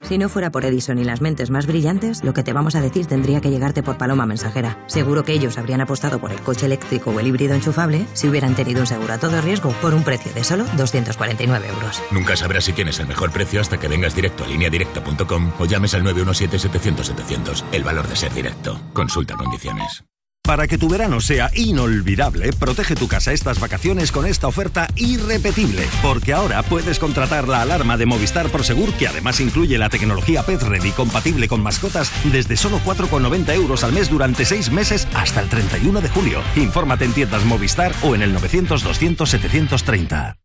Si 0.02 0.18
no 0.18 0.28
fuera 0.28 0.52
por 0.52 0.66
Edison 0.66 1.00
y 1.00 1.06
las 1.06 1.22
mentes 1.22 1.52
más 1.52 1.66
brillantes, 1.66 2.22
lo 2.22 2.34
que 2.34 2.44
te 2.44 2.52
vamos 2.52 2.76
a 2.76 2.82
decir 2.82 3.06
tendría 3.06 3.40
que 3.40 3.50
llegarte 3.50 3.82
por 3.82 3.98
paloma 3.98 4.26
mensajera. 4.26 4.78
Seguro 4.88 5.24
que 5.24 5.32
ellos 5.32 5.58
habrían 5.58 5.80
apostado 5.80 6.20
por 6.20 6.34
el 6.34 6.42
coche 6.42 6.66
eléctrico 6.66 7.12
o 7.12 7.20
el 7.22 7.28
híbrido 7.28 7.56
enchufable 7.56 8.08
si 8.12 8.28
hubieran 8.28 8.56
tenido 8.56 8.82
un 8.82 8.88
seguro 8.88 9.14
a 9.14 9.18
todo 9.18 9.40
riesgo 9.40 9.70
por 9.82 9.94
un 9.94 10.04
precio 10.04 10.34
de 10.34 10.44
solo 10.44 10.66
249 10.76 11.66
euros. 11.70 12.04
Nunca 12.12 12.36
sabrás 12.36 12.66
si 12.66 12.74
tienes 12.74 13.00
el 13.00 13.08
mejor 13.08 13.32
precio 13.32 13.62
hasta 13.62 13.80
que 13.80 13.88
vengas 13.88 14.14
directo 14.14 14.44
a 14.44 14.48
lineadirecta.com 14.48 15.54
o 15.58 15.66
llames 15.66 15.94
al 15.94 16.04
917-700-700. 16.04 17.64
El 17.72 17.86
valor 17.86 18.10
de 18.10 18.18
ser 18.18 18.34
directo. 18.34 18.78
Consulta 18.92 19.36
condiciones. 19.36 20.04
Para 20.46 20.68
que 20.68 20.78
tu 20.78 20.90
verano 20.90 21.22
sea 21.22 21.50
inolvidable, 21.56 22.52
protege 22.52 22.96
tu 22.96 23.08
casa 23.08 23.32
estas 23.32 23.62
vacaciones 23.62 24.12
con 24.12 24.26
esta 24.26 24.48
oferta 24.48 24.90
irrepetible. 24.98 25.88
Porque 26.02 26.34
ahora 26.34 26.62
puedes 26.64 27.00
contratar 27.00 27.48
la 27.48 27.62
alarma 27.62 27.96
de 27.96 28.06
Movistar 28.06 28.50
Prosegur, 28.50 28.92
que 28.96 29.08
además 29.08 29.40
incluye 29.40 29.78
la 29.78 29.90
tecnología 29.90 30.44
Pet 30.44 30.62
Ready 30.62 30.92
compatible 30.92 31.48
con 31.48 31.64
mascotas, 31.64 32.12
desde 32.26 32.58
solo 32.58 32.82
4,90 32.86 33.54
euros 33.54 33.86
al 33.86 33.94
mes 33.94 34.10
durante 34.10 34.44
6 34.44 34.70
meses 34.72 35.08
hasta 35.16 35.40
el 35.40 35.48
31 35.48 36.02
de 36.02 36.10
julio. 36.10 36.42
Infórmate 36.58 37.06
en 37.06 37.14
tiendas 37.14 37.46
Movistar 37.46 37.94
o 38.04 38.14
en 38.14 38.22
el 38.22 38.34
900 38.34 38.84
200 38.84 39.30
730. 39.30 40.43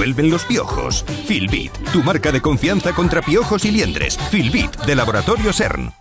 Vuelven 0.00 0.30
los 0.30 0.46
piojos. 0.46 1.04
Filbit, 1.26 1.72
tu 1.92 2.02
marca 2.02 2.32
de 2.32 2.40
confianza 2.40 2.94
contra 2.94 3.20
piojos 3.20 3.66
y 3.66 3.70
liendres. 3.70 4.16
Filbit, 4.30 4.74
de 4.86 4.94
Laboratorio 4.94 5.52
CERN. 5.52 5.92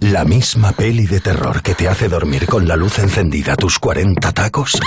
La 0.00 0.26
misma 0.26 0.72
peli 0.72 1.06
de 1.06 1.18
terror 1.20 1.62
que 1.62 1.74
te 1.74 1.88
hace 1.88 2.10
dormir 2.10 2.44
con 2.44 2.68
la 2.68 2.76
luz 2.76 2.98
encendida 2.98 3.56
tus 3.56 3.78
40 3.78 4.32
tacos. 4.32 4.78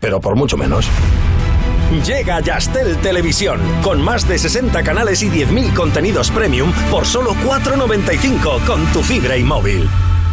Pero 0.00 0.20
por 0.20 0.36
mucho 0.36 0.58
menos. 0.58 0.86
Llega 2.06 2.40
Yastel 2.40 2.98
Televisión, 2.98 3.58
con 3.82 4.02
más 4.02 4.28
de 4.28 4.36
60 4.36 4.82
canales 4.82 5.22
y 5.22 5.30
10.000 5.30 5.72
contenidos 5.72 6.30
premium 6.30 6.70
por 6.90 7.06
solo 7.06 7.32
4,95 7.36 8.66
con 8.66 8.84
tu 8.92 9.02
fibra 9.02 9.38
y 9.38 9.44
móvil. 9.44 9.88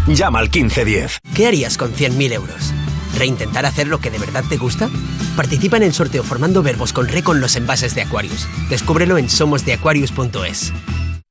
Llama 0.07 0.39
al 0.39 0.49
1510. 0.49 1.19
¿Qué 1.33 1.47
harías 1.47 1.77
con 1.77 1.93
100.000 1.93 2.33
euros? 2.33 2.73
¿Reintentar 3.17 3.65
hacer 3.65 3.87
lo 3.87 3.99
que 3.99 4.09
de 4.09 4.19
verdad 4.19 4.43
te 4.47 4.57
gusta? 4.57 4.89
Participa 5.35 5.77
en 5.77 5.83
el 5.83 5.93
sorteo 5.93 6.23
formando 6.23 6.63
verbos 6.63 6.93
con 6.93 7.07
re 7.07 7.23
con 7.23 7.41
los 7.41 7.55
envases 7.55 7.95
de 7.95 8.01
Aquarius. 8.01 8.47
Descúbrelo 8.69 9.17
en 9.17 9.29
somosdeaquarius.es. 9.29 10.73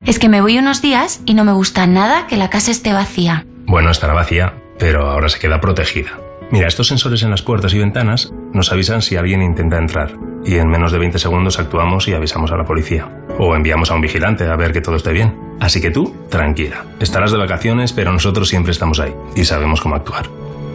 Es 0.05 0.19
que 0.19 0.29
me 0.29 0.41
voy 0.41 0.59
unos 0.59 0.81
días 0.81 1.21
y 1.27 1.35
no 1.35 1.45
me 1.45 1.53
gusta 1.53 1.87
nada 1.87 2.27
que 2.27 2.37
la 2.37 2.51
casa 2.51 2.71
esté 2.71 2.93
vacía. 2.93 3.47
Bueno, 3.67 3.91
estará 3.91 4.15
vacía, 4.15 4.55
pero 4.79 5.11
ahora 5.11 5.29
se 5.29 5.39
queda 5.39 5.61
protegida. 5.61 6.19
Mira, 6.51 6.67
estos 6.67 6.89
sensores 6.89 7.23
en 7.23 7.31
las 7.31 7.43
puertas 7.43 7.75
y 7.75 7.79
ventanas 7.79 8.33
nos 8.53 8.73
avisan 8.73 9.03
si 9.03 9.17
alguien 9.17 9.43
intenta 9.43 9.79
entrar 9.79 10.17
y 10.45 10.57
en 10.57 10.69
menos 10.69 10.91
de 10.93 10.99
20 10.99 11.19
segundos 11.19 11.59
actuamos 11.59 12.09
y 12.09 12.15
avisamos 12.15 12.51
a 12.51 12.57
la 12.57 12.65
policía. 12.65 13.09
O 13.39 13.55
enviamos 13.55 13.91
a 13.91 13.95
un 13.95 14.01
vigilante 14.01 14.45
a 14.45 14.57
ver 14.57 14.73
que 14.73 14.81
todo 14.81 14.97
esté 14.97 15.13
bien. 15.13 15.39
Así 15.61 15.81
que 15.81 15.91
tú, 15.91 16.15
tranquila. 16.29 16.85
Estarás 16.99 17.33
de 17.33 17.39
vacaciones, 17.39 17.93
pero 17.93 18.13
nosotros 18.13 18.49
siempre 18.49 18.73
estamos 18.73 18.99
ahí 19.01 19.15
y 19.37 19.45
sabemos 19.45 19.81
cómo 19.81 19.95
actuar. 19.95 20.27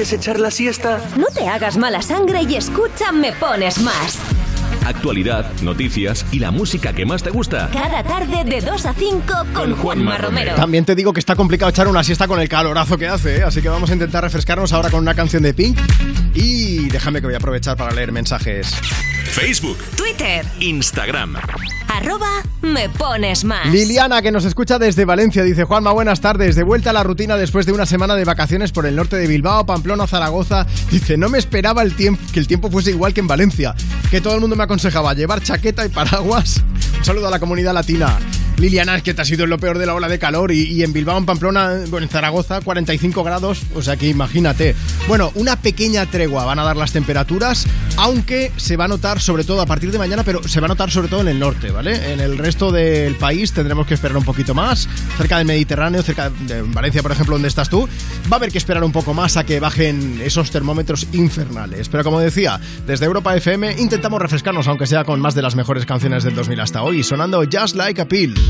Echar 0.00 0.40
la 0.40 0.50
siesta? 0.50 0.98
No 1.16 1.26
te 1.26 1.46
hagas 1.46 1.76
mala 1.76 2.00
sangre 2.00 2.42
y 2.42 2.56
escucha 2.56 3.12
Me 3.12 3.32
Pones 3.32 3.80
Más. 3.82 4.18
Actualidad, 4.86 5.52
noticias 5.60 6.24
y 6.32 6.38
la 6.38 6.50
música 6.50 6.94
que 6.94 7.04
más 7.04 7.22
te 7.22 7.30
gusta. 7.30 7.68
Cada 7.70 8.02
tarde 8.02 8.44
de 8.44 8.60
2 8.62 8.86
a 8.86 8.94
5 8.94 9.34
con 9.52 9.76
Juanma 9.76 10.16
Romero. 10.16 10.54
También 10.54 10.86
te 10.86 10.94
digo 10.94 11.12
que 11.12 11.20
está 11.20 11.36
complicado 11.36 11.68
echar 11.70 11.86
una 11.86 12.02
siesta 12.02 12.26
con 12.26 12.40
el 12.40 12.48
calorazo 12.48 12.96
que 12.96 13.06
hace, 13.06 13.38
¿eh? 13.38 13.42
así 13.42 13.60
que 13.60 13.68
vamos 13.68 13.90
a 13.90 13.92
intentar 13.92 14.24
refrescarnos 14.24 14.72
ahora 14.72 14.90
con 14.90 15.00
una 15.00 15.14
canción 15.14 15.42
de 15.42 15.52
Pink. 15.52 15.78
Y 16.34 16.88
déjame 16.88 17.20
que 17.20 17.26
voy 17.26 17.34
a 17.34 17.38
aprovechar 17.38 17.76
para 17.76 17.92
leer 17.92 18.10
mensajes. 18.10 18.74
Facebook, 19.26 19.78
Twitter, 19.96 20.46
Instagram. 20.60 21.36
Arroba 21.90 22.42
Me 22.62 22.88
Pones 22.88 23.44
Más. 23.44 23.66
Liliana, 23.66 24.22
que 24.22 24.30
nos 24.30 24.44
escucha 24.44 24.78
desde 24.78 25.04
Valencia, 25.04 25.42
dice 25.42 25.64
Juanma, 25.64 25.92
buenas 25.92 26.20
tardes. 26.20 26.54
De 26.56 26.62
vuelta 26.62 26.90
a 26.90 26.92
la 26.92 27.02
rutina 27.02 27.36
después 27.36 27.66
de 27.66 27.72
una 27.72 27.86
semana 27.86 28.14
de 28.14 28.24
vacaciones 28.24 28.72
por 28.72 28.86
el 28.86 28.96
norte 28.96 29.16
de 29.16 29.26
Bilbao, 29.26 29.66
Pamplona, 29.66 30.06
Zaragoza. 30.06 30.66
Dice, 30.90 31.16
no 31.16 31.28
me 31.28 31.38
esperaba 31.38 31.82
el 31.82 31.94
tiempo, 31.94 32.22
que 32.32 32.40
el 32.40 32.46
tiempo 32.46 32.70
fuese 32.70 32.90
igual 32.90 33.12
que 33.12 33.20
en 33.20 33.26
Valencia. 33.26 33.74
Que 34.10 34.20
todo 34.20 34.34
el 34.34 34.40
mundo 34.40 34.56
me 34.56 34.64
aconsejaba 34.64 35.14
llevar 35.14 35.42
chaqueta 35.42 35.84
y 35.84 35.88
paraguas. 35.88 36.62
Un 36.98 37.04
saludo 37.04 37.28
a 37.28 37.30
la 37.30 37.40
comunidad 37.40 37.74
latina. 37.74 38.18
Liliana, 38.60 38.94
es 38.94 39.02
que 39.02 39.14
te 39.14 39.22
ha 39.22 39.24
sido 39.24 39.46
lo 39.46 39.58
peor 39.58 39.78
de 39.78 39.86
la 39.86 39.94
ola 39.94 40.06
de 40.06 40.18
calor 40.18 40.52
y, 40.52 40.82
en 40.82 40.92
Bilbao, 40.92 41.16
en 41.16 41.24
Pamplona, 41.24 41.84
bueno, 41.88 42.04
en 42.04 42.10
Zaragoza, 42.10 42.60
45 42.60 43.24
grados, 43.24 43.62
o 43.74 43.80
sea 43.80 43.96
que 43.96 44.06
imagínate. 44.06 44.74
Bueno, 45.08 45.32
una 45.34 45.56
pequeña 45.56 46.04
tregua 46.04 46.44
van 46.44 46.58
a 46.58 46.64
dar 46.64 46.76
las 46.76 46.92
temperaturas, 46.92 47.66
aunque 47.96 48.52
se 48.58 48.76
va 48.76 48.84
a 48.84 48.88
notar 48.88 49.18
sobre 49.22 49.44
todo 49.44 49.62
a 49.62 49.66
partir 49.66 49.90
de 49.90 49.98
mañana, 49.98 50.24
pero 50.24 50.46
se 50.46 50.60
va 50.60 50.66
a 50.66 50.68
notar 50.68 50.90
sobre 50.90 51.08
todo 51.08 51.22
en 51.22 51.28
el 51.28 51.38
norte, 51.38 51.70
¿vale? 51.70 52.12
En 52.12 52.20
el 52.20 52.36
resto 52.36 52.70
del 52.70 53.14
país 53.16 53.52
tendremos 53.52 53.86
que 53.86 53.94
esperar 53.94 54.18
un 54.18 54.24
poquito 54.24 54.52
más, 54.52 54.86
cerca 55.16 55.38
del 55.38 55.46
Mediterráneo, 55.46 56.02
cerca 56.02 56.28
de 56.28 56.60
Valencia, 56.60 57.00
por 57.00 57.12
ejemplo, 57.12 57.36
donde 57.36 57.48
estás 57.48 57.70
tú, 57.70 57.88
va 58.30 58.32
a 58.32 58.36
haber 58.36 58.52
que 58.52 58.58
esperar 58.58 58.84
un 58.84 58.92
poco 58.92 59.14
más 59.14 59.38
a 59.38 59.44
que 59.44 59.58
bajen 59.58 60.20
esos 60.22 60.50
termómetros 60.50 61.06
infernales. 61.12 61.88
Pero 61.88 62.04
como 62.04 62.20
decía, 62.20 62.60
desde 62.86 63.06
Europa 63.06 63.34
FM 63.34 63.80
intentamos 63.80 64.20
refrescarnos, 64.20 64.68
aunque 64.68 64.86
sea 64.86 65.04
con 65.04 65.18
más 65.18 65.34
de 65.34 65.40
las 65.40 65.56
mejores 65.56 65.86
canciones 65.86 66.24
del 66.24 66.34
2000 66.34 66.60
hasta 66.60 66.82
hoy, 66.82 67.02
sonando 67.02 67.42
Just 67.50 67.74
Like 67.74 68.02
a 68.02 68.06
Pill. 68.06 68.49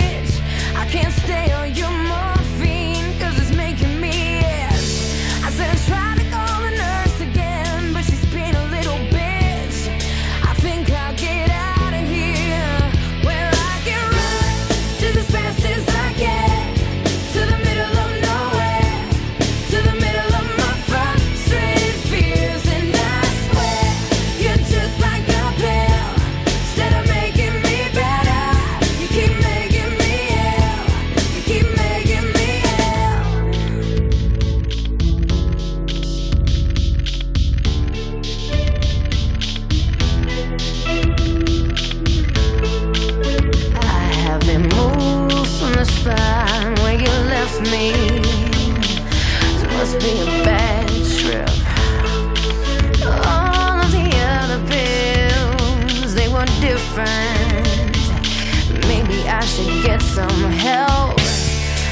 get 59.81 60.01
some 60.01 60.51
help. 60.51 61.19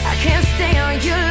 I 0.05 0.15
can't 0.21 0.45
stay 0.45 0.77
on 0.77 1.01
your 1.01 1.28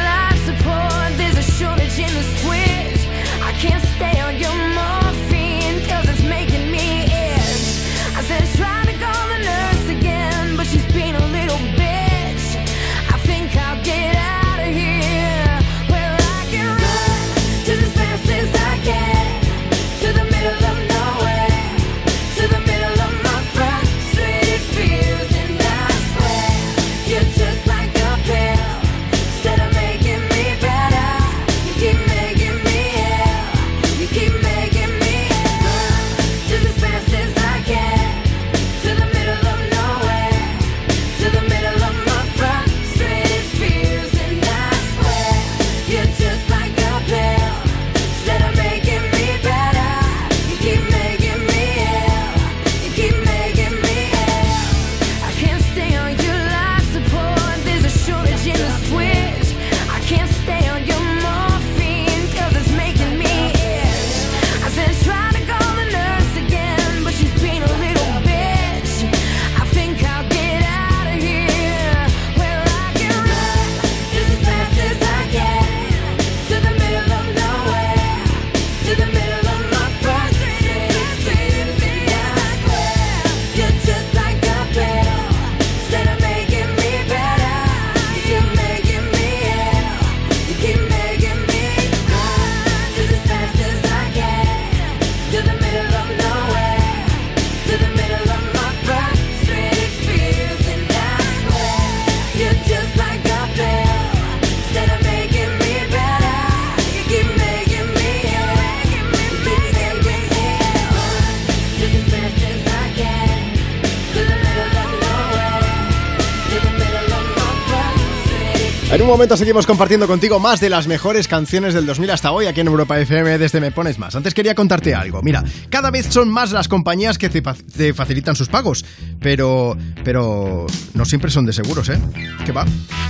En 118.91 119.03
un 119.03 119.07
momento 119.07 119.37
seguimos 119.37 119.67
compartiendo 119.67 120.07
contigo 120.07 120.39
más 120.39 120.59
de 120.59 120.67
las 120.67 120.87
mejores 120.87 121.27
canciones 121.27 121.75
del 121.75 121.85
2000 121.85 122.09
hasta 122.09 122.31
hoy 122.31 122.47
aquí 122.47 122.61
en 122.61 122.67
Europa 122.67 122.99
FM 122.99 123.37
desde 123.37 123.61
Me 123.61 123.71
Pones 123.71 123.99
Más. 123.99 124.15
Antes 124.15 124.33
quería 124.33 124.55
contarte 124.55 124.95
algo. 124.95 125.21
Mira, 125.21 125.43
cada 125.69 125.91
vez 125.91 126.07
son 126.09 126.27
más 126.27 126.51
las 126.51 126.67
compañías 126.67 127.19
que 127.19 127.29
te 127.29 127.93
facilitan 127.93 128.35
sus 128.35 128.47
pagos, 128.47 128.83
pero, 129.19 129.77
pero 130.03 130.65
no 130.95 131.05
siempre 131.05 131.29
son 131.29 131.45
de 131.45 131.53
seguros, 131.53 131.87
¿eh? 131.89 131.99
¿Qué 132.43 132.51
va? 132.51 132.65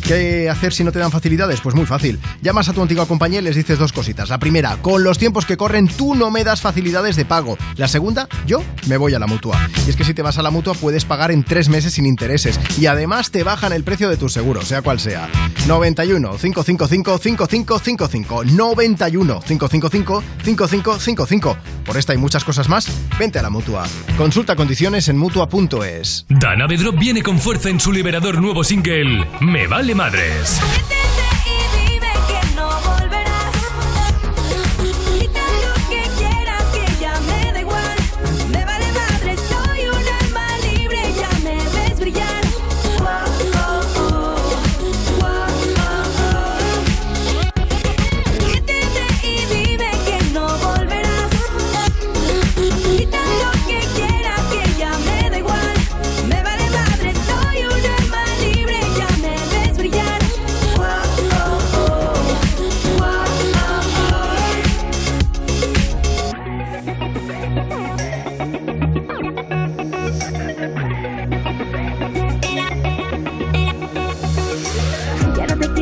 ¿Qué 0.05 0.49
hacer 0.49 0.73
si 0.73 0.83
no 0.83 0.91
te 0.91 0.99
dan 0.99 1.11
facilidades? 1.11 1.61
Pues 1.61 1.75
muy 1.75 1.85
fácil. 1.85 2.19
Llamas 2.41 2.67
a 2.67 2.73
tu 2.73 2.81
antigua 2.81 3.05
compañía 3.05 3.39
y 3.39 3.43
les 3.43 3.55
dices 3.55 3.79
dos 3.79 3.93
cositas. 3.93 4.27
La 4.27 4.37
primera, 4.37 4.81
con 4.81 5.05
los 5.05 5.17
tiempos 5.17 5.45
que 5.45 5.55
corren 5.55 5.87
tú 5.87 6.13
no 6.13 6.29
me 6.29 6.43
das 6.43 6.59
facilidades 6.59 7.15
de 7.15 7.23
pago. 7.23 7.57
La 7.77 7.87
segunda, 7.87 8.27
yo 8.45 8.61
me 8.87 8.97
voy 8.97 9.13
a 9.13 9.19
la 9.19 9.27
mutua. 9.27 9.57
Y 9.87 9.91
es 9.91 9.95
que 9.95 10.03
si 10.03 10.13
te 10.13 10.23
vas 10.23 10.37
a 10.37 10.43
la 10.43 10.51
mutua 10.51 10.73
puedes 10.73 11.05
pagar 11.05 11.31
en 11.31 11.45
tres 11.45 11.69
meses 11.69 11.93
sin 11.93 12.05
intereses 12.05 12.59
y 12.77 12.87
además 12.87 13.31
te 13.31 13.43
bajan 13.43 13.71
el 13.71 13.85
precio 13.85 14.09
de 14.09 14.17
tu 14.17 14.27
seguro, 14.27 14.61
sea 14.61 14.81
cual 14.81 14.99
sea. 14.99 15.29
91 15.69 16.37
555 16.37 17.17
5555 17.19 18.43
91 18.45 19.39
555 19.41 20.23
5555 20.43 21.57
Por 21.85 21.97
esta 21.97 22.13
y 22.13 22.17
muchas 22.17 22.43
cosas 22.43 22.67
más, 22.67 22.89
vente 23.19 23.39
a 23.39 23.43
la 23.43 23.49
mutua. 23.49 23.85
Consulta 24.17 24.55
condiciones 24.55 25.07
en 25.09 25.17
mutua.es. 25.17 26.25
Dana 26.27 26.67
Bedrop 26.67 26.97
viene 26.97 27.21
con 27.21 27.37
fuerza 27.37 27.69
en 27.69 27.79
su 27.79 27.91
liberador 27.91 28.41
nuevo 28.41 28.63
single, 28.63 29.27
Me 29.41 29.67
Vale 29.67 29.93
Madres. 29.93 30.59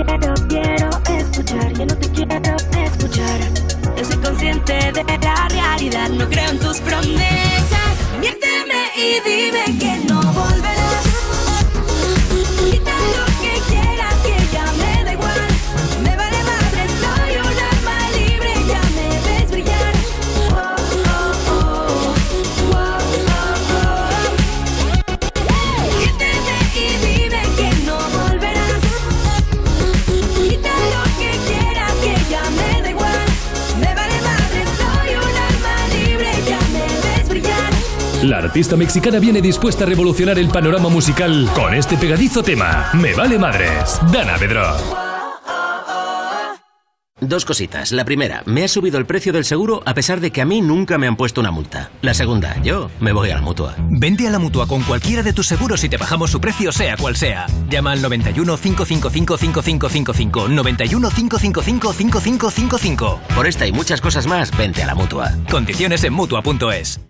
quiero, 0.03 0.33
quiero 0.47 0.89
escuchar, 1.17 1.73
ya 1.73 1.85
no 1.85 1.97
te 1.97 2.09
quiero 2.11 2.55
escuchar. 2.85 3.39
Yo 3.97 4.05
soy 4.05 4.17
consciente 4.17 4.73
de 4.91 5.03
la 5.03 5.47
realidad, 5.49 6.09
no 6.09 6.27
creo 6.29 6.49
en 6.51 6.59
tus 6.59 6.79
promesas. 6.79 7.95
Miérteme 8.19 8.91
y 8.95 9.19
di 9.27 9.36
artista 38.47 38.77
mexicana 38.77 39.19
viene 39.19 39.41
dispuesta 39.41 39.83
a 39.83 39.87
revolucionar 39.87 40.39
el 40.39 40.47
panorama 40.47 40.87
musical 40.87 41.49
con 41.53 41.73
este 41.73 41.97
pegadizo 41.97 42.41
tema. 42.41 42.89
Me 42.93 43.13
vale 43.13 43.37
madres. 43.37 43.99
Dana 44.11 44.37
Pedro. 44.37 44.73
Dos 47.19 47.45
cositas. 47.45 47.91
La 47.91 48.05
primera, 48.05 48.43
me 48.45 48.63
ha 48.63 48.67
subido 48.67 48.99
el 48.99 49.05
precio 49.05 49.33
del 49.33 49.43
seguro 49.43 49.81
a 49.85 49.93
pesar 49.93 50.21
de 50.21 50.31
que 50.31 50.41
a 50.41 50.45
mí 50.45 50.61
nunca 50.61 50.97
me 50.97 51.07
han 51.07 51.17
puesto 51.17 51.41
una 51.41 51.51
multa. 51.51 51.89
La 52.01 52.13
segunda, 52.13 52.55
yo 52.61 52.89
me 53.01 53.11
voy 53.11 53.31
a 53.31 53.35
la 53.35 53.41
mutua. 53.41 53.75
Vente 53.89 54.27
a 54.27 54.31
la 54.31 54.39
mutua 54.39 54.65
con 54.65 54.81
cualquiera 54.83 55.23
de 55.23 55.33
tus 55.33 55.47
seguros 55.47 55.83
y 55.83 55.89
te 55.89 55.97
bajamos 55.97 56.31
su 56.31 56.39
precio, 56.39 56.71
sea 56.71 56.95
cual 56.95 57.17
sea. 57.17 57.47
Llama 57.69 57.91
al 57.91 58.01
91 58.01 58.57
555 58.57 59.37
5555. 59.37 60.47
91 60.47 61.09
555 61.09 61.93
5555. 61.93 63.19
Por 63.35 63.47
esta 63.47 63.67
y 63.67 63.73
muchas 63.73 63.99
cosas 63.99 64.25
más, 64.25 64.55
vente 64.55 64.83
a 64.83 64.87
la 64.87 64.95
mutua. 64.95 65.33
Condiciones 65.49 66.03
en 66.05 66.13
mutua.es. 66.13 67.01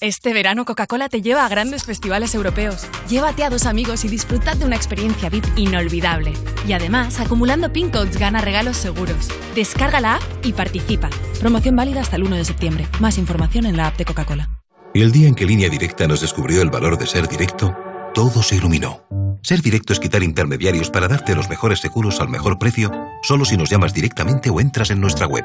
Este 0.00 0.34
verano 0.34 0.64
Coca-Cola 0.64 1.08
te 1.08 1.22
lleva 1.22 1.46
a 1.46 1.48
grandes 1.48 1.84
festivales 1.84 2.34
europeos. 2.34 2.86
Llévate 3.08 3.44
a 3.44 3.48
dos 3.48 3.64
amigos 3.64 4.04
y 4.04 4.08
disfrutad 4.08 4.56
de 4.56 4.66
una 4.66 4.74
experiencia 4.74 5.30
VIP 5.30 5.46
inolvidable. 5.56 6.32
Y 6.66 6.72
además, 6.72 7.20
acumulando 7.20 7.72
pin 7.72 7.90
codes 7.90 8.18
gana 8.18 8.40
regalos 8.40 8.76
seguros. 8.76 9.28
Descarga 9.54 10.00
la 10.00 10.16
app 10.16 10.22
y 10.42 10.52
participa. 10.52 11.10
Promoción 11.38 11.76
válida 11.76 12.00
hasta 12.00 12.16
el 12.16 12.24
1 12.24 12.36
de 12.36 12.44
septiembre. 12.44 12.88
Más 13.00 13.18
información 13.18 13.66
en 13.66 13.76
la 13.76 13.86
app 13.86 13.96
de 13.96 14.04
Coca-Cola. 14.04 14.48
El 14.94 15.12
día 15.12 15.28
en 15.28 15.36
que 15.36 15.46
Línea 15.46 15.70
Directa 15.70 16.08
nos 16.08 16.20
descubrió 16.20 16.60
el 16.60 16.70
valor 16.70 16.98
de 16.98 17.06
ser 17.06 17.28
directo, 17.28 17.76
todo 18.14 18.42
se 18.42 18.56
iluminó. 18.56 19.04
Ser 19.42 19.62
directo 19.62 19.92
es 19.92 20.00
quitar 20.00 20.22
intermediarios 20.22 20.90
para 20.90 21.06
darte 21.06 21.36
los 21.36 21.48
mejores 21.48 21.78
seguros 21.78 22.20
al 22.20 22.28
mejor 22.28 22.58
precio, 22.58 22.90
solo 23.22 23.44
si 23.44 23.56
nos 23.56 23.70
llamas 23.70 23.94
directamente 23.94 24.50
o 24.50 24.60
entras 24.60 24.90
en 24.90 25.00
nuestra 25.00 25.26
web. 25.26 25.44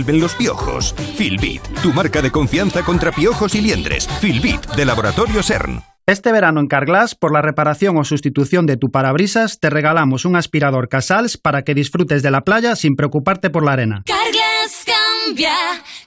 Vuelven 0.00 0.20
los 0.22 0.34
piojos. 0.34 0.94
Filbit, 1.16 1.60
tu 1.82 1.92
marca 1.92 2.22
de 2.22 2.30
confianza 2.30 2.82
contra 2.82 3.12
piojos 3.12 3.54
y 3.54 3.60
liendres. 3.60 4.08
Filbit, 4.08 4.64
de 4.74 4.86
Laboratorio 4.86 5.42
CERN. 5.42 5.82
Este 6.06 6.32
verano 6.32 6.60
en 6.60 6.68
Carglass, 6.68 7.14
por 7.14 7.34
la 7.34 7.42
reparación 7.42 7.98
o 7.98 8.04
sustitución 8.04 8.64
de 8.64 8.78
tu 8.78 8.90
parabrisas, 8.90 9.60
te 9.60 9.68
regalamos 9.68 10.24
un 10.24 10.36
aspirador 10.36 10.88
Casals 10.88 11.36
para 11.36 11.64
que 11.64 11.74
disfrutes 11.74 12.22
de 12.22 12.30
la 12.30 12.40
playa 12.40 12.76
sin 12.76 12.96
preocuparte 12.96 13.50
por 13.50 13.62
la 13.62 13.74
arena. 13.74 14.02
Carglass 14.06 14.86
cambia, 14.86 15.52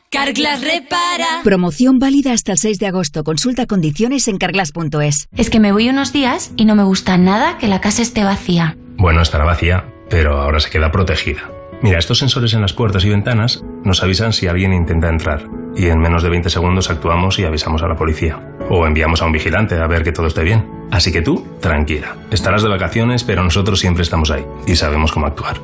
Carglass 0.09 0.61
repara. 0.61 1.43
Promoción 1.43 1.99
válida 1.99 2.33
hasta 2.33 2.53
el 2.53 2.57
6 2.57 2.79
de 2.79 2.87
agosto. 2.87 3.23
Consulta 3.23 3.67
condiciones 3.67 4.27
en 4.27 4.39
carglass.es. 4.39 5.27
Es 5.37 5.51
que 5.51 5.59
me 5.59 5.71
voy 5.71 5.89
unos 5.89 6.11
días 6.11 6.51
y 6.57 6.65
no 6.65 6.73
me 6.73 6.83
gusta 6.83 7.19
nada 7.19 7.59
que 7.59 7.67
la 7.67 7.79
casa 7.79 8.01
esté 8.01 8.23
vacía. 8.23 8.75
Bueno, 8.97 9.21
estará 9.21 9.43
vacía, 9.43 9.85
pero 10.09 10.41
ahora 10.41 10.59
se 10.59 10.71
queda 10.71 10.91
protegida. 10.91 11.43
Mira, 11.83 11.99
estos 11.99 12.17
sensores 12.17 12.53
en 12.53 12.61
las 12.61 12.71
puertas 12.71 13.03
y 13.03 13.09
ventanas 13.09 13.61
nos 13.83 14.01
avisan 14.01 14.31
si 14.31 14.47
alguien 14.47 14.71
intenta 14.71 15.09
entrar 15.09 15.49
y 15.75 15.87
en 15.87 15.99
menos 15.99 16.23
de 16.23 16.29
20 16.29 16.49
segundos 16.49 16.89
actuamos 16.89 17.37
y 17.39 17.43
avisamos 17.43 17.83
a 17.83 17.89
la 17.89 17.97
policía. 17.97 18.39
O 18.69 18.87
enviamos 18.87 19.21
a 19.21 19.25
un 19.25 19.33
vigilante 19.33 19.75
a 19.75 19.85
ver 19.85 20.05
que 20.05 20.13
todo 20.13 20.27
esté 20.27 20.43
bien. 20.43 20.65
Así 20.91 21.11
que 21.11 21.21
tú, 21.21 21.45
tranquila. 21.59 22.15
Estarás 22.31 22.63
de 22.63 22.69
vacaciones, 22.69 23.25
pero 23.25 23.43
nosotros 23.43 23.81
siempre 23.81 24.03
estamos 24.03 24.31
ahí 24.31 24.45
y 24.65 24.77
sabemos 24.77 25.11
cómo 25.11 25.25
actuar. 25.25 25.57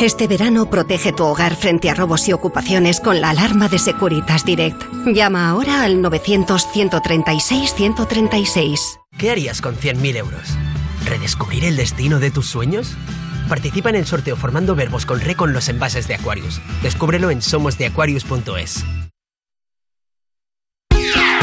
Este 0.00 0.28
verano 0.28 0.70
protege 0.70 1.12
tu 1.12 1.24
hogar 1.24 1.56
frente 1.56 1.90
a 1.90 1.94
robos 1.94 2.28
y 2.28 2.32
ocupaciones 2.32 3.00
con 3.00 3.20
la 3.20 3.30
alarma 3.30 3.68
de 3.68 3.80
Securitas 3.80 4.44
Direct. 4.44 4.80
Llama 5.06 5.48
ahora 5.48 5.82
al 5.82 6.00
900-136-136. 6.04 8.78
¿Qué 9.18 9.32
harías 9.32 9.60
con 9.60 9.74
100.000 9.74 10.18
euros? 10.18 10.56
¿Redescubrir 11.04 11.64
el 11.64 11.76
destino 11.76 12.20
de 12.20 12.30
tus 12.30 12.46
sueños? 12.46 12.96
Participa 13.48 13.90
en 13.90 13.96
el 13.96 14.06
sorteo 14.06 14.36
formando 14.36 14.74
verbos 14.74 15.06
con 15.06 15.20
re 15.20 15.34
con 15.34 15.52
los 15.52 15.68
envases 15.68 16.06
de 16.06 16.14
Aquarius. 16.14 16.60
Descúbrelo 16.82 17.30
en 17.30 17.42
somosdeaquarius.es. 17.42 18.84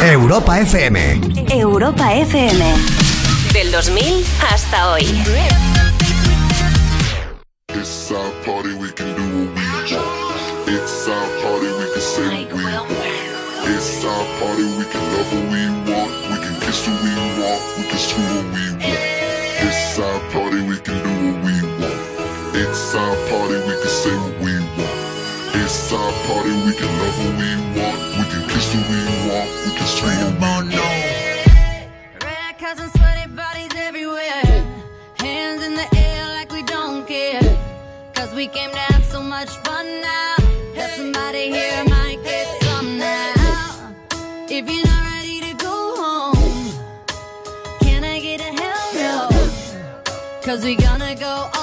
Europa 0.01 0.59
FM. 0.59 1.21
Europa 1.49 2.13
FM. 2.13 2.75
Del 3.53 3.71
2000 3.71 4.23
hasta 4.51 4.91
hoy. 4.91 5.03
It's 7.69 8.11
our 8.11 8.31
party, 8.45 8.73
we 8.75 8.91
can 8.91 9.15
do 9.15 9.21
what 9.21 9.55
we 9.55 9.95
want. 9.95 10.67
It's 10.67 11.07
our 11.07 11.27
party, 11.41 11.67
we 11.67 11.85
can 11.91 12.01
say 12.01 12.45
what 12.45 12.53
we 12.53 12.63
want. 12.63 12.89
It's 13.67 14.05
our 14.05 14.25
party, 14.39 14.63
we 14.77 14.85
can 14.85 15.01
love 15.13 15.33
what 15.33 15.45
we 15.51 15.91
want. 15.91 16.11
We 16.29 16.37
can 16.37 16.55
kiss 16.61 16.85
who 16.85 16.93
we 17.03 17.13
want. 17.41 17.61
We 17.77 17.83
can 17.89 17.97
screw 17.97 18.23
what 18.23 18.45
we 18.53 18.85
want. 18.85 19.04
It's 22.77 22.93
our 22.93 23.15
party, 23.29 23.55
we 23.55 23.73
can 23.81 23.87
say 23.87 24.15
what 24.17 24.35
we 24.43 24.59
want. 24.75 24.99
It's 25.63 25.93
our 25.93 26.11
party, 26.27 26.51
we 26.65 26.73
can 26.75 26.91
love 26.99 27.17
what 27.23 27.33
we 27.39 27.55
want. 27.79 27.99
We 28.17 28.23
can 28.31 28.49
kiss 28.49 28.73
who 28.73 28.79
we 28.91 28.99
want. 29.31 29.49
We 29.63 29.71
can 29.77 29.87
screw 29.87 30.11
what 30.11 30.65
we 30.65 30.75
want. 30.75 31.15
Red 32.21 32.57
cups 32.57 32.81
and 32.81 32.91
sweaty 32.91 33.31
bodies 33.31 33.71
everywhere. 33.77 34.43
Hands 35.19 35.63
in 35.63 35.75
the 35.75 35.87
air 35.95 36.27
like 36.37 36.51
we 36.51 36.63
don't 36.63 37.07
care. 37.07 37.39
Cause 38.13 38.33
we 38.33 38.47
came 38.47 38.71
to 38.71 38.77
have 38.91 39.05
so 39.05 39.23
much 39.23 39.51
fun 39.63 39.85
now. 40.01 40.35
Have 40.75 40.91
somebody 40.91 41.51
here 41.51 41.81
might 41.85 42.19
get 42.25 42.45
some 42.63 42.97
now. 42.97 43.95
If 44.49 44.69
you're 44.69 44.85
not 44.85 45.03
ready 45.15 45.39
to 45.47 45.53
go 45.63 45.75
home, 46.03 46.73
can 47.79 48.03
I 48.03 48.19
get 48.19 48.41
a 48.41 48.51
hell 48.61 49.29
no? 49.29 49.29
Cause 50.41 50.65
we 50.65 50.75
gonna 50.75 51.15
go 51.15 51.54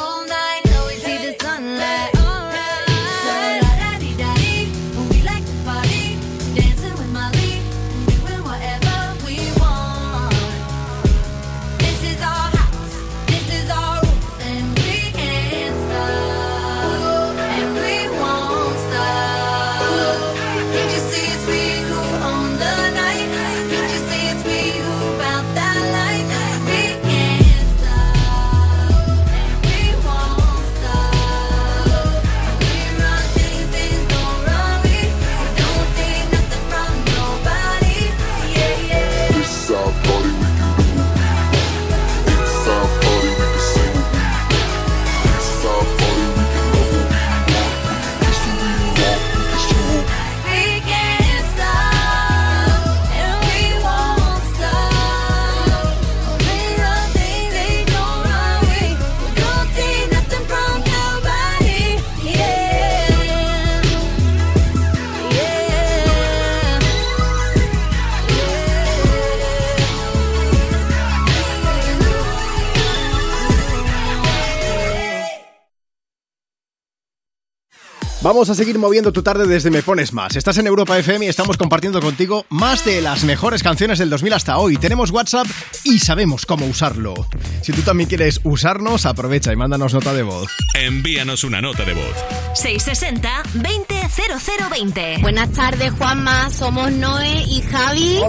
Vamos 78.22 78.48
a 78.50 78.54
seguir 78.54 78.78
moviendo 78.78 79.10
tu 79.12 79.24
tarde 79.24 79.48
desde 79.48 79.72
Me 79.72 79.82
Pones 79.82 80.12
Más. 80.12 80.36
Estás 80.36 80.56
en 80.58 80.68
Europa 80.68 80.96
FM 80.96 81.26
y 81.26 81.28
estamos 81.28 81.56
compartiendo 81.56 82.00
contigo 82.00 82.46
más 82.50 82.84
de 82.84 83.02
las 83.02 83.24
mejores 83.24 83.64
canciones 83.64 83.98
del 83.98 84.10
2000 84.10 84.32
hasta 84.34 84.58
hoy. 84.58 84.76
Tenemos 84.76 85.10
WhatsApp 85.10 85.48
y 85.82 85.98
sabemos 85.98 86.46
cómo 86.46 86.64
usarlo. 86.66 87.14
Si 87.62 87.72
tú 87.72 87.82
también 87.82 88.08
quieres 88.08 88.38
usarnos, 88.44 89.06
aprovecha 89.06 89.52
y 89.52 89.56
mándanos 89.56 89.92
nota 89.92 90.14
de 90.14 90.22
voz. 90.22 90.52
Envíanos 90.74 91.42
una 91.42 91.60
nota 91.60 91.84
de 91.84 91.94
voz. 91.94 92.14
660-200020. 92.62 95.20
Buenas 95.20 95.50
tardes, 95.50 95.90
Juanma. 95.90 96.48
Somos 96.50 96.92
Noé 96.92 97.42
y 97.48 97.60
Javi. 97.62 98.20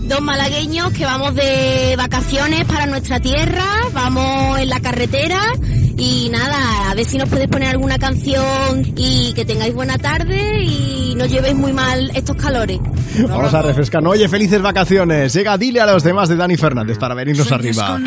Dos 0.00 0.22
malagueños 0.22 0.92
que 0.92 1.04
vamos 1.04 1.36
de 1.36 1.94
vacaciones 1.96 2.64
para 2.64 2.86
nuestra 2.86 3.20
tierra. 3.20 3.64
Vamos 3.92 4.58
en 4.58 4.70
la 4.70 4.80
carretera. 4.80 5.52
Y 5.98 6.28
nada, 6.30 6.90
a 6.90 6.94
ver 6.94 7.04
si 7.06 7.16
nos 7.16 7.28
puedes 7.28 7.48
poner 7.48 7.70
alguna 7.70 7.98
canción 7.98 8.82
y 8.96 9.32
que 9.34 9.44
tengáis 9.44 9.74
buena 9.74 9.96
tarde 9.96 10.62
y 10.62 11.14
no 11.16 11.24
llevéis 11.24 11.56
muy 11.56 11.72
mal 11.72 12.10
estos 12.14 12.36
calores. 12.36 12.78
Vamos 13.26 13.54
a 13.54 13.62
refrescar. 13.62 14.06
Oye, 14.06 14.28
felices 14.28 14.60
vacaciones. 14.60 15.32
Llega, 15.32 15.56
dile 15.56 15.80
a 15.80 15.86
los 15.86 16.02
demás 16.02 16.28
de 16.28 16.36
Dani 16.36 16.56
Fernández 16.56 16.98
para 16.98 17.14
venirnos 17.14 17.50
arriba. 17.50 17.98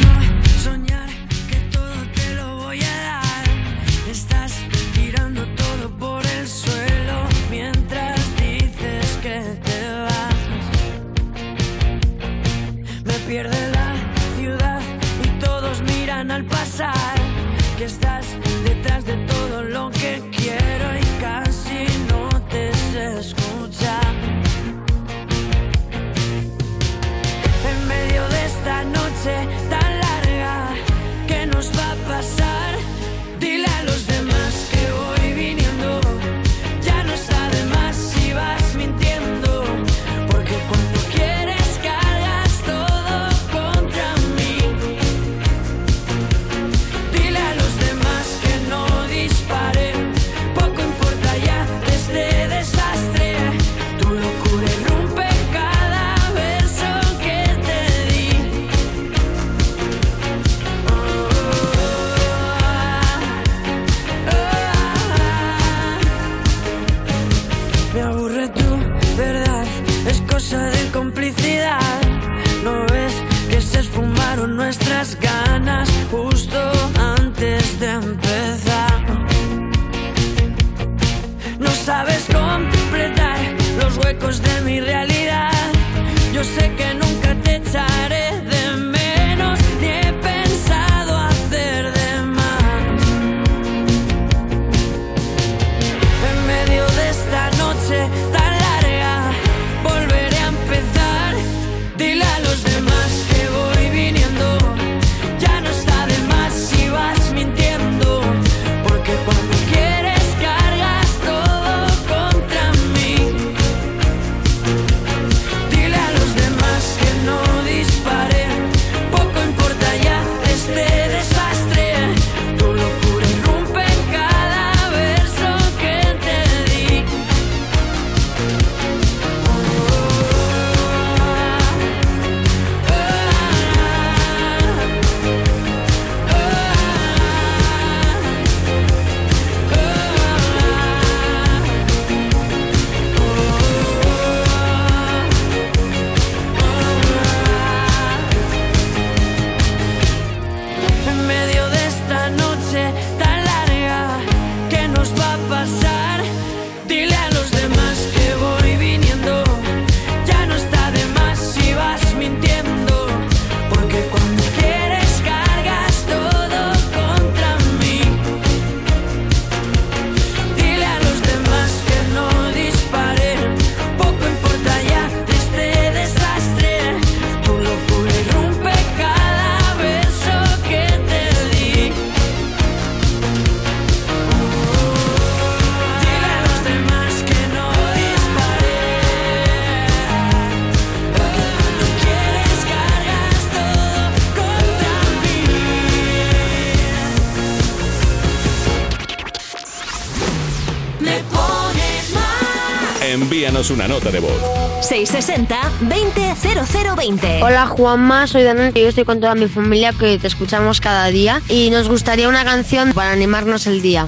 Una 203.60 203.90
nota 203.90 204.10
de 204.10 204.22
voz. 204.22 204.42
660-200020. 204.90 207.44
Hola 207.44 207.68
Juanma, 207.68 208.26
soy 208.26 208.44
Daniel 208.44 208.72
y 208.74 208.80
yo 208.80 208.88
estoy 208.88 209.04
con 209.04 209.20
toda 209.20 209.36
mi 209.36 209.50
familia 209.50 209.92
que 209.92 210.18
te 210.18 210.28
escuchamos 210.28 210.80
cada 210.80 211.08
día 211.08 211.42
y 211.50 211.70
nos 211.70 211.90
gustaría 211.90 212.30
una 212.30 212.46
canción 212.46 212.94
para 212.94 213.12
animarnos 213.12 213.68
el 213.68 213.82
día. 213.82 214.08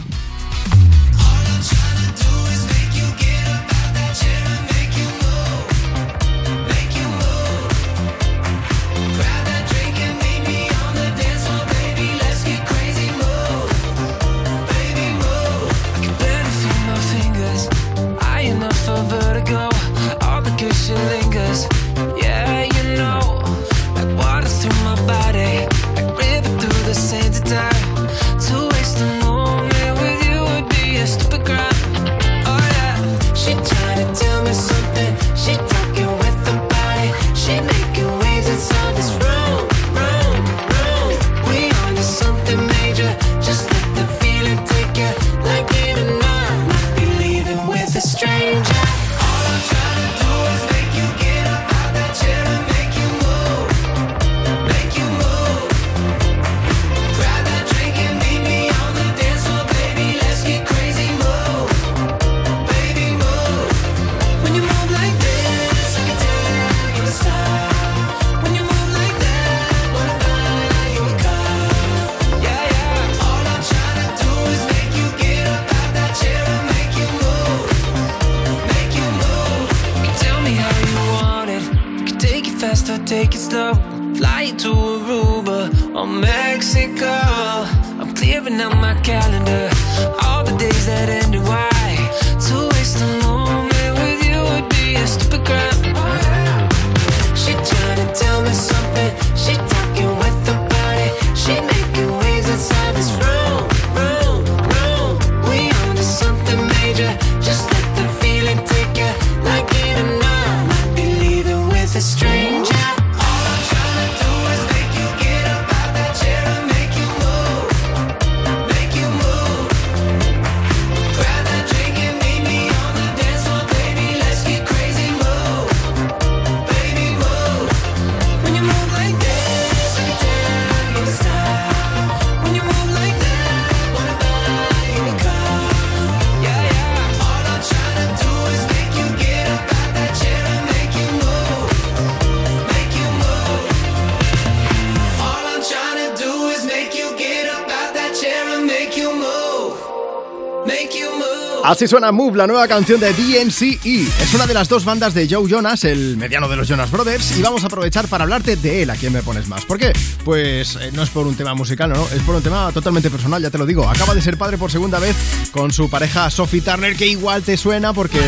Así 151.71 151.87
suena 151.87 152.11
Move, 152.11 152.35
la 152.35 152.47
nueva 152.47 152.67
canción 152.67 152.99
de 152.99 153.13
DNCE. 153.13 153.79
Es 154.21 154.33
una 154.33 154.45
de 154.45 154.53
las 154.53 154.67
dos 154.67 154.83
bandas 154.83 155.13
de 155.13 155.25
Joe 155.29 155.49
Jonas, 155.49 155.85
el 155.85 156.17
mediano 156.17 156.49
de 156.49 156.57
los 156.57 156.67
Jonas 156.67 156.91
Brothers, 156.91 157.37
y 157.37 157.41
vamos 157.41 157.63
a 157.63 157.67
aprovechar 157.67 158.09
para 158.09 158.25
hablarte 158.25 158.57
de 158.57 158.83
él, 158.83 158.89
a 158.89 158.97
quien 158.97 159.13
me 159.13 159.23
pones 159.23 159.47
más. 159.47 159.63
¿Por 159.63 159.77
qué? 159.77 159.93
Pues 160.25 160.75
eh, 160.75 160.91
no 160.91 161.01
es 161.01 161.09
por 161.09 161.25
un 161.25 161.35
tema 161.35 161.53
musical, 161.53 161.89
no, 161.89 162.05
es 162.13 162.21
por 162.23 162.35
un 162.35 162.43
tema 162.43 162.73
totalmente 162.73 163.09
personal, 163.09 163.41
ya 163.41 163.49
te 163.49 163.57
lo 163.57 163.65
digo. 163.65 163.87
Acaba 163.87 164.13
de 164.13 164.21
ser 164.21 164.35
padre 164.35 164.57
por 164.57 164.69
segunda 164.69 164.99
vez 164.99 165.15
con 165.53 165.71
su 165.71 165.89
pareja 165.89 166.29
Sophie 166.29 166.59
Turner, 166.59 166.93
que 166.97 167.07
igual 167.07 167.41
te 167.41 167.55
suena 167.55 167.93
porque 167.93 168.19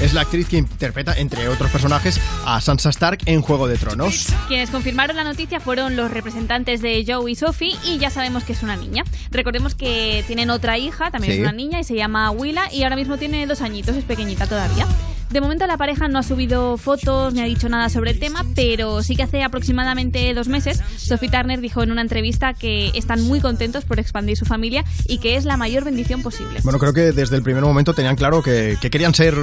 es 0.00 0.12
la 0.14 0.22
actriz 0.22 0.48
que 0.48 0.56
interpreta, 0.58 1.14
entre 1.16 1.48
otros 1.48 1.70
personajes, 1.70 2.20
a 2.46 2.60
Sansa 2.60 2.90
Stark 2.90 3.18
en 3.26 3.42
Juego 3.42 3.68
de 3.68 3.76
Tronos. 3.76 4.28
Quienes 4.48 4.70
confirmaron 4.70 5.16
la 5.16 5.24
noticia 5.24 5.60
fueron 5.60 5.96
los 5.96 6.10
representantes 6.10 6.80
de 6.80 7.04
Joe 7.06 7.30
y 7.30 7.34
Sophie 7.34 7.76
y 7.84 7.98
ya 7.98 8.10
sabemos 8.10 8.44
que 8.44 8.52
es 8.52 8.62
una 8.62 8.76
niña. 8.76 9.04
Recordemos 9.30 9.74
que 9.74 10.24
tienen 10.26 10.50
otra 10.50 10.78
hija, 10.78 11.10
también 11.10 11.32
Sí. 11.34 11.38
es 11.38 11.42
una 11.42 11.52
niña 11.52 11.80
y 11.80 11.84
se 11.84 11.94
llama 11.94 12.30
Willa 12.30 12.72
y 12.72 12.82
ahora 12.82 12.96
mismo 12.96 13.16
tiene 13.18 13.46
dos 13.46 13.60
añitos, 13.60 13.96
es 13.96 14.04
pequeñita 14.04 14.46
todavía. 14.46 14.86
De 15.30 15.40
momento 15.40 15.64
la 15.68 15.76
pareja 15.76 16.08
no 16.08 16.18
ha 16.18 16.24
subido 16.24 16.76
fotos 16.76 17.32
ni 17.34 17.40
ha 17.40 17.44
dicho 17.44 17.68
nada 17.68 17.88
sobre 17.88 18.10
el 18.10 18.18
tema, 18.18 18.44
pero 18.56 19.00
sí 19.04 19.14
que 19.14 19.22
hace 19.22 19.44
aproximadamente 19.44 20.34
dos 20.34 20.48
meses 20.48 20.82
Sophie 20.96 21.28
Turner 21.28 21.60
dijo 21.60 21.84
en 21.84 21.92
una 21.92 22.02
entrevista 22.02 22.52
que 22.52 22.90
están 22.94 23.22
muy 23.22 23.40
contentos 23.40 23.84
por 23.84 24.00
expandir 24.00 24.36
su 24.36 24.44
familia 24.44 24.84
y 25.06 25.18
que 25.18 25.36
es 25.36 25.44
la 25.44 25.56
mayor 25.56 25.84
bendición 25.84 26.22
posible. 26.22 26.58
Bueno, 26.64 26.80
creo 26.80 26.92
que 26.92 27.12
desde 27.12 27.36
el 27.36 27.44
primer 27.44 27.62
momento 27.62 27.94
tenían 27.94 28.16
claro 28.16 28.42
que, 28.42 28.76
que 28.80 28.90
querían 28.90 29.14
ser 29.14 29.36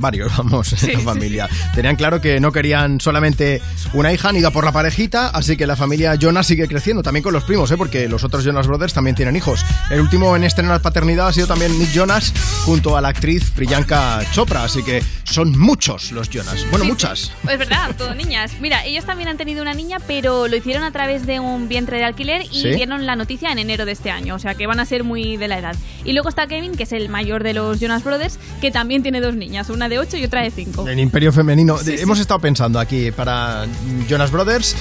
varios, 0.00 0.36
vamos, 0.36 0.82
en 0.82 0.92
la 0.94 0.98
familia. 0.98 1.48
Tenían 1.76 1.94
claro 1.94 2.20
que 2.20 2.40
no 2.40 2.50
querían 2.50 3.00
solamente 3.00 3.62
una 3.92 4.12
hija, 4.12 4.30
han 4.30 4.36
ido 4.36 4.50
por 4.50 4.64
la 4.64 4.72
parejita, 4.72 5.28
así 5.28 5.56
que 5.56 5.68
la 5.68 5.76
familia 5.76 6.16
Jonas 6.16 6.48
sigue 6.48 6.66
creciendo, 6.66 7.04
también 7.04 7.22
con 7.22 7.32
los 7.32 7.44
primos, 7.44 7.70
¿eh? 7.70 7.76
porque 7.76 8.08
los 8.08 8.24
otros 8.24 8.44
Jonas 8.44 8.66
Brothers 8.66 8.94
también 8.94 9.14
tienen 9.14 9.36
hijos. 9.36 9.64
El 9.90 10.00
último 10.00 10.34
en 10.34 10.42
estrenar 10.42 10.82
paternidad 10.82 11.28
ha 11.28 11.32
sido 11.32 11.46
también 11.46 11.78
Nick 11.78 11.92
Jonas 11.92 12.32
junto 12.64 12.96
a 12.96 13.00
la 13.00 13.08
actriz 13.08 13.50
Priyanka 13.50 14.20
Chopra, 14.32 14.64
así 14.64 14.82
que 14.82 15.03
son 15.24 15.58
muchos 15.58 16.12
los 16.12 16.28
Jonas. 16.30 16.64
Bueno, 16.70 16.84
muchas. 16.84 17.32
Es 17.48 17.58
verdad, 17.58 17.94
todo 17.96 18.14
niñas. 18.14 18.52
Mira, 18.60 18.84
ellos 18.84 19.04
también 19.04 19.28
han 19.28 19.36
tenido 19.36 19.62
una 19.62 19.74
niña, 19.74 19.98
pero 20.06 20.48
lo 20.48 20.56
hicieron 20.56 20.82
a 20.82 20.90
través 20.90 21.26
de 21.26 21.40
un 21.40 21.68
vientre 21.68 21.98
de 21.98 22.04
alquiler 22.04 22.42
y 22.42 22.62
¿Sí? 22.62 22.70
dieron 22.70 23.06
la 23.06 23.16
noticia 23.16 23.50
en 23.50 23.58
enero 23.58 23.84
de 23.84 23.92
este 23.92 24.10
año, 24.10 24.34
o 24.34 24.38
sea 24.38 24.54
que 24.54 24.66
van 24.66 24.80
a 24.80 24.86
ser 24.86 25.04
muy 25.04 25.36
de 25.36 25.48
la 25.48 25.58
edad. 25.58 25.76
Y 26.04 26.12
luego 26.12 26.28
está 26.28 26.46
Kevin, 26.46 26.76
que 26.76 26.84
es 26.84 26.92
el 26.92 27.08
mayor 27.08 27.42
de 27.42 27.54
los 27.54 27.80
Jonas 27.80 28.04
Brothers, 28.04 28.38
que 28.60 28.70
también 28.70 29.02
tiene 29.02 29.20
dos 29.20 29.34
niñas, 29.34 29.70
una 29.70 29.88
de 29.88 29.98
8 29.98 30.16
y 30.18 30.24
otra 30.24 30.42
de 30.42 30.50
5. 30.50 30.88
En 30.88 30.98
Imperio 30.98 31.32
Femenino. 31.32 31.78
Hemos 31.86 32.18
estado 32.18 32.40
pensando 32.40 32.78
aquí 32.78 33.10
para 33.10 33.66
Jonas 34.08 34.30
Brothers. 34.30 34.76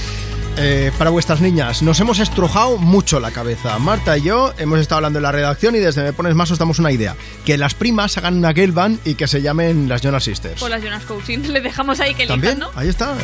Eh, 0.57 0.91
para 0.97 1.09
vuestras 1.09 1.41
niñas, 1.41 1.81
nos 1.81 1.99
hemos 1.99 2.19
estrujado 2.19 2.77
mucho 2.77 3.19
la 3.19 3.31
cabeza. 3.31 3.77
Marta 3.79 4.17
y 4.17 4.23
yo 4.23 4.53
hemos 4.57 4.79
estado 4.79 4.97
hablando 4.97 5.19
en 5.19 5.23
la 5.23 5.31
redacción 5.31 5.75
y 5.75 5.79
desde 5.79 6.03
Me 6.03 6.13
Pones 6.13 6.35
Más 6.35 6.51
os 6.51 6.59
damos 6.59 6.79
una 6.79 6.91
idea. 6.91 7.15
Que 7.45 7.57
las 7.57 7.73
primas 7.73 8.17
hagan 8.17 8.37
una 8.37 8.53
girl 8.53 8.71
band 8.71 8.99
y 9.05 9.15
que 9.15 9.27
se 9.27 9.41
llamen 9.41 9.89
las 9.89 10.01
Jonas 10.01 10.23
Sisters. 10.23 10.59
Por 10.59 10.69
las 10.69 10.83
Jonas 10.83 11.03
Coaching, 11.05 11.39
le 11.49 11.61
dejamos 11.61 11.99
ahí 11.99 12.13
que 12.13 12.23
elijan, 12.23 12.41
¿También? 12.41 12.59
¿no? 12.59 12.69
Ahí 12.75 12.87
está. 12.87 13.15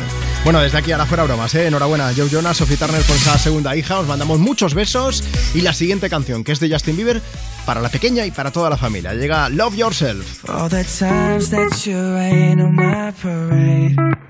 Bueno, 0.44 0.60
desde 0.60 0.78
aquí 0.78 0.92
ahora 0.92 1.06
fuera 1.06 1.24
bromas, 1.24 1.54
¿eh? 1.54 1.66
Enhorabuena, 1.66 2.12
Joe 2.16 2.28
Jonas, 2.28 2.56
Sophie 2.56 2.76
Turner 2.76 3.02
por 3.02 3.16
esa 3.16 3.38
segunda 3.38 3.76
hija. 3.76 3.98
Os 3.98 4.06
mandamos 4.06 4.38
muchos 4.38 4.74
besos. 4.74 5.22
Y 5.54 5.60
la 5.60 5.72
siguiente 5.72 6.10
canción, 6.10 6.44
que 6.44 6.52
es 6.52 6.60
de 6.60 6.70
Justin 6.70 6.96
Bieber, 6.96 7.22
para 7.66 7.80
la 7.80 7.88
pequeña 7.88 8.26
y 8.26 8.30
para 8.30 8.50
toda 8.50 8.70
la 8.70 8.76
familia. 8.76 9.14
Llega 9.14 9.48
Love 9.48 9.76
Yourself. 9.76 10.48
All 10.48 10.68
the 10.68 10.84
times 10.84 11.50
that 11.50 11.70
you 11.84 11.96
rain 12.14 12.60
on 12.60 12.74
my 12.74 13.12
parade. 13.22 14.29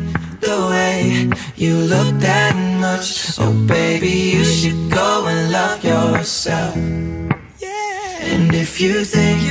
the 0.51 0.67
way 0.67 1.29
you 1.55 1.75
look 1.75 2.11
that 2.19 2.55
much, 2.79 3.39
oh 3.39 3.53
baby, 3.67 4.15
you 4.35 4.43
should 4.43 4.81
go 4.91 5.25
and 5.27 5.51
love 5.51 5.83
yourself. 5.83 6.75
And 8.31 8.53
if 8.53 8.79
you 8.79 9.03
think 9.05 9.41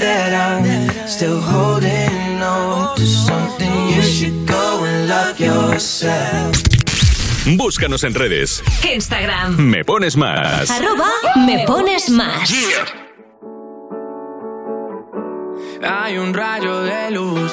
that 0.00 0.30
I'm 0.32 0.64
still 1.06 1.40
holding 1.40 2.42
on 2.42 2.96
to 2.96 3.06
something, 3.06 3.76
you 3.94 4.02
should 4.02 4.46
go 4.46 4.84
and 4.84 5.08
love 5.08 5.40
yourself. 5.40 6.54
Búscanos 7.56 8.04
en 8.04 8.14
redes. 8.14 8.62
Instagram. 8.84 9.56
Me 9.56 9.84
pones 9.84 10.16
más. 10.16 10.70
Arroba 10.70 11.10
me 11.46 11.64
pones 11.66 12.10
más. 12.10 12.52
Hay 15.82 16.18
un 16.18 16.34
rayo 16.34 16.82
de 16.82 17.10
luz 17.12 17.52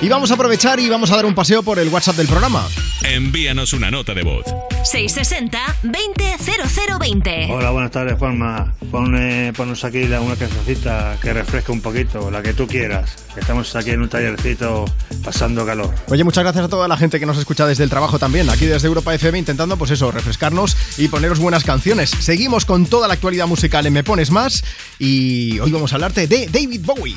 Y 0.00 0.08
vamos 0.08 0.30
a 0.30 0.34
aprovechar 0.34 0.78
y 0.80 0.88
vamos 0.90 1.10
a 1.12 1.16
dar 1.16 1.24
un 1.24 1.34
paseo 1.34 1.62
por 1.62 1.78
el 1.78 1.88
WhatsApp 1.88 2.16
del 2.16 2.26
programa. 2.26 2.68
Envíanos 3.04 3.72
una 3.72 3.90
nota 3.90 4.12
de 4.12 4.22
voz. 4.22 4.44
660-200020. 4.84 7.48
Hola, 7.50 7.70
buenas 7.70 7.90
tardes, 7.90 8.18
Juanma. 8.18 8.74
Pon, 8.90 9.16
eh, 9.18 9.50
ponnos 9.56 9.82
aquí 9.84 10.06
la- 10.06 10.20
una 10.20 10.36
cancioncita 10.36 11.16
que 11.22 11.32
refresque 11.32 11.72
un 11.72 11.80
poquito, 11.80 12.30
la 12.30 12.42
que 12.42 12.52
tú 12.52 12.66
quieras. 12.66 13.16
Estamos 13.34 13.74
aquí 13.76 13.92
en 13.92 14.02
un 14.02 14.10
tallercito 14.10 14.84
pasando 15.24 15.64
calor. 15.64 15.94
Oye, 16.08 16.22
muchas 16.22 16.44
gracias 16.44 16.66
a 16.66 16.68
toda 16.68 16.86
la 16.86 16.98
gente 16.98 17.18
que 17.18 17.24
nos 17.24 17.38
escucha 17.38 17.66
desde 17.66 17.84
el 17.84 17.90
trabajo 17.90 18.18
también, 18.18 18.50
aquí 18.50 18.66
desde 18.66 18.88
Europa 18.88 19.14
FM, 19.14 19.38
intentando, 19.38 19.78
pues 19.78 19.90
eso, 19.90 20.10
refrescarnos 20.12 20.76
y 20.98 21.08
poneros 21.08 21.38
buenas 21.38 21.64
canciones. 21.64 22.10
Seguimos 22.10 22.66
con 22.66 22.84
toda 22.84 23.08
la 23.08 23.14
actualidad 23.14 23.46
musical 23.46 23.86
en 23.86 23.94
Me 23.94 24.04
Pones 24.04 24.30
Más 24.30 24.62
y 24.98 25.58
hoy 25.60 25.72
vamos 25.72 25.92
a 25.92 25.94
hablarte 25.96 26.26
de 26.26 26.46
David 26.48 26.82
Bowie. 26.84 27.16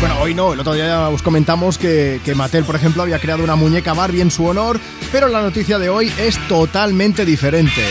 Bueno, 0.00 0.18
hoy 0.20 0.34
no, 0.34 0.52
el 0.52 0.60
otro 0.60 0.74
día 0.74 0.86
ya 0.86 1.08
os 1.08 1.22
comentamos 1.22 1.78
que, 1.78 2.20
que 2.22 2.34
Mattel, 2.34 2.64
por 2.64 2.76
ejemplo, 2.76 3.02
había 3.02 3.18
creado 3.18 3.42
una 3.42 3.56
muñeca 3.56 3.94
Barbie 3.94 4.20
en 4.20 4.30
su 4.30 4.44
honor, 4.44 4.78
pero 5.10 5.28
la 5.28 5.40
noticia 5.40 5.78
de 5.78 5.88
hoy 5.88 6.12
es 6.18 6.38
totalmente 6.48 7.24
diferente. 7.24 7.82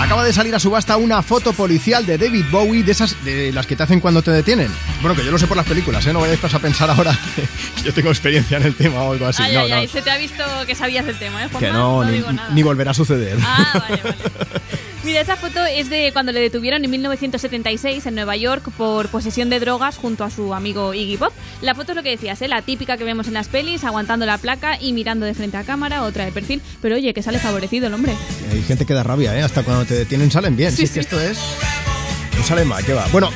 Acaba 0.00 0.22
de 0.24 0.32
salir 0.32 0.54
a 0.54 0.60
subasta 0.60 0.96
una 0.98 1.22
foto 1.22 1.52
policial 1.52 2.06
de 2.06 2.16
David 2.16 2.44
Bowie, 2.50 2.84
de 2.84 2.92
esas 2.92 3.24
de 3.24 3.50
las 3.52 3.66
que 3.66 3.74
te 3.74 3.82
hacen 3.82 3.98
cuando 3.98 4.22
te 4.22 4.30
detienen. 4.30 4.70
Bueno, 5.00 5.16
que 5.16 5.24
yo 5.24 5.32
lo 5.32 5.38
sé 5.38 5.48
por 5.48 5.56
las 5.56 5.66
películas, 5.66 6.06
¿eh? 6.06 6.12
No 6.12 6.20
vayáis 6.20 6.42
a 6.44 6.58
pensar 6.60 6.90
ahora 6.90 7.18
que 7.34 7.82
yo 7.82 7.92
tengo 7.92 8.10
experiencia 8.10 8.58
en 8.58 8.64
el 8.64 8.74
tema 8.76 9.02
o 9.02 9.12
algo 9.12 9.26
así. 9.26 9.42
ay, 9.42 9.54
no, 9.54 9.60
ay, 9.62 9.70
no. 9.70 9.76
ay, 9.78 9.88
se 9.88 10.00
te 10.02 10.10
ha 10.10 10.18
visto 10.18 10.44
que 10.66 10.74
sabías 10.76 11.06
del 11.06 11.18
tema, 11.18 11.42
¿eh, 11.44 11.48
Juanma? 11.50 11.66
Que 11.66 11.72
no, 11.72 12.04
ni, 12.04 12.12
digo 12.12 12.30
nada. 12.32 12.50
ni 12.50 12.62
volverá 12.62 12.92
a 12.92 12.94
suceder. 12.94 13.36
Ah, 13.42 13.82
vale, 13.88 14.02
vale. 14.04 14.16
Mira, 15.06 15.20
esa 15.20 15.36
foto 15.36 15.64
es 15.64 15.88
de 15.88 16.10
cuando 16.12 16.32
le 16.32 16.40
detuvieron 16.40 16.84
en 16.84 16.90
1976 16.90 18.06
en 18.06 18.16
Nueva 18.16 18.34
York 18.34 18.72
por 18.76 19.08
posesión 19.08 19.48
de 19.48 19.60
drogas 19.60 19.98
junto 19.98 20.24
a 20.24 20.30
su 20.30 20.52
amigo 20.52 20.94
Iggy 20.94 21.16
Pop. 21.16 21.32
La 21.62 21.76
foto 21.76 21.92
es 21.92 21.96
lo 21.96 22.02
que 22.02 22.10
decías, 22.10 22.42
¿eh? 22.42 22.48
la 22.48 22.62
típica 22.62 22.96
que 22.96 23.04
vemos 23.04 23.28
en 23.28 23.34
las 23.34 23.46
pelis, 23.46 23.84
aguantando 23.84 24.26
la 24.26 24.36
placa 24.38 24.76
y 24.80 24.92
mirando 24.92 25.24
de 25.24 25.34
frente 25.34 25.58
a 25.58 25.62
cámara, 25.62 26.02
otra 26.02 26.24
de 26.24 26.32
perfil. 26.32 26.60
Pero 26.82 26.96
oye, 26.96 27.14
que 27.14 27.22
sale 27.22 27.38
favorecido 27.38 27.86
el 27.86 27.94
hombre. 27.94 28.14
Hay 28.50 28.62
gente 28.62 28.84
que 28.84 28.94
da 28.94 29.04
rabia, 29.04 29.38
¿eh? 29.38 29.42
Hasta 29.42 29.62
cuando 29.62 29.84
te 29.84 29.94
detienen 29.94 30.32
salen 30.32 30.56
bien. 30.56 30.72
Sí, 30.72 30.78
Sí, 30.78 30.82
es 30.82 30.90
que 30.90 31.00
esto 31.00 31.20
es... 31.20 31.38
No 32.36 32.42
sale 32.42 32.64
mal, 32.64 32.84
¿qué 32.84 32.92
va? 32.92 33.06
Bueno... 33.12 33.30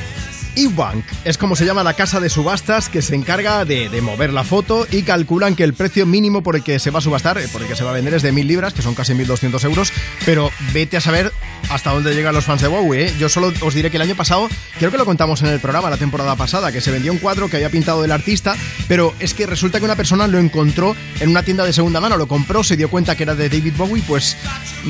eBank 0.55 1.05
es 1.23 1.37
como 1.37 1.55
se 1.55 1.65
llama 1.65 1.83
la 1.83 1.93
casa 1.93 2.19
de 2.19 2.29
subastas 2.29 2.89
que 2.89 3.01
se 3.01 3.15
encarga 3.15 3.63
de, 3.65 3.89
de 3.89 4.01
mover 4.01 4.33
la 4.33 4.43
foto 4.43 4.85
y 4.91 5.03
calculan 5.03 5.55
que 5.55 5.63
el 5.63 5.73
precio 5.73 6.05
mínimo 6.05 6.43
por 6.43 6.55
el 6.55 6.63
que 6.63 6.79
se 6.79 6.91
va 6.91 6.99
a 6.99 7.01
subastar, 7.01 7.37
eh, 7.37 7.47
por 7.51 7.61
el 7.61 7.67
que 7.67 7.75
se 7.75 7.83
va 7.83 7.91
a 7.91 7.93
vender 7.93 8.13
es 8.13 8.21
de 8.21 8.33
1.000 8.33 8.45
libras, 8.45 8.73
que 8.73 8.81
son 8.81 8.95
casi 8.95 9.13
1.200 9.13 9.63
euros, 9.65 9.93
pero 10.25 10.51
vete 10.73 10.97
a 10.97 11.01
saber 11.01 11.31
hasta 11.69 11.91
dónde 11.91 12.13
llegan 12.13 12.33
los 12.33 12.45
fans 12.45 12.61
de 12.61 12.67
Bowie. 12.67 13.05
¿eh? 13.05 13.13
Yo 13.17 13.29
solo 13.29 13.53
os 13.61 13.73
diré 13.73 13.89
que 13.91 13.97
el 13.97 14.03
año 14.03 14.15
pasado, 14.15 14.49
creo 14.77 14.91
que 14.91 14.97
lo 14.97 15.05
contamos 15.05 15.41
en 15.41 15.47
el 15.49 15.59
programa 15.59 15.89
la 15.89 15.97
temporada 15.97 16.35
pasada, 16.35 16.71
que 16.71 16.81
se 16.81 16.91
vendió 16.91 17.11
un 17.11 17.19
cuadro 17.19 17.49
que 17.49 17.57
había 17.57 17.69
pintado 17.69 18.03
el 18.03 18.11
artista, 18.11 18.55
pero 18.87 19.13
es 19.19 19.33
que 19.33 19.45
resulta 19.45 19.79
que 19.79 19.85
una 19.85 19.95
persona 19.95 20.27
lo 20.27 20.39
encontró 20.39 20.95
en 21.19 21.29
una 21.29 21.43
tienda 21.43 21.63
de 21.63 21.71
segunda 21.73 22.01
mano, 22.01 22.17
lo 22.17 22.27
compró, 22.27 22.63
se 22.63 22.75
dio 22.75 22.89
cuenta 22.89 23.15
que 23.15 23.23
era 23.23 23.35
de 23.35 23.47
David 23.47 23.73
Bowie, 23.77 24.03
pues 24.07 24.35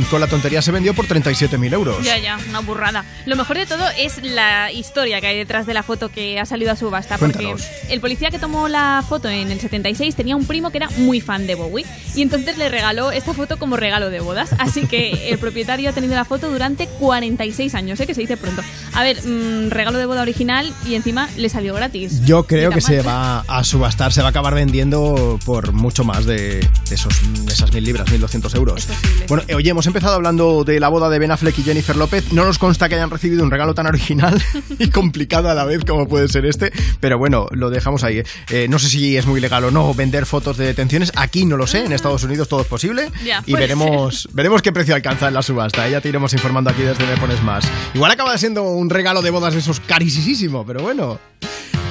con 0.10 0.20
la 0.20 0.28
tontería 0.28 0.62
se 0.62 0.72
vendió 0.72 0.94
por 0.94 1.08
37.000 1.08 1.74
euros. 1.74 2.04
Ya, 2.04 2.18
ya, 2.18 2.40
una 2.50 2.62
burrada. 2.62 3.06
Lo 3.26 3.36
mejor 3.36 3.58
de 3.58 3.66
todo 3.66 3.86
es 3.98 4.22
la 4.24 4.72
historia 4.72 5.22
que 5.22 5.28
hay 5.28 5.38
detrás 5.38 5.51
de 5.52 5.74
la 5.74 5.84
foto 5.84 6.10
que 6.10 6.40
ha 6.40 6.46
salido 6.46 6.72
a 6.72 6.76
subasta. 6.76 7.18
Porque 7.18 7.54
el 7.90 8.00
policía 8.00 8.30
que 8.30 8.40
tomó 8.40 8.70
la 8.70 9.04
foto 9.08 9.30
en 9.30 9.52
el 9.52 9.60
76 9.60 10.16
tenía 10.16 10.36
un 10.36 10.46
primo 10.46 10.72
que 10.72 10.78
era 10.78 10.90
muy 10.98 11.20
fan 11.20 11.46
de 11.46 11.56
Bowie 11.56 11.86
y 12.16 12.22
entonces 12.22 12.58
le 12.58 12.70
regaló 12.70 13.12
esta 13.12 13.34
foto 13.34 13.58
como 13.58 13.76
regalo 13.76 14.10
de 14.10 14.22
bodas. 14.22 14.56
Así 14.60 14.88
que 14.88 15.30
el 15.30 15.38
propietario 15.38 15.90
ha 15.90 15.94
tenido 15.94 16.16
la 16.16 16.26
foto 16.26 16.50
durante 16.50 16.88
46 16.88 17.76
años, 17.76 18.00
¿eh? 18.00 18.08
que 18.08 18.14
se 18.14 18.22
dice 18.22 18.38
pronto. 18.38 18.62
A 18.94 19.04
ver, 19.04 19.18
mm, 19.26 19.70
regalo 19.70 19.98
de 19.98 20.06
boda 20.06 20.22
original 20.22 20.74
y 20.88 20.96
encima 20.96 21.30
le 21.38 21.50
salió 21.50 21.74
gratis. 21.76 22.22
Yo 22.26 22.44
creo 22.44 22.72
que 22.72 22.82
se 22.82 23.02
va 23.02 23.42
a 23.42 23.64
subastar, 23.64 24.14
se 24.14 24.22
va 24.22 24.28
a 24.28 24.32
acabar 24.32 24.56
vendiendo 24.56 25.38
por 25.46 25.74
mucho 25.74 26.06
más 26.06 26.26
de, 26.26 26.60
de 26.88 26.96
esos, 26.96 27.14
de 27.46 27.52
esas 27.52 27.74
mil 27.74 27.84
libras, 27.84 28.08
1.200 28.08 28.56
euros. 28.56 28.88
Bueno, 29.28 29.44
eh, 29.48 29.56
oye, 29.56 29.70
hemos 29.70 29.86
empezado 29.86 30.16
hablando 30.16 30.64
de 30.64 30.80
la 30.80 30.88
boda 30.88 31.10
de 31.10 31.20
Ben 31.20 31.32
Affleck 31.32 31.60
y 31.60 31.64
Jennifer 31.64 31.96
López. 31.96 32.32
No 32.32 32.46
nos 32.46 32.58
consta 32.58 32.88
que 32.88 32.96
hayan 32.96 33.10
recibido 33.10 33.44
un 33.44 33.52
regalo 33.52 33.74
tan 33.74 33.88
original 33.88 34.42
y 34.80 34.90
complicado 34.90 35.41
a 35.50 35.54
la 35.54 35.66
vez 35.66 35.84
como 35.86 36.08
puede 36.08 36.28
ser 36.28 36.46
este, 36.46 36.72
pero 37.00 37.18
bueno, 37.18 37.48
lo 37.52 37.70
dejamos 37.70 38.04
ahí. 38.04 38.24
Eh, 38.50 38.68
no 38.70 38.80
sé 38.80 38.90
si 38.90 39.18
es 39.18 39.26
muy 39.26 39.42
legal 39.42 39.64
o 39.66 39.72
no 39.72 39.94
vender 39.94 40.26
fotos 40.26 40.58
de 40.58 40.66
detenciones. 40.66 41.12
Aquí 41.16 41.46
no 41.46 41.58
lo 41.58 41.68
sé, 41.68 41.86
en 41.86 41.92
Estados 41.92 42.24
Unidos 42.24 42.48
todo 42.48 42.62
es 42.62 42.68
posible. 42.68 43.10
Ya, 43.24 43.44
y 43.46 43.54
veremos, 43.54 44.30
veremos 44.34 44.62
qué 44.62 44.72
precio 44.72 44.96
alcanza 44.96 45.28
en 45.28 45.34
la 45.34 45.42
subasta. 45.42 45.88
Ya 45.88 46.02
te 46.02 46.10
iremos 46.10 46.34
informando 46.34 46.70
aquí 46.70 46.84
desde 46.84 47.06
Me 47.06 47.18
Pones 47.18 47.42
Más. 47.44 47.66
Igual 47.94 48.12
acaba 48.12 48.38
siendo 48.38 48.64
un 48.64 48.90
regalo 48.90 49.22
de 49.22 49.30
bodas 49.30 49.54
de 49.54 49.60
esos 49.60 49.80
carísimo, 49.80 50.66
pero 50.66 50.82
bueno. 50.82 51.20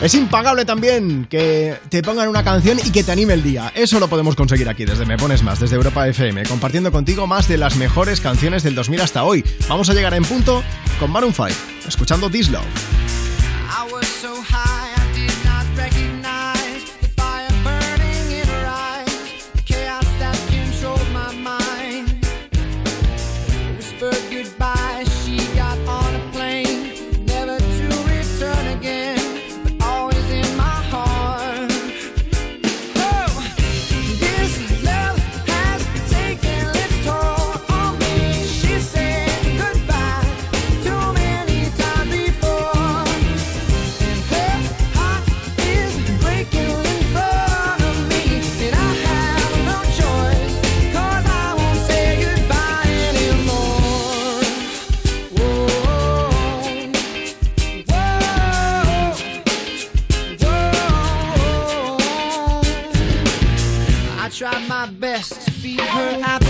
Es 0.03 0.15
impagable 0.15 0.65
también 0.65 1.27
que 1.29 1.77
te 1.91 2.03
pongan 2.03 2.29
una 2.29 2.43
canción 2.43 2.79
y 2.83 2.91
que 2.91 3.05
te 3.05 3.13
anime 3.13 3.35
el 3.35 3.43
día. 3.43 3.71
Eso 3.75 4.01
lo 4.01 4.09
podemos 4.09 4.35
conseguir 4.35 4.67
aquí 4.67 4.87
desde 4.87 5.05
Me 5.05 5.19
Pones 5.19 5.43
Más, 5.43 5.61
desde 5.61 5.77
Europa 5.77 6.09
FM, 6.09 6.45
compartiendo 6.45 6.91
contigo 6.91 7.27
más 7.27 7.49
de 7.49 7.59
las 7.59 7.77
mejores 7.77 8.23
canciones 8.23 8.63
del 8.63 8.75
2000 8.75 9.03
hasta 9.03 9.25
hoy. 9.25 9.45
Vamos 9.69 9.91
a 9.91 9.95
llegar 9.95 10.15
en 10.15 10.25
punto 10.25 10.63
con 10.99 11.11
Maroon 11.11 11.35
5, 11.35 11.49
escuchando 11.87 12.31
This 12.31 12.49
Love. 12.49 13.10
My 64.81 64.87
best 64.93 65.43
to 65.43 65.51
feed 65.51 65.79
her. 65.79 66.21
appetite, 66.23 66.50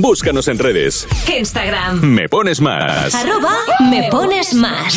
Búscanos 0.00 0.48
en 0.48 0.58
redes. 0.58 1.06
Instagram. 1.26 2.00
Me 2.02 2.28
pones 2.28 2.60
más. 2.60 3.14
Arroba 3.14 3.54
me 3.90 4.08
pones 4.10 4.52
más. 4.52 4.94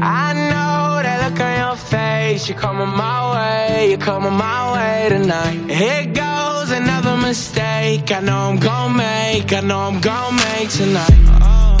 I 0.00 0.34
know 0.34 1.02
that 1.02 1.30
look 1.30 1.40
on 1.40 1.58
your 1.58 1.76
face. 1.76 2.48
You're 2.48 2.60
coming 2.60 2.88
my 2.88 3.32
way. 3.32 3.88
You're 3.90 3.98
coming 3.98 4.32
my 4.34 4.72
way 4.72 5.08
tonight. 5.08 5.68
Here 5.68 6.06
goes 6.06 6.70
another 6.70 7.16
mistake. 7.16 8.10
I 8.12 8.20
know 8.20 8.50
I'm 8.50 8.58
gonna 8.58 8.94
make. 8.94 9.52
I 9.52 9.60
know 9.60 9.80
I'm 9.80 10.00
gonna 10.00 10.36
make 10.36 10.70
tonight. 10.70 11.10
Oh, 11.42 11.76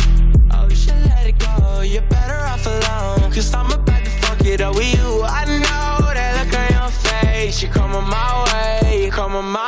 oh, 0.52 0.66
you 0.68 0.74
should 0.76 1.04
let 1.06 1.26
it 1.26 1.38
go. 1.38 1.82
You're 1.82 2.02
better 2.02 2.34
off 2.34 2.66
alone. 2.66 3.30
Cause 3.30 3.54
I'm 3.54 3.70
about 3.70 4.04
to 4.04 4.10
fuck 4.10 4.44
it 4.44 4.60
up 4.60 4.74
with 4.74 4.92
you. 4.92 5.22
I 5.22 5.44
know 5.44 6.12
that 6.14 6.34
look 6.38 6.58
on 6.58 6.68
your 6.80 6.90
face. 6.90 7.62
You're 7.62 7.72
coming 7.72 8.08
my 8.08 8.44
way. 8.82 9.02
You're 9.02 9.12
coming 9.12 9.44
my 9.44 9.62
way. 9.62 9.67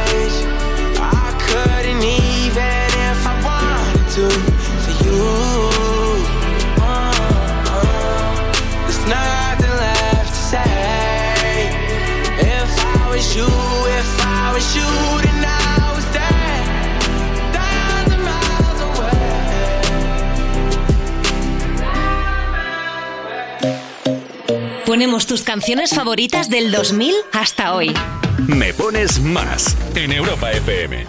Ponemos 25.01 25.25
tus 25.25 25.41
canciones 25.41 25.95
favoritas 25.95 26.47
del 26.47 26.71
2000 26.71 27.11
hasta 27.33 27.73
hoy. 27.73 27.91
Me 28.37 28.71
pones 28.71 29.19
más 29.19 29.75
en 29.95 30.11
Europa 30.11 30.51
FM. 30.51 31.07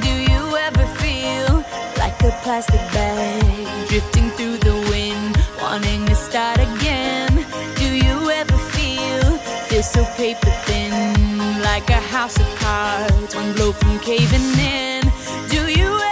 Do 0.00 0.08
you 0.08 0.56
ever 0.56 0.84
feel 0.98 1.64
like 1.98 2.20
a 2.24 2.36
plastic 2.42 2.80
bag 2.92 3.44
drifting 3.90 4.28
through 4.32 4.58
the 4.58 4.74
wind, 4.90 5.38
wanting 5.62 6.04
to 6.06 6.16
start 6.16 6.58
again? 6.58 7.46
Do 7.78 7.84
you 7.84 8.32
ever 8.32 8.58
feel 8.72 9.38
feel 9.68 9.84
so 9.84 10.04
paper 10.16 10.50
thin, 10.66 11.62
like 11.62 11.88
a 11.90 12.00
house 12.10 12.40
of 12.40 12.58
cards, 12.58 13.36
one 13.36 13.52
blow 13.52 13.70
from 13.70 14.00
caving 14.00 14.58
in? 14.58 15.02
Do 15.48 15.70
you 15.70 15.86
ever 15.86 16.11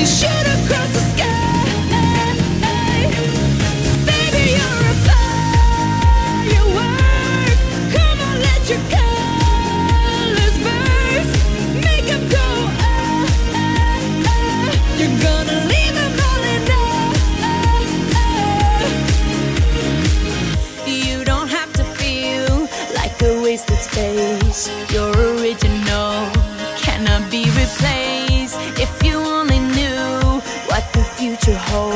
you 0.00 0.06
should 0.06 0.46
have 0.46 0.59
the 31.50 31.58
future 31.58 31.89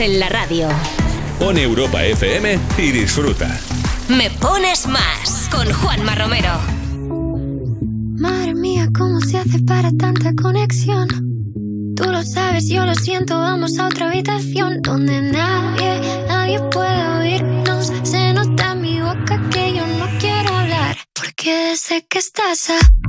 en 0.00 0.18
la 0.18 0.28
radio. 0.28 0.68
Pon 1.38 1.58
Europa 1.58 2.02
FM 2.04 2.58
y 2.78 2.90
disfruta. 2.90 3.60
Me 4.08 4.30
pones 4.30 4.86
más 4.86 5.48
con 5.50 5.70
Juanma 5.72 6.14
Romero. 6.14 6.58
Madre 8.18 8.54
mía, 8.54 8.88
¿cómo 8.96 9.20
se 9.20 9.38
hace 9.38 9.58
para 9.60 9.90
tanta 9.92 10.34
conexión? 10.34 11.08
Tú 11.96 12.04
lo 12.10 12.22
sabes, 12.22 12.68
yo 12.68 12.86
lo 12.86 12.94
siento, 12.94 13.38
vamos 13.38 13.78
a 13.78 13.86
otra 13.86 14.08
habitación 14.08 14.80
donde 14.80 15.20
nadie, 15.20 16.24
nadie 16.28 16.60
puede 16.70 17.08
oírnos. 17.18 17.92
Se 18.02 18.32
nota 18.32 18.72
en 18.72 18.80
mi 18.80 19.00
boca 19.00 19.40
que 19.50 19.74
yo 19.74 19.86
no 19.86 20.06
quiero 20.18 20.54
hablar, 20.54 20.96
porque 21.12 21.76
sé 21.76 22.06
que 22.08 22.18
estás 22.18 22.70
aquí, 22.70 22.99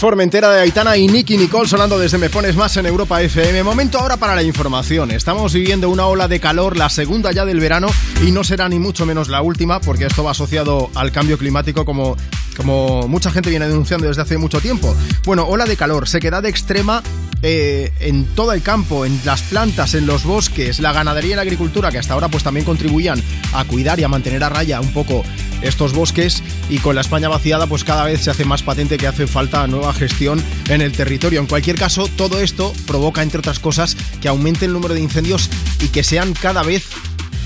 Formentera 0.00 0.48
de 0.50 0.62
Aitana 0.62 0.96
y 0.96 1.08
Nicky 1.08 1.36
Nicole 1.36 1.68
sonando 1.68 1.98
desde 1.98 2.16
Me 2.16 2.30
Pones 2.30 2.56
Más 2.56 2.74
en 2.78 2.86
Europa 2.86 3.20
FM. 3.20 3.62
Momento 3.62 3.98
ahora 3.98 4.16
para 4.16 4.34
la 4.34 4.42
información. 4.42 5.10
Estamos 5.10 5.52
viviendo 5.52 5.90
una 5.90 6.06
ola 6.06 6.26
de 6.26 6.40
calor, 6.40 6.78
la 6.78 6.88
segunda 6.88 7.32
ya 7.32 7.44
del 7.44 7.60
verano, 7.60 7.86
y 8.26 8.30
no 8.32 8.42
será 8.42 8.66
ni 8.70 8.78
mucho 8.78 9.04
menos 9.04 9.28
la 9.28 9.42
última, 9.42 9.78
porque 9.82 10.06
esto 10.06 10.24
va 10.24 10.30
asociado 10.30 10.90
al 10.94 11.12
cambio 11.12 11.36
climático 11.36 11.84
como, 11.84 12.16
como 12.56 13.08
mucha 13.08 13.30
gente 13.30 13.50
viene 13.50 13.68
denunciando 13.68 14.08
desde 14.08 14.22
hace 14.22 14.38
mucho 14.38 14.62
tiempo. 14.62 14.96
Bueno, 15.26 15.44
ola 15.46 15.66
de 15.66 15.76
calor, 15.76 16.08
sequedad 16.08 16.46
extrema 16.46 17.02
eh, 17.42 17.92
en 18.00 18.24
todo 18.34 18.54
el 18.54 18.62
campo, 18.62 19.04
en 19.04 19.20
las 19.26 19.42
plantas, 19.42 19.92
en 19.94 20.06
los 20.06 20.24
bosques, 20.24 20.80
la 20.80 20.94
ganadería 20.94 21.32
y 21.32 21.36
la 21.36 21.42
agricultura, 21.42 21.90
que 21.90 21.98
hasta 21.98 22.14
ahora 22.14 22.28
pues 22.28 22.42
también 22.42 22.64
contribuían 22.64 23.22
a 23.52 23.64
cuidar 23.64 24.00
y 24.00 24.04
a 24.04 24.08
mantener 24.08 24.44
a 24.44 24.48
raya 24.48 24.80
un 24.80 24.94
poco 24.94 25.24
estos 25.62 25.92
bosques 25.92 26.42
y 26.70 26.78
con 26.78 26.94
la 26.94 27.02
España 27.02 27.28
vaciada 27.28 27.66
pues 27.66 27.84
cada 27.84 28.04
vez 28.04 28.22
se 28.22 28.30
hace 28.30 28.44
más 28.44 28.62
patente 28.62 28.96
que 28.96 29.06
hace 29.06 29.26
falta 29.26 29.66
nueva 29.66 29.92
gestión 29.92 30.42
en 30.68 30.80
el 30.80 30.92
territorio. 30.92 31.40
En 31.40 31.46
cualquier 31.46 31.76
caso, 31.76 32.08
todo 32.16 32.40
esto 32.40 32.72
provoca, 32.86 33.22
entre 33.22 33.40
otras 33.40 33.58
cosas, 33.58 33.96
que 34.20 34.28
aumente 34.28 34.64
el 34.64 34.72
número 34.72 34.94
de 34.94 35.00
incendios 35.00 35.50
y 35.82 35.88
que 35.88 36.04
sean 36.04 36.32
cada 36.32 36.62
vez 36.62 36.84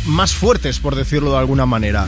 más 0.06 0.34
fuertes, 0.34 0.78
por 0.78 0.94
decirlo 0.94 1.32
de 1.32 1.38
alguna 1.38 1.66
manera. 1.66 2.06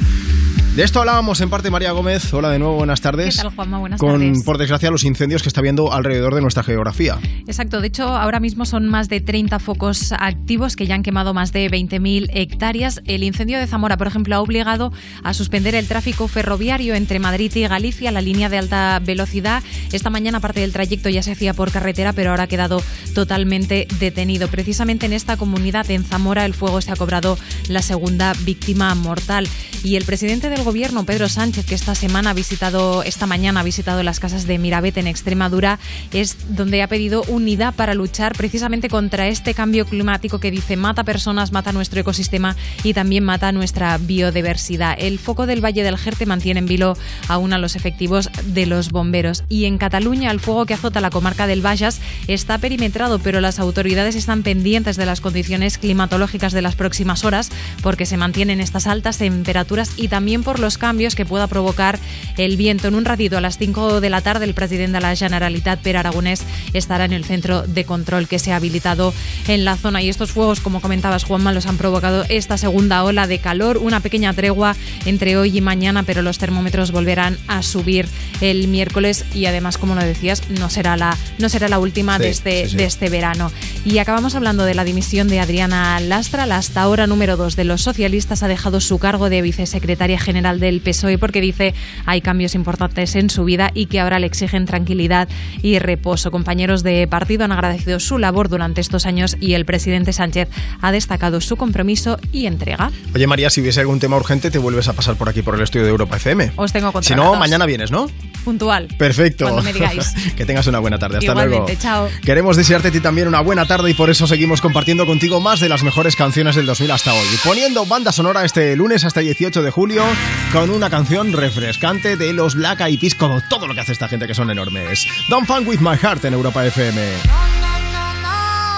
De 0.76 0.82
esto 0.82 1.00
hablábamos 1.00 1.40
en 1.40 1.48
parte 1.48 1.70
María 1.70 1.92
Gómez. 1.92 2.34
Hola 2.34 2.50
de 2.50 2.58
nuevo, 2.58 2.74
buenas 2.74 3.00
tardes. 3.00 3.36
¿Qué 3.36 3.42
tal, 3.44 3.54
Juanma? 3.54 3.78
Buenas 3.78 3.98
con, 3.98 4.20
tardes. 4.20 4.44
por 4.44 4.58
desgracia, 4.58 4.90
los 4.90 5.04
incendios 5.04 5.40
que 5.42 5.48
está 5.48 5.62
viendo 5.62 5.90
alrededor 5.90 6.34
de 6.34 6.42
nuestra 6.42 6.62
geografía. 6.62 7.18
Exacto, 7.46 7.80
de 7.80 7.86
hecho 7.86 8.06
ahora 8.06 8.40
mismo 8.40 8.66
son 8.66 8.86
más 8.86 9.08
de 9.08 9.22
30 9.22 9.58
focos 9.58 10.12
activos 10.12 10.76
que 10.76 10.86
ya 10.86 10.94
han 10.94 11.02
quemado 11.02 11.32
más 11.32 11.50
de 11.54 11.70
20.000 11.70 12.28
hectáreas. 12.30 13.00
El 13.06 13.22
incendio 13.22 13.58
de 13.58 13.66
Zamora, 13.66 13.96
por 13.96 14.06
ejemplo, 14.06 14.36
ha 14.36 14.40
obligado 14.40 14.92
a 15.22 15.32
suspender 15.32 15.74
el 15.74 15.88
tráfico 15.88 16.28
ferroviario 16.28 16.94
entre 16.94 17.20
Madrid 17.20 17.50
y 17.54 17.66
Galicia, 17.66 18.10
la 18.10 18.20
línea 18.20 18.50
de 18.50 18.58
alta 18.58 19.00
velocidad. 19.02 19.62
Esta 19.92 20.10
mañana 20.10 20.40
parte 20.40 20.60
del 20.60 20.74
trayecto 20.74 21.08
ya 21.08 21.22
se 21.22 21.32
hacía 21.32 21.54
por 21.54 21.72
carretera, 21.72 22.12
pero 22.12 22.32
ahora 22.32 22.42
ha 22.42 22.48
quedado 22.48 22.82
totalmente 23.16 23.88
detenido. 23.98 24.48
Precisamente 24.48 25.06
en 25.06 25.14
esta 25.14 25.38
comunidad, 25.38 25.90
en 25.90 26.04
Zamora, 26.04 26.44
el 26.44 26.52
fuego 26.52 26.82
se 26.82 26.92
ha 26.92 26.96
cobrado 26.96 27.38
la 27.66 27.80
segunda 27.80 28.34
víctima 28.44 28.94
mortal. 28.94 29.48
Y 29.82 29.96
el 29.96 30.04
presidente 30.04 30.50
del 30.50 30.64
gobierno, 30.64 31.06
Pedro 31.06 31.28
Sánchez, 31.30 31.64
que 31.64 31.74
esta 31.74 31.94
semana 31.94 32.30
ha 32.30 32.34
visitado, 32.34 33.02
esta 33.04 33.26
mañana 33.26 33.60
ha 33.60 33.62
visitado 33.62 34.02
las 34.02 34.20
casas 34.20 34.46
de 34.46 34.58
Mirabet 34.58 34.98
en 34.98 35.06
Extremadura, 35.06 35.78
es 36.12 36.36
donde 36.50 36.82
ha 36.82 36.88
pedido 36.88 37.22
unidad 37.28 37.74
para 37.74 37.94
luchar 37.94 38.36
precisamente 38.36 38.90
contra 38.90 39.28
este 39.28 39.54
cambio 39.54 39.86
climático 39.86 40.38
que 40.38 40.50
dice 40.50 40.76
mata 40.76 41.04
personas, 41.04 41.52
mata 41.52 41.72
nuestro 41.72 42.00
ecosistema 42.00 42.54
y 42.82 42.92
también 42.92 43.24
mata 43.24 43.50
nuestra 43.52 43.96
biodiversidad. 43.96 44.96
El 44.98 45.18
foco 45.18 45.46
del 45.46 45.64
Valle 45.64 45.84
del 45.84 45.96
Jerte 45.96 46.26
mantiene 46.26 46.60
en 46.60 46.66
vilo 46.66 46.98
aún 47.28 47.54
a 47.54 47.58
los 47.58 47.76
efectivos 47.76 48.28
de 48.44 48.66
los 48.66 48.90
bomberos. 48.90 49.44
Y 49.48 49.64
en 49.64 49.78
Cataluña, 49.78 50.32
el 50.32 50.40
fuego 50.40 50.66
que 50.66 50.74
azota 50.74 51.00
la 51.00 51.10
comarca 51.10 51.46
del 51.46 51.62
Bajas 51.62 52.00
está 52.26 52.58
perimetrado, 52.58 53.05
pero 53.22 53.40
las 53.40 53.58
autoridades 53.60 54.16
están 54.16 54.42
pendientes 54.42 54.96
de 54.96 55.06
las 55.06 55.20
condiciones 55.20 55.78
climatológicas 55.78 56.52
de 56.52 56.60
las 56.60 56.74
próximas 56.74 57.24
horas 57.24 57.50
porque 57.82 58.04
se 58.04 58.16
mantienen 58.16 58.60
estas 58.60 58.86
altas 58.86 59.18
temperaturas 59.18 59.92
y 59.96 60.08
también 60.08 60.42
por 60.42 60.58
los 60.58 60.76
cambios 60.76 61.14
que 61.14 61.24
pueda 61.24 61.46
provocar 61.46 61.98
el 62.36 62.56
viento. 62.56 62.88
En 62.88 62.96
un 62.96 63.04
ratito, 63.04 63.38
a 63.38 63.40
las 63.40 63.58
5 63.58 64.00
de 64.00 64.10
la 64.10 64.20
tarde, 64.22 64.44
el 64.44 64.54
presidente 64.54 64.96
de 64.96 65.00
la 65.00 65.14
Generalitat, 65.14 65.80
Per 65.80 65.96
Aragonés, 65.96 66.42
estará 66.72 67.04
en 67.04 67.12
el 67.12 67.24
centro 67.24 67.62
de 67.62 67.84
control 67.84 68.26
que 68.26 68.38
se 68.40 68.52
ha 68.52 68.56
habilitado 68.56 69.14
en 69.46 69.64
la 69.64 69.76
zona. 69.76 70.02
Y 70.02 70.08
estos 70.08 70.32
fuegos, 70.32 70.60
como 70.60 70.80
comentabas, 70.80 71.24
Juanma, 71.24 71.52
los 71.52 71.66
han 71.66 71.76
provocado 71.76 72.24
esta 72.28 72.58
segunda 72.58 73.04
ola 73.04 73.26
de 73.26 73.38
calor, 73.38 73.78
una 73.78 74.00
pequeña 74.00 74.32
tregua 74.34 74.74
entre 75.04 75.36
hoy 75.36 75.56
y 75.56 75.60
mañana, 75.60 76.02
pero 76.02 76.22
los 76.22 76.38
termómetros 76.38 76.90
volverán 76.90 77.38
a 77.46 77.62
subir 77.62 78.08
el 78.40 78.66
miércoles 78.68 79.24
y 79.32 79.46
además, 79.46 79.78
como 79.78 79.94
lo 79.94 80.02
decías, 80.02 80.42
no 80.50 80.70
será 80.70 80.96
la, 80.96 81.16
no 81.38 81.48
será 81.48 81.68
la 81.68 81.78
última 81.78 82.16
Sí, 82.16 82.22
de, 82.22 82.30
este, 82.30 82.64
sí, 82.64 82.70
sí. 82.70 82.76
de 82.76 82.84
este 82.84 82.95
verano. 82.98 83.50
Y 83.84 83.98
acabamos 83.98 84.34
hablando 84.34 84.64
de 84.64 84.74
la 84.74 84.84
dimisión 84.84 85.28
de 85.28 85.38
Adriana 85.38 86.00
Lastra, 86.00 86.46
la 86.46 86.56
hasta 86.56 86.82
ahora 86.82 87.06
número 87.06 87.36
dos 87.36 87.54
de 87.54 87.64
los 87.64 87.82
socialistas, 87.82 88.42
ha 88.42 88.48
dejado 88.48 88.80
su 88.80 88.98
cargo 88.98 89.30
de 89.30 89.42
vicesecretaria 89.42 90.18
general 90.18 90.58
del 90.58 90.80
PSOE 90.80 91.18
porque 91.18 91.40
dice 91.40 91.74
hay 92.04 92.20
cambios 92.20 92.54
importantes 92.54 93.14
en 93.14 93.30
su 93.30 93.44
vida 93.44 93.70
y 93.74 93.86
que 93.86 94.00
ahora 94.00 94.18
le 94.18 94.26
exigen 94.26 94.64
tranquilidad 94.64 95.28
y 95.62 95.78
reposo. 95.78 96.30
Compañeros 96.30 96.82
de 96.82 97.06
partido 97.06 97.44
han 97.44 97.52
agradecido 97.52 98.00
su 98.00 98.18
labor 98.18 98.48
durante 98.48 98.80
estos 98.80 99.06
años 99.06 99.36
y 99.40 99.54
el 99.54 99.64
presidente 99.64 100.12
Sánchez 100.12 100.48
ha 100.80 100.92
destacado 100.92 101.40
su 101.40 101.56
compromiso 101.56 102.18
y 102.32 102.46
entrega. 102.46 102.90
Oye, 103.14 103.26
María, 103.26 103.50
si 103.50 103.60
hubiese 103.60 103.80
algún 103.80 104.00
tema 104.00 104.16
urgente, 104.16 104.50
te 104.50 104.58
vuelves 104.58 104.88
a 104.88 104.94
pasar 104.94 105.16
por 105.16 105.28
aquí 105.28 105.42
por 105.42 105.54
el 105.54 105.62
estudio 105.62 105.84
de 105.84 105.90
Europa 105.90 106.16
FM. 106.16 106.52
Os 106.56 106.72
tengo 106.72 106.92
Si 107.02 107.14
no, 107.14 107.36
mañana 107.36 107.66
vienes, 107.66 107.90
¿no? 107.90 108.08
Puntual. 108.46 108.86
Perfecto. 108.96 109.44
Cuando 109.46 109.62
me 109.62 109.72
digáis. 109.72 110.14
que 110.36 110.46
tengas 110.46 110.68
una 110.68 110.78
buena 110.78 111.00
tarde. 111.00 111.18
Hasta 111.18 111.32
Igualmente, 111.32 111.72
luego. 111.72 111.82
chao. 111.82 112.08
Queremos 112.24 112.56
desearte 112.56 112.88
a 112.88 112.90
ti 112.92 113.00
también 113.00 113.26
una 113.26 113.40
buena 113.40 113.66
tarde 113.66 113.90
y 113.90 113.94
por 113.94 114.08
eso 114.08 114.28
seguimos 114.28 114.60
compartiendo 114.60 115.04
contigo 115.04 115.40
más 115.40 115.58
de 115.58 115.68
las 115.68 115.82
mejores 115.82 116.14
canciones 116.14 116.54
del 116.54 116.64
2000 116.64 116.92
hasta 116.92 117.12
hoy. 117.12 117.26
Poniendo 117.42 117.84
banda 117.86 118.12
sonora 118.12 118.44
este 118.44 118.76
lunes 118.76 119.04
hasta 119.04 119.18
el 119.18 119.26
18 119.26 119.62
de 119.62 119.70
julio 119.72 120.04
con 120.52 120.70
una 120.70 120.88
canción 120.90 121.32
refrescante 121.32 122.16
de 122.16 122.32
los 122.32 122.54
Black 122.54 122.82
Eyed 122.82 123.00
Peas, 123.00 123.16
como 123.16 123.40
todo 123.48 123.66
lo 123.66 123.74
que 123.74 123.80
hace 123.80 123.90
esta 123.90 124.06
gente 124.06 124.28
que 124.28 124.34
son 124.34 124.48
enormes. 124.48 125.04
Don't 125.28 125.48
Funk 125.48 125.66
With 125.66 125.80
My 125.80 125.96
Heart 125.96 126.24
en 126.26 126.34
Europa 126.34 126.64
FM. 126.64 127.02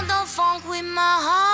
Don't 0.08 0.26
funk 0.26 0.64
with 0.66 0.82
my 0.82 0.98
heart. 1.20 1.47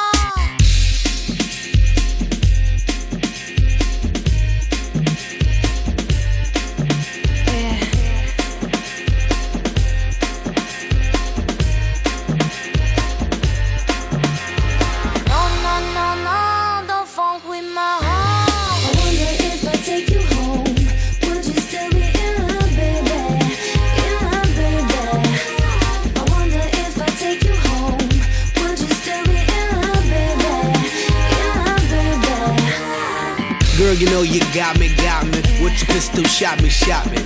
Girl, 33.95 34.03
you 34.03 34.11
know 34.11 34.23
you 34.23 34.41
got 34.53 34.77
me, 34.81 34.89
got 34.97 35.25
me. 35.25 35.39
With 35.63 35.79
your 35.79 35.87
pistol, 35.87 36.25
shot 36.25 36.61
me, 36.61 36.69
shot 36.69 37.09
me. 37.13 37.19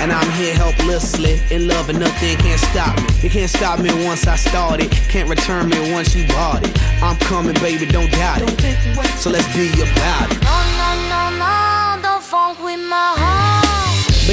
And 0.00 0.10
I'm 0.10 0.30
here 0.32 0.54
helplessly 0.54 1.38
in 1.50 1.68
love 1.68 1.90
and 1.90 2.00
nothing 2.00 2.38
can't 2.38 2.60
stop 2.60 2.96
me. 2.96 3.08
You 3.20 3.28
can't 3.28 3.50
stop 3.50 3.78
me 3.78 3.90
once 4.06 4.26
I 4.26 4.36
started. 4.36 4.90
Can't 4.90 5.28
return 5.28 5.68
me 5.68 5.92
once 5.92 6.14
you 6.14 6.26
bought 6.28 6.66
it. 6.66 7.02
I'm 7.02 7.18
coming, 7.18 7.54
baby, 7.54 7.84
don't 7.84 8.10
doubt 8.10 8.40
it. 8.40 9.18
So 9.18 9.28
let's 9.28 9.46
be 9.54 9.68
about 9.68 10.32
it. 10.32 10.40
No, 10.42 10.56
no, 10.80 10.90
no, 11.12 11.36
no, 11.36 12.02
don't 12.02 12.22
funk 12.22 12.58
with 12.62 12.80
my. 12.88 13.17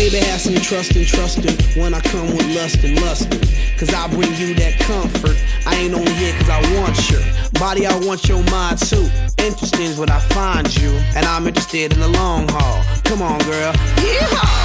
Baby, 0.05 0.17
have 0.17 0.39
some 0.39 0.53
trust 0.53 0.95
and 0.95 1.03
trust 1.03 1.41
trusting 1.41 1.81
when 1.81 1.95
I 1.95 1.99
come 1.99 2.27
with 2.27 2.45
lust 2.55 2.83
and 2.83 3.01
lusting. 3.01 3.41
Cause 3.75 3.91
I 3.91 4.07
bring 4.09 4.35
you 4.35 4.53
that 4.53 4.77
comfort. 4.77 5.35
I 5.65 5.73
ain't 5.77 5.95
only 5.95 6.13
here 6.13 6.31
cause 6.33 6.47
I 6.47 6.61
want 6.77 7.09
your 7.09 7.21
body, 7.53 7.87
I 7.87 7.97
want 8.05 8.29
your 8.29 8.43
mind 8.51 8.77
too. 8.77 9.09
Interesting 9.39 9.81
is 9.81 9.97
what 9.97 10.11
I 10.11 10.19
find 10.19 10.67
you, 10.77 10.91
and 11.15 11.25
I'm 11.25 11.47
interested 11.47 11.91
in 11.91 11.99
the 11.99 12.07
long 12.07 12.47
haul. 12.47 12.83
Come 13.03 13.23
on, 13.23 13.39
girl. 13.39 13.73
Yeehaw! 13.73 14.64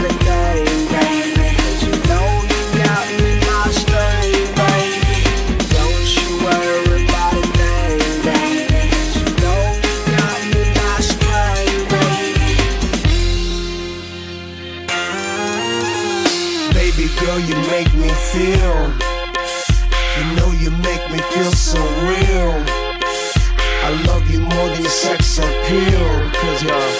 make 17.83 17.93
me 17.95 18.09
feel. 18.09 18.93
You 20.17 20.25
know 20.37 20.51
you 20.61 20.69
make 20.85 21.03
me 21.11 21.17
feel 21.33 21.51
so 21.51 21.81
real. 22.05 22.53
I 23.81 23.89
love 24.05 24.29
you 24.29 24.39
more 24.39 24.67
than 24.69 24.81
your 24.81 24.97
sex 25.05 25.39
appeal. 25.39 26.05
Cause 26.37 26.61
you're 26.61 26.91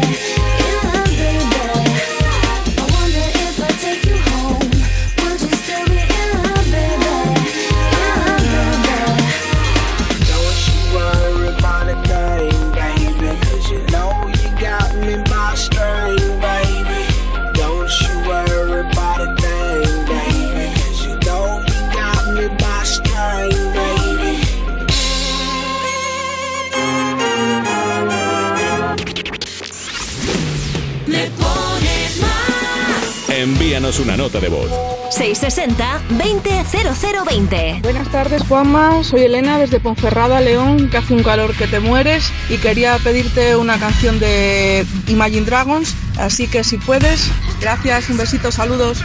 Envíanos 33.91 33.99
una 33.99 34.15
nota 34.15 34.39
de 34.39 34.47
voz. 34.47 34.71
660-200020. 35.11 37.81
Buenas 37.81 38.09
tardes, 38.09 38.41
Juanma. 38.43 39.03
Soy 39.03 39.23
Elena 39.23 39.59
desde 39.59 39.81
Ponferrada, 39.81 40.39
León, 40.39 40.89
que 40.89 40.95
hace 40.97 41.13
un 41.13 41.23
calor 41.23 41.53
que 41.55 41.67
te 41.67 41.81
mueres 41.81 42.31
y 42.49 42.55
quería 42.57 42.97
pedirte 42.99 43.57
una 43.57 43.77
canción 43.79 44.17
de 44.19 44.85
Imagine 45.07 45.45
Dragons. 45.45 45.93
Así 46.17 46.47
que 46.47 46.63
si 46.63 46.77
puedes, 46.77 47.29
gracias, 47.59 48.09
un 48.09 48.15
besito, 48.17 48.49
saludos. 48.51 48.99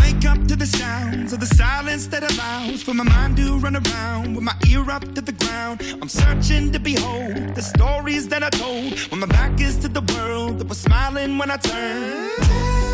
Wake 0.00 0.28
up 0.28 0.46
to 0.46 0.56
the 0.56 0.66
sounds 0.66 1.32
of 1.32 1.40
the 1.40 1.46
silence 1.56 2.08
that 2.10 2.22
allows 2.22 2.84
for 2.84 2.94
my 2.94 3.02
mind 3.02 3.36
to 3.38 3.58
run 3.58 3.74
around 3.74 4.36
with 4.36 4.44
my 4.44 4.54
ear 4.68 4.88
up 4.88 5.02
to 5.14 5.20
the 5.20 5.32
ground. 5.32 5.82
I'm 6.00 6.08
searching 6.08 6.70
to 6.72 6.78
behold 6.78 7.56
the 7.56 7.62
stories 7.62 8.28
that 8.28 8.44
I 8.44 8.50
told 8.50 8.96
when 9.10 9.18
my 9.20 9.26
back 9.26 9.60
is 9.60 9.76
to 9.78 9.88
the 9.88 10.02
world 10.14 10.60
that 10.60 10.68
was 10.68 10.78
smiling 10.78 11.38
when 11.38 11.50
I 11.50 11.56
turned. 11.56 12.93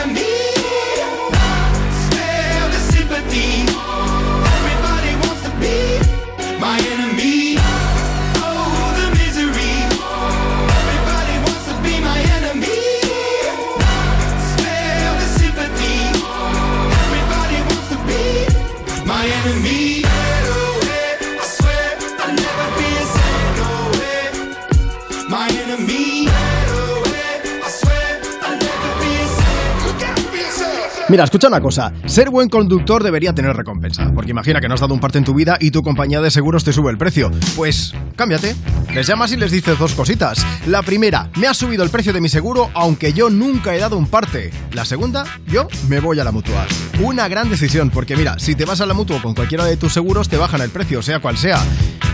Mira, 31.11 31.25
escucha 31.25 31.49
una 31.49 31.59
cosa. 31.59 31.91
Ser 32.05 32.29
buen 32.29 32.47
conductor 32.47 33.03
debería 33.03 33.33
tener 33.33 33.53
recompensa. 33.53 34.09
Porque 34.15 34.31
imagina 34.31 34.61
que 34.61 34.69
no 34.69 34.75
has 34.75 34.79
dado 34.79 34.93
un 34.93 35.01
parte 35.01 35.17
en 35.17 35.25
tu 35.25 35.33
vida 35.33 35.57
y 35.59 35.69
tu 35.69 35.83
compañía 35.83 36.21
de 36.21 36.31
seguros 36.31 36.63
te 36.63 36.71
sube 36.71 36.89
el 36.89 36.97
precio. 36.97 37.29
Pues 37.57 37.93
cámbiate. 38.15 38.55
Les 38.93 39.07
llamas 39.07 39.33
y 39.33 39.35
les 39.35 39.51
dices 39.51 39.77
dos 39.77 39.93
cositas. 39.93 40.45
La 40.67 40.81
primera, 40.83 41.29
me 41.35 41.47
ha 41.47 41.53
subido 41.53 41.83
el 41.83 41.89
precio 41.89 42.13
de 42.13 42.21
mi 42.21 42.29
seguro 42.29 42.69
aunque 42.73 43.11
yo 43.11 43.29
nunca 43.29 43.75
he 43.75 43.79
dado 43.79 43.97
un 43.97 44.07
parte. 44.07 44.51
La 44.71 44.85
segunda, 44.85 45.25
yo 45.47 45.67
me 45.89 45.99
voy 45.99 46.17
a 46.21 46.23
la 46.23 46.31
mutua. 46.31 46.65
Una 47.01 47.27
gran 47.27 47.49
decisión 47.49 47.89
porque 47.89 48.15
mira, 48.15 48.39
si 48.39 48.55
te 48.55 48.63
vas 48.63 48.79
a 48.79 48.85
la 48.85 48.93
mutua 48.93 49.21
con 49.21 49.35
cualquiera 49.35 49.65
de 49.65 49.75
tus 49.75 49.91
seguros 49.91 50.29
te 50.29 50.37
bajan 50.37 50.61
el 50.61 50.69
precio, 50.69 51.01
sea 51.01 51.19
cual 51.19 51.37
sea. 51.37 51.61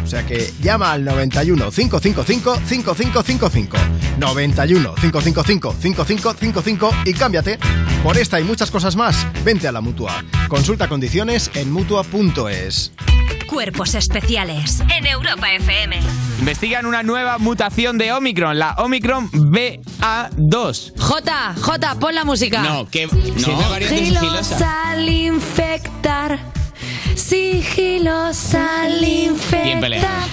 O 0.07 0.09
sea 0.09 0.25
que 0.25 0.53
llama 0.61 0.93
al 0.93 1.03
91 1.03 1.69
555 1.69 2.61
5555. 2.65 3.77
91 4.17 4.95
555 4.95 5.75
5555 5.77 6.89
y 7.05 7.13
cámbiate. 7.13 7.59
Por 8.03 8.17
esta 8.17 8.39
y 8.39 8.43
muchas 8.45 8.71
cosas 8.71 8.86
más, 8.95 9.27
vente 9.43 9.67
a 9.67 9.71
la 9.71 9.81
mutua. 9.81 10.23
Consulta 10.47 10.87
condiciones 10.87 11.51
en 11.55 11.71
mutua.es. 11.71 12.93
Cuerpos 13.47 13.95
especiales 13.95 14.81
en 14.95 15.05
Europa 15.05 15.51
FM. 15.51 15.99
Investigan 16.39 16.85
una 16.85 17.01
nueva 17.03 17.37
mutación 17.37 17.97
de 17.97 18.11
Omicron, 18.13 18.59
la 18.59 18.73
Omicron 18.77 19.31
BA2. 19.31 20.93
J, 20.97 21.55
J, 21.59 21.95
pon 21.95 22.15
la 22.15 22.23
música. 22.25 22.61
No, 22.61 22.87
que 22.89 23.07
no. 23.07 23.87
Sigilos 23.87 24.51
al 24.61 25.09
infectar. 25.09 26.39
Sigilos 27.15 28.53
al 28.53 29.03
infectar. 29.03 30.27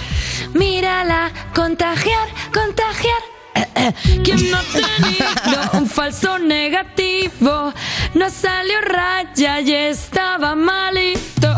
Mírala, 0.53 1.31
contagiar, 1.53 2.29
contagiar. 2.53 3.34
¿Quién 4.23 4.51
no 4.51 4.57
ha 4.57 4.63
tenido 4.63 5.71
un 5.73 5.87
falso 5.87 6.37
negativo? 6.39 7.73
No 8.13 8.29
salió 8.29 8.81
raya 8.81 9.61
y 9.61 9.73
estaba 9.73 10.55
malito. 10.55 11.57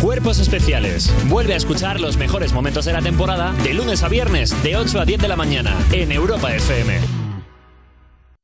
Cuerpos 0.00 0.38
especiales. 0.38 1.12
Vuelve 1.28 1.54
a 1.54 1.56
escuchar 1.56 1.98
los 1.98 2.16
mejores 2.16 2.52
momentos 2.52 2.84
de 2.84 2.92
la 2.92 3.00
temporada 3.00 3.52
de 3.62 3.72
lunes 3.74 4.02
a 4.02 4.08
viernes 4.08 4.62
de 4.62 4.76
8 4.76 5.00
a 5.00 5.04
10 5.04 5.20
de 5.20 5.28
la 5.28 5.36
mañana 5.36 5.74
en 5.92 6.12
Europa 6.12 6.54
FM. 6.54 7.23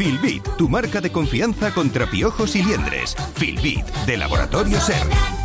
Filbit, 0.00 0.42
tu 0.56 0.66
marca 0.66 1.02
de 1.02 1.12
confianza 1.12 1.74
contra 1.74 2.06
piojos 2.10 2.56
y 2.56 2.62
liendres. 2.62 3.14
Filbit, 3.34 3.84
de 4.06 4.16
Laboratorio 4.16 4.80
Ser. 4.80 5.39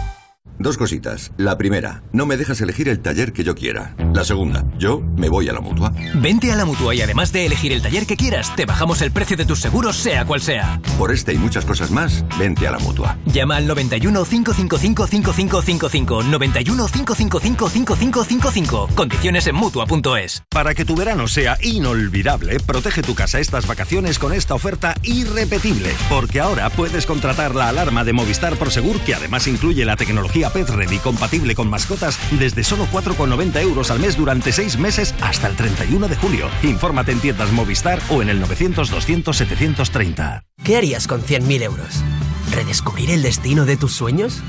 Dos 0.58 0.78
cositas. 0.78 1.32
La 1.38 1.58
primera, 1.58 2.04
no 2.14 2.26
me 2.26 2.38
dejas 2.38 2.62
elegir 2.62 2.88
el 2.88 3.02
taller 3.02 3.34
que 3.34 3.44
yo 3.44 3.56
quiera. 3.56 3.96
La 4.14 4.24
segunda, 4.24 4.66
yo 4.78 5.02
me 5.18 5.28
voy 5.28 5.50
a 5.50 5.54
la 5.54 5.60
mutua. 5.60 5.92
Vente 6.16 6.52
a 6.52 6.56
la 6.56 6.66
mutua 6.66 6.96
y 6.96 7.02
además 7.02 7.34
de 7.34 7.46
elegir 7.46 7.74
el 7.74 7.82
taller 7.82 8.06
que 8.06 8.16
quieras, 8.16 8.56
te 8.56 8.66
bajamos 8.66 9.02
el 9.02 9.12
precio 9.12 9.36
de 9.36 9.46
tus 9.46 9.60
seguros, 9.60 9.98
sea 9.98 10.26
cual 10.26 10.42
sea. 10.42 10.80
Por 10.98 11.12
este 11.12 11.34
y 11.34 11.38
muchas 11.38 11.66
cosas 11.66 11.92
más, 11.92 12.24
vente 12.40 12.68
a 12.68 12.72
la 12.72 12.80
mutua. 12.80 13.18
Llama 13.26 13.58
al 13.58 13.68
91 13.68 14.24
555 14.24 15.08
5555. 15.08 16.24
91 16.24 16.88
555 16.88 17.70
5555. 17.70 18.90
Condiciones 18.96 19.48
en 19.48 19.56
mutua.es. 19.56 20.44
Para 20.50 20.74
que 20.74 20.86
tu 20.86 20.96
verano 20.96 21.28
sea 21.28 21.58
inolvidable, 21.62 22.60
protege 22.62 23.02
tu 23.02 23.14
casa 23.14 23.40
estas 23.40 23.68
vacaciones 23.68 24.20
con 24.20 24.34
esta 24.34 24.54
oferta 24.54 24.96
irrepetible. 25.04 25.92
Porque 26.10 26.40
ahora 26.40 26.70
puedes 26.70 27.06
contratar 27.06 27.56
la 27.56 27.68
alarma 27.68 28.06
de 28.06 28.14
Movistar 28.14 28.56
Prosegur, 28.56 29.00
que 29.02 29.16
además 29.16 29.48
incluye 29.48 29.84
la 29.84 29.98
tecnología 30.46 30.50
Pet 30.50 30.70
Ready 30.70 31.00
compatible 31.00 31.56
con 31.56 31.70
mascotas, 31.70 32.20
desde 32.32 32.64
solo 32.64 32.88
4,90 32.92 33.62
euros 33.62 33.92
al 33.92 34.00
mes 34.00 34.18
durante 34.18 34.52
6 34.52 34.78
meses 34.78 35.16
hasta 35.22 35.48
el 35.48 35.56
31 35.56 36.08
de 36.08 36.16
julio. 36.16 36.50
Infórmate 36.64 37.12
en 37.12 37.20
tiendas 37.20 37.52
Movistar 37.52 38.00
o 38.10 38.22
en 38.22 38.30
el 38.30 38.44
900-200-730. 38.44 40.44
¿Qué 40.64 40.78
harías 40.78 41.08
con 41.08 41.22
100.000 41.22 41.64
euros? 41.64 42.04
¿Redescubrir 42.52 43.12
el 43.12 43.24
destino 43.24 43.66
de 43.66 43.78
tus 43.78 43.94
sueños? 43.94 44.42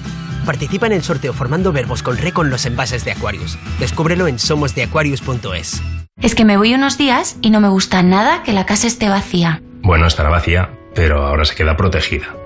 Participa 0.45 0.87
en 0.87 0.93
el 0.93 1.03
sorteo 1.03 1.33
formando 1.33 1.73
verbos 1.73 2.03
con 2.03 2.17
re 2.17 2.33
con 2.33 2.51
los 2.51 2.67
envases 2.67 3.05
de 3.05 3.13
Aquarius. 3.13 3.59
Descúbrelo 3.81 4.29
en 4.29 4.39
somosdeaquarius.es. 4.39 5.83
Es 6.21 6.35
que 6.35 6.45
me 6.45 6.57
voy 6.57 6.75
unos 6.75 6.99
días 6.99 7.37
y 7.43 7.51
no 7.51 7.61
me 7.61 7.69
gusta 7.69 8.03
nada 8.03 8.43
que 8.43 8.53
la 8.53 8.65
casa 8.65 8.87
esté 8.87 9.09
vacía. 9.09 9.63
Bueno, 9.83 10.07
estará 10.07 10.31
vacía, 10.31 10.71
pero 10.95 11.27
ahora 11.27 11.45
se 11.45 11.55
queda 11.55 11.77
protegida. 11.77 12.46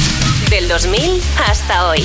Del 0.51 0.67
2000 0.67 1.21
hasta 1.37 1.87
hoy. 1.87 2.01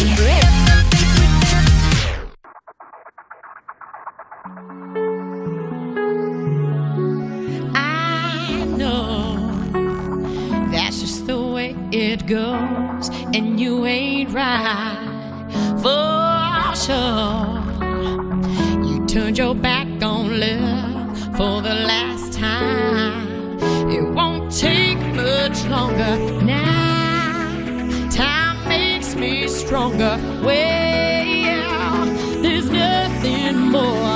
That's 10.70 11.00
just 11.00 11.26
the 11.26 11.36
way 11.36 11.74
it 11.90 12.28
goes, 12.28 13.10
and 13.34 13.58
you 13.58 13.84
ain't 13.84 14.32
right 14.32 14.96
for 15.82 16.76
sure. 16.76 17.60
You 18.86 19.04
turned 19.08 19.38
your 19.38 19.56
back 19.56 19.88
on 20.00 20.38
love 20.38 21.18
for 21.36 21.62
the 21.62 21.74
last 21.74 22.32
time. 22.32 23.58
It 23.90 24.04
won't 24.14 24.52
take 24.56 25.00
much 25.16 25.64
longer 25.64 26.16
now. 26.44 26.75
Me 29.18 29.48
stronger. 29.48 30.18
Well, 30.44 32.06
there's 32.42 32.68
nothing 32.70 33.58
more 33.72 34.15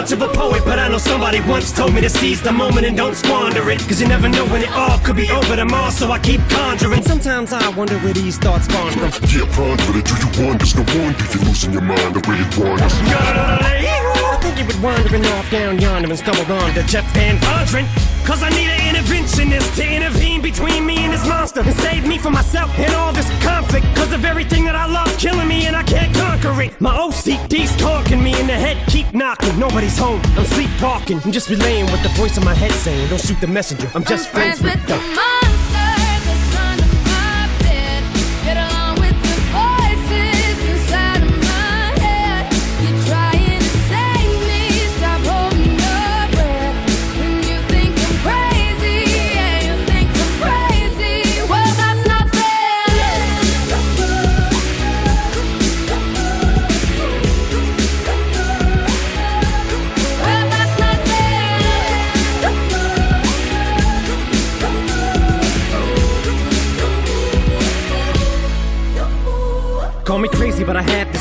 much 0.00 0.12
of 0.12 0.22
a 0.22 0.28
poet, 0.28 0.62
but 0.64 0.78
I 0.78 0.88
know 0.88 0.96
somebody 0.96 1.40
once 1.42 1.72
told 1.72 1.92
me 1.92 2.00
to 2.00 2.08
seize 2.08 2.40
the 2.40 2.52
moment 2.52 2.86
and 2.86 2.96
don't 2.96 3.14
squander 3.14 3.68
it. 3.70 3.80
Cause 3.80 4.00
you 4.00 4.08
never 4.08 4.30
know 4.30 4.46
when 4.46 4.62
it 4.62 4.72
all 4.72 4.98
could 5.00 5.16
be 5.16 5.30
over 5.30 5.54
tomorrow, 5.54 5.90
so 5.90 6.10
I 6.10 6.18
keep 6.18 6.40
conjuring. 6.48 7.02
Sometimes 7.02 7.52
I 7.52 7.68
wonder 7.76 7.98
where 7.98 8.14
these 8.14 8.38
thoughts 8.38 8.64
spawn 8.64 8.92
from. 8.92 9.10
Yeah, 9.28 9.44
ponder 9.52 9.98
it. 9.98 10.06
Do 10.08 10.14
you 10.16 10.30
wonder? 10.40 10.64
No 10.64 10.84
wonder 10.96 11.24
you're 11.32 11.44
losing 11.44 11.72
your 11.72 11.82
mind 11.82 12.14
the 12.16 12.22
way 12.24 12.38
it 12.40 12.56
wanders. 12.56 12.94
I 12.96 14.38
think 14.40 14.56
you've 14.56 14.68
been 14.68 14.80
wandering 14.80 15.26
off 15.26 15.50
down 15.50 15.78
yonder 15.78 16.08
and 16.08 16.18
stumbled 16.18 16.50
on 16.50 16.72
to 16.74 16.82
Jeff 16.84 17.04
Van 17.12 17.36
Vondren. 17.36 17.84
Cause 18.24 18.42
I 18.42 18.48
need 18.50 18.68
an 18.68 18.94
interventionist 18.94 19.76
to 19.76 19.84
intervene 19.84 20.40
between 20.40 20.86
me 20.86 20.96
and 21.04 21.12
this 21.12 21.26
monster 21.26 21.60
and 21.60 21.74
save 21.74 22.06
me 22.06 22.16
from 22.16 22.32
myself 22.32 22.70
and 22.78 22.94
all 22.94 23.12
this 23.12 23.28
conflict. 23.42 23.84
Cause 23.96 24.12
of 24.12 24.24
everything 24.24 24.64
that 24.64 24.76
I 24.76 24.86
love 24.86 25.10
killing 25.18 25.48
me 25.48 25.66
and 25.66 25.76
I 25.76 25.82
can't 25.82 26.14
conquer 26.14 26.62
it. 26.62 26.80
My 26.80 26.96
OCD's 26.96 27.76
talking 27.76 28.22
me 28.22 28.38
in 28.38 28.46
the 28.46 28.54
head, 28.54 28.76
keep 28.86 29.12
knocking. 29.12 29.58
Nobody's 29.58 29.89
home, 29.98 30.20
I'm 30.36 30.44
sleepwalking. 30.44 31.20
I'm 31.24 31.32
just 31.32 31.48
relaying 31.48 31.86
what 31.86 32.02
the 32.02 32.10
voice 32.10 32.36
in 32.36 32.44
my 32.44 32.54
head 32.54 32.72
saying. 32.72 33.08
Don't 33.08 33.20
shoot 33.20 33.40
the 33.40 33.46
messenger, 33.46 33.90
I'm 33.94 34.04
just 34.04 34.28
friends, 34.28 34.62
with 34.62 34.86
the. 34.86 34.96
monster 34.96 35.89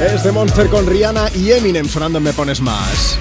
Es 0.00 0.22
de 0.24 0.30
Monster 0.30 0.68
con 0.68 0.86
Rihanna 0.86 1.30
y 1.34 1.52
Eminem 1.52 1.88
sonando 1.88 2.18
en 2.18 2.24
Me 2.24 2.34
Pones 2.34 2.60
Más. 2.60 3.18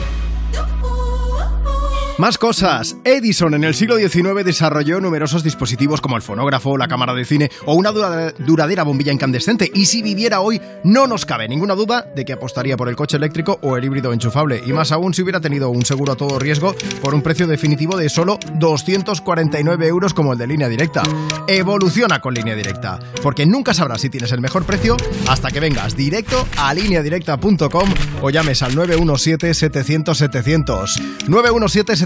Más 2.18 2.38
cosas. 2.38 2.96
Edison 3.04 3.56
en 3.56 3.66
el 3.66 3.76
siglo 3.76 3.98
XIX 3.98 4.46
desarrolló 4.46 5.02
numerosos 5.02 5.44
dispositivos 5.44 6.00
como 6.00 6.16
el 6.16 6.22
fonógrafo, 6.22 6.78
la 6.78 6.88
cámara 6.88 7.14
de 7.14 7.26
cine 7.26 7.52
o 7.66 7.74
una 7.74 7.92
dura- 7.92 8.32
duradera 8.40 8.84
bombilla 8.84 9.12
incandescente. 9.12 9.70
Y 9.74 9.86
si 9.88 10.02
viviera 10.02 10.40
hoy, 10.40 10.62
no 10.86 11.08
nos 11.08 11.26
cabe 11.26 11.50
ninguna 11.50 11.76
duda 11.76 12.10
de 12.16 12.24
que 12.24 12.32
apostaría 12.32 12.78
por 12.78 12.88
el 12.88 12.96
coche 12.96 13.18
eléctrico 13.18 13.60
o 13.62 13.76
el 13.76 13.84
híbrido 13.84 14.14
enchufable. 14.14 14.64
Y 14.66 14.72
más 14.72 14.94
aún 14.94 15.14
si 15.14 15.24
hubiera 15.24 15.42
tenido 15.42 15.70
un 15.72 15.84
seguro 15.84 16.14
a 16.14 16.16
todo 16.16 16.40
riesgo 16.40 16.74
por 17.02 17.14
un 17.14 17.22
precio 17.22 17.48
definitivo 17.48 17.98
de 17.98 18.08
solo 18.08 18.40
249 18.54 19.86
euros 19.86 20.14
como 20.14 20.32
el 20.32 20.40
de 20.40 20.48
línea 20.48 20.70
directa. 20.70 21.04
Evoluciona 21.48 22.22
con 22.22 22.34
línea 22.34 22.56
directa, 22.56 22.98
porque 23.22 23.46
nunca 23.46 23.74
sabrás 23.74 24.00
si 24.00 24.10
tienes 24.10 24.32
el 24.32 24.40
mejor 24.40 24.64
precio 24.64 24.96
hasta 25.28 25.52
que 25.52 25.60
vengas 25.60 25.98
directo 25.98 26.48
a 26.58 26.74
lineadirecta.com 26.74 27.94
o 28.22 28.30
llames 28.30 28.62
al 28.64 28.74
917-700-700. 28.76 31.28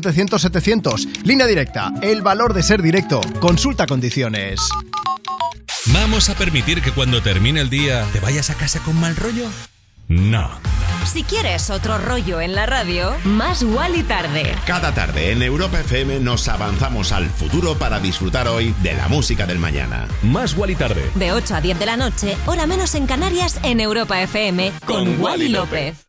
917-700-700. 0.01 1.23
Línea 1.23 1.47
directa, 1.47 1.91
el 2.01 2.21
valor 2.21 2.53
de 2.53 2.63
ser 2.63 2.81
directo. 2.81 3.21
Consulta 3.39 3.85
condiciones. 3.85 4.59
¿Vamos 5.87 6.29
a 6.29 6.35
permitir 6.35 6.81
que 6.81 6.91
cuando 6.91 7.21
termine 7.21 7.61
el 7.61 7.69
día 7.69 8.05
te 8.11 8.19
vayas 8.19 8.49
a 8.49 8.55
casa 8.55 8.79
con 8.79 8.99
mal 8.99 9.15
rollo? 9.15 9.47
No. 10.07 10.49
Si 11.05 11.23
quieres 11.23 11.69
otro 11.69 11.97
rollo 11.97 12.41
en 12.41 12.53
la 12.55 12.65
radio, 12.65 13.15
más 13.23 13.63
y 13.63 14.03
tarde. 14.03 14.55
Cada 14.65 14.93
tarde 14.93 15.31
en 15.31 15.41
Europa 15.41 15.79
FM 15.79 16.19
nos 16.19 16.47
avanzamos 16.47 17.11
al 17.11 17.29
futuro 17.29 17.77
para 17.77 17.99
disfrutar 17.99 18.47
hoy 18.47 18.75
de 18.83 18.93
la 18.93 19.07
música 19.07 19.45
del 19.45 19.59
mañana. 19.59 20.07
Más 20.23 20.55
y 20.67 20.75
tarde. 20.75 21.09
De 21.15 21.31
8 21.31 21.55
a 21.55 21.61
10 21.61 21.79
de 21.79 21.85
la 21.85 21.97
noche, 21.97 22.37
hora 22.45 22.67
menos 22.67 22.95
en 22.95 23.05
Canarias, 23.05 23.59
en 23.63 23.79
Europa 23.79 24.21
FM, 24.21 24.71
con, 24.85 25.05
Con 25.05 25.07
Wally 25.07 25.21
Wally 25.21 25.49
López. 25.49 26.08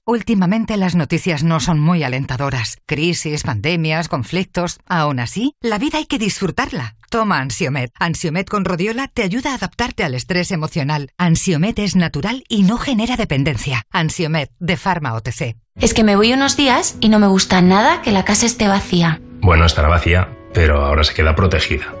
Últimamente 0.11 0.75
las 0.75 0.93
noticias 0.93 1.41
no 1.41 1.61
son 1.61 1.79
muy 1.79 2.03
alentadoras. 2.03 2.79
Crisis, 2.85 3.43
pandemias, 3.43 4.09
conflictos. 4.09 4.81
Aún 4.85 5.21
así, 5.21 5.55
la 5.61 5.77
vida 5.77 5.99
hay 5.99 6.05
que 6.05 6.19
disfrutarla. 6.19 6.97
Toma 7.09 7.39
Ansiomet. 7.39 7.93
Ansiomet 7.97 8.49
con 8.49 8.65
rodiola 8.65 9.07
te 9.07 9.23
ayuda 9.23 9.51
a 9.51 9.55
adaptarte 9.55 10.03
al 10.03 10.13
estrés 10.13 10.51
emocional. 10.51 11.11
Ansiomet 11.17 11.79
es 11.79 11.95
natural 11.95 12.43
y 12.49 12.63
no 12.63 12.77
genera 12.77 13.15
dependencia. 13.15 13.83
Ansiomet 13.89 14.51
de 14.59 14.75
Pharma 14.75 15.13
OTC. 15.13 15.55
Es 15.79 15.93
que 15.93 16.03
me 16.03 16.17
voy 16.17 16.33
unos 16.33 16.57
días 16.57 16.97
y 16.99 17.07
no 17.07 17.17
me 17.17 17.27
gusta 17.27 17.61
nada 17.61 18.01
que 18.01 18.11
la 18.11 18.25
casa 18.25 18.45
esté 18.45 18.67
vacía. 18.67 19.21
Bueno, 19.39 19.65
estará 19.65 19.87
vacía, 19.87 20.27
pero 20.53 20.83
ahora 20.83 21.05
se 21.05 21.13
queda 21.13 21.37
protegida. 21.37 22.00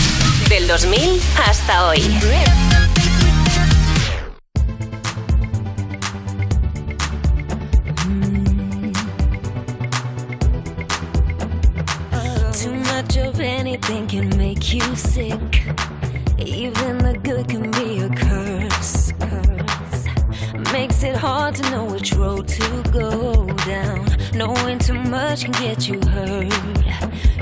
Del 0.71 0.79
2000 0.79 1.19
hasta 1.35 1.89
hoy. 1.89 1.99
Too 12.53 12.73
much 12.73 13.17
of 13.17 13.41
anything 13.41 14.07
can 14.07 14.29
make 14.37 14.73
you 14.73 14.95
sick. 14.95 15.65
Even 16.37 16.99
the 16.99 17.19
good 17.21 17.49
can 17.49 17.69
be 17.71 17.99
a 18.03 18.09
curse. 18.09 19.11
curse. 19.19 20.71
Makes 20.71 21.03
it 21.03 21.17
hard 21.17 21.55
to 21.55 21.69
know 21.69 21.83
which 21.83 22.13
road 22.13 22.47
to 22.47 22.83
go 22.91 23.45
down. 23.65 24.07
Knowing 24.33 24.79
too 24.79 24.93
much 24.93 25.43
can 25.43 25.51
get 25.51 25.89
you 25.89 25.99
hurt. 26.11 26.90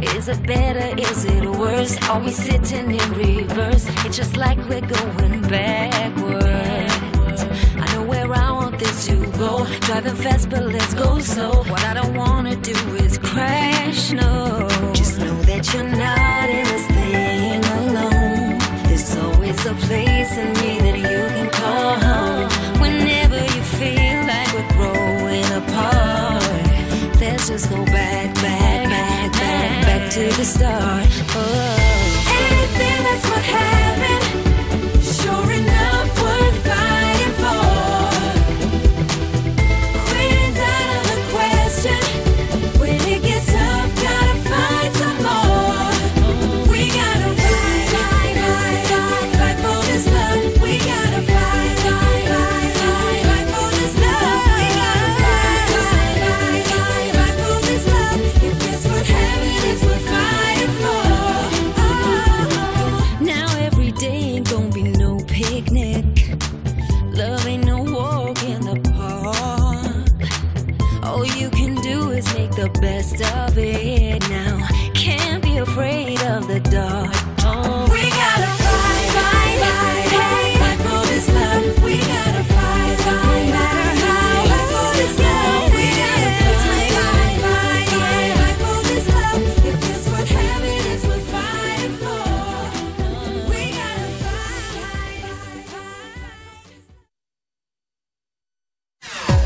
Is 0.02 0.30
it 0.30 0.42
better? 0.46 0.98
Is 1.00 1.26
it 1.26 1.46
worse? 1.46 1.98
Are 2.10 2.20
we 2.22 2.32
sitting 2.32 2.92
in 2.92 3.14
reverse? 3.14 3.86
It's 4.06 4.18
just 4.18 4.38
like 4.38 4.58
we're 4.70 4.82
going 4.82 5.42
backwards. 5.42 7.44
I 7.76 7.94
know 7.94 8.04
where 8.04 8.32
I 8.34 8.52
want 8.52 8.80
this 8.80 9.08
to 9.08 9.16
go. 9.38 9.66
Driving 9.82 10.16
fast, 10.16 10.50
but 10.50 10.66
let's 10.66 10.94
go 10.94 11.20
slow. 11.20 11.64
What 11.64 11.84
I 11.84 11.94
don't 11.94 12.16
wanna 12.16 12.56
do 12.56 12.76
is 13.04 13.18
crash. 13.18 14.12
No, 14.12 14.68
just 14.94 15.20
know 15.20 15.36
that 15.44 15.74
you're 15.74 15.84
not 15.84 16.19
to 30.20 30.36
the 30.36 30.44
start. 30.44 31.08
Oh. 31.34 31.89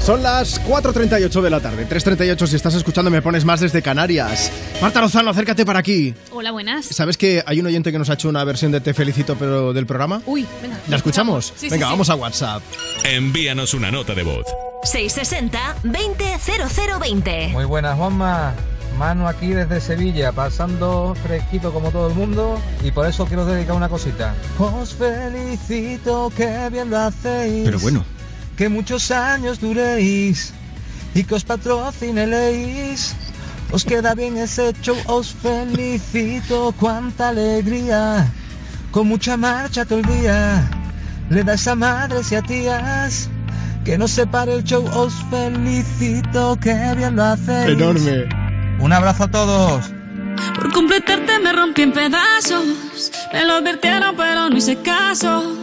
Son 0.06 0.22
las 0.22 0.62
4.38 0.66 1.42
de 1.42 1.50
la 1.50 1.62
tarde, 1.62 1.88
3.38 1.88 2.48
si 2.48 2.56
estás 2.58 2.74
escuchando 2.76 3.10
me 3.10 3.22
pones 3.22 3.46
más 3.46 3.62
desde 3.62 3.82
Canarias. 3.82 4.52
Marta 4.82 5.00
Lozano, 5.00 5.30
acércate 5.30 5.66
para 5.66 5.80
aquí. 5.80 6.14
Hola, 6.32 6.52
buenas. 6.52 6.86
¿Sabes 6.88 7.16
que 7.18 7.42
hay 7.46 7.62
un 7.62 7.68
oyente 7.68 7.90
que 7.92 7.98
nos 7.98 8.10
ha 8.10 8.16
hecho 8.16 8.28
una 8.28 8.44
versión 8.44 8.74
de 8.74 8.82
Te 8.82 8.94
Felicito 8.94 9.38
pero 9.38 9.72
del 9.72 9.86
programa? 9.86 10.22
Uy, 10.26 10.46
venga. 10.62 10.78
¿La 10.90 10.98
escuchamos? 10.98 11.54
Sí, 11.56 11.68
sí, 11.68 11.70
Venga, 11.70 11.86
sí. 11.86 11.92
vamos 11.92 12.10
a 12.10 12.16
WhatsApp. 12.16 12.62
Envíanos 13.06 13.74
una 13.74 13.92
nota 13.92 14.14
de 14.14 14.24
voz. 14.24 14.46
660 14.84 15.76
200020. 15.84 17.50
Muy 17.54 17.64
buenas, 17.64 17.98
Juanma. 17.98 18.54
Manu 18.98 19.26
aquí 19.28 19.48
desde 19.48 19.80
Sevilla, 19.80 20.34
pasando 20.34 21.16
fresquito 21.24 21.72
como 21.74 21.92
todo 21.92 22.10
el 22.10 22.14
mundo 22.14 22.60
y 22.84 22.92
por 22.92 23.08
eso 23.08 23.26
quiero 23.26 23.46
dedicar 23.46 23.76
una 23.76 23.88
cosita. 23.88 24.36
Os 24.60 24.94
felicito, 24.96 26.30
que 26.36 26.68
bien 26.72 26.90
lo 26.90 27.00
hacéis. 27.00 27.64
Pero 27.64 27.80
bueno. 27.80 28.04
Que 28.58 28.70
muchos 28.70 29.10
años 29.12 29.60
duréis 29.60 30.54
y 31.14 31.24
que 31.24 31.36
os 31.36 31.44
patrocinéis. 31.44 33.16
Os 33.72 33.84
queda 33.84 34.14
bien 34.14 34.38
ese 34.38 34.74
show, 34.84 34.96
os 35.08 35.34
felicito, 35.34 36.74
cuánta 36.80 37.30
alegría. 37.30 38.32
Con 38.92 39.08
mucha 39.08 39.36
marcha 39.36 39.84
todo 39.84 40.00
el 40.00 40.06
día, 40.06 40.70
le 41.32 41.44
das 41.44 41.68
a 41.68 41.74
madres 41.76 42.32
y 42.32 42.36
a 42.36 42.42
tías. 42.44 43.30
Que 43.84 43.98
no 43.98 44.08
se 44.08 44.28
pare 44.28 44.54
el 44.54 44.64
show, 44.64 44.86
os 44.94 45.14
felicito, 45.32 46.58
que 46.62 46.74
bien 46.96 47.16
lo 47.16 47.24
hacéis. 47.24 47.70
Enorme. 47.70 48.30
Un 48.80 48.94
abrazo 48.94 49.24
a 49.24 49.32
todos. 49.32 49.92
Por 50.56 50.72
completarte 50.72 51.40
me 51.40 51.52
rompí 51.52 51.82
en 51.82 51.94
pedazos. 51.94 52.66
Me 53.34 53.44
lo 53.46 53.54
advirtieron, 53.54 54.16
pero 54.16 54.50
no 54.50 54.58
hice 54.58 54.78
caso. 54.78 55.63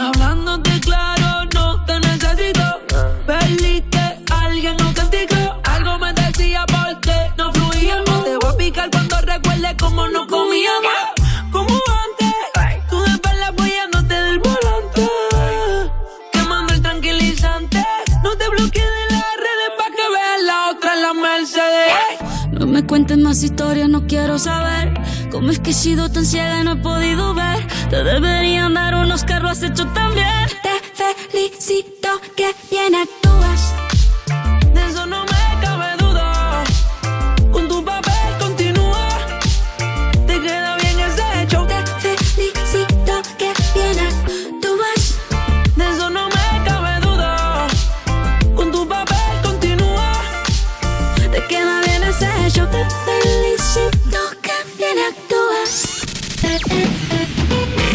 Hablándote 0.00 0.80
claro, 0.80 1.48
no 1.54 1.84
te 1.84 2.00
necesito. 2.00 2.80
Perdiste 3.24 4.18
alguien 4.30 4.76
no 4.78 4.92
castigo. 4.92 5.60
Algo 5.62 5.98
me 6.00 6.12
decía 6.12 6.64
porque 6.66 7.14
no 7.38 7.52
fluíamos. 7.52 8.24
Te 8.24 8.36
voy 8.38 8.50
a 8.52 8.56
picar 8.56 8.90
cuando 8.90 9.20
recuerde 9.20 9.76
cómo 9.78 10.08
no 10.08 10.26
comíamos. 10.26 10.90
Como 11.52 11.68
antes, 11.70 12.34
tú 12.90 13.00
de 13.02 13.12
espalda 13.12 13.46
apoyándote 13.46 14.12
del 14.12 14.38
volante. 14.40 15.08
Quemando 16.32 16.74
el 16.74 16.82
tranquilizante. 16.82 17.80
No 18.24 18.36
te 18.36 18.48
bloquees 18.48 18.90
de 18.98 19.14
las 19.14 19.36
redes 19.36 19.70
pa' 19.78 19.90
que 19.94 20.08
veas 20.14 20.42
la 20.44 20.70
otra 20.70 20.94
en 20.94 21.02
la 21.02 21.14
Mercedes. 21.14 22.50
No 22.50 22.66
me 22.66 22.84
cuentes 22.84 23.18
más 23.18 23.40
historias, 23.44 23.88
no 23.88 24.04
quiero 24.08 24.36
saber. 24.36 24.92
¿Cómo 25.32 25.50
es 25.50 25.60
que 25.60 25.70
he 25.70 25.72
sido 25.72 26.10
tan 26.10 26.26
ciega 26.26 26.60
y 26.60 26.64
no 26.64 26.72
he 26.72 26.76
podido 26.76 27.32
ver? 27.32 27.66
Te 27.88 28.04
deberían 28.04 28.74
dar 28.74 28.94
unos 28.94 29.24
carros 29.24 29.62
hecho 29.62 29.86
tan 29.86 30.12
bien. 30.12 30.46
Te 30.62 31.30
felicito 31.30 32.20
que 32.36 32.54
bien 32.70 32.94
actúas. 32.94 33.81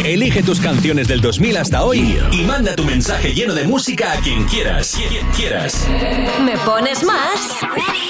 Elige 0.08 0.42
tus 0.42 0.58
canciones 0.58 1.06
del 1.06 1.20
2000 1.20 1.58
hasta 1.58 1.84
hoy 1.84 2.18
y 2.32 2.42
manda 2.44 2.74
tu 2.74 2.82
mensaje 2.82 3.34
lleno 3.34 3.52
de 3.52 3.64
música 3.64 4.12
a 4.12 4.16
quien 4.16 4.44
quieras. 4.44 4.96
Quien 4.96 5.26
quieras. 5.32 5.86
Me 6.42 6.56
pones 6.64 7.04
más 7.04 7.58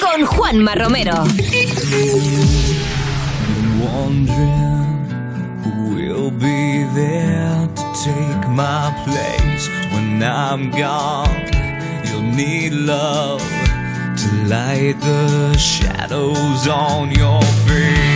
con 0.01 0.25
Juanma 0.25 0.77
Romero. 0.77 1.25
wondering 3.83 5.09
who 5.65 5.97
will 5.97 6.31
be 6.31 6.85
there 6.95 7.69
to 7.75 7.83
take 8.05 8.49
my 8.49 8.93
place 9.05 9.69
when 9.93 10.23
I'm 10.23 10.71
gone. 10.71 11.47
You'll 12.05 12.23
need 12.23 12.75
love 12.75 13.43
to 13.43 14.29
light 14.47 15.01
the 15.01 15.57
shadows 15.59 16.69
on 16.69 17.11
your 17.11 17.43
face. 17.67 18.08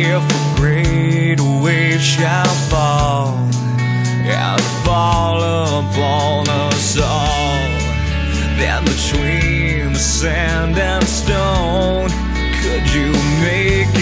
If 0.00 0.22
a 0.22 0.60
great 0.60 1.40
wave 1.40 2.00
shall 2.00 2.54
fall 2.70 3.36
and 4.24 4.60
fall 4.84 5.38
upon 5.38 6.48
us 6.48 6.98
all, 6.98 7.68
then 8.58 8.84
between 8.84 9.92
the 9.92 9.98
sand 9.98 10.78
and 10.78 11.04
stone, 11.06 12.10
could 12.62 12.86
you 12.94 13.12
make 13.42 13.88
it 13.94 14.01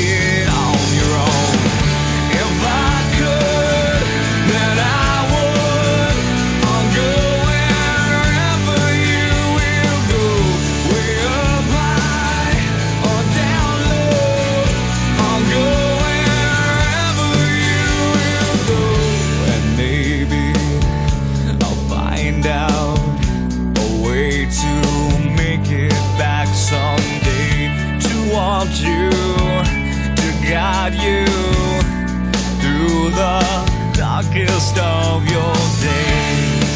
darkest 34.30 34.78
of 34.78 35.28
your 35.28 35.54
days. 35.80 36.70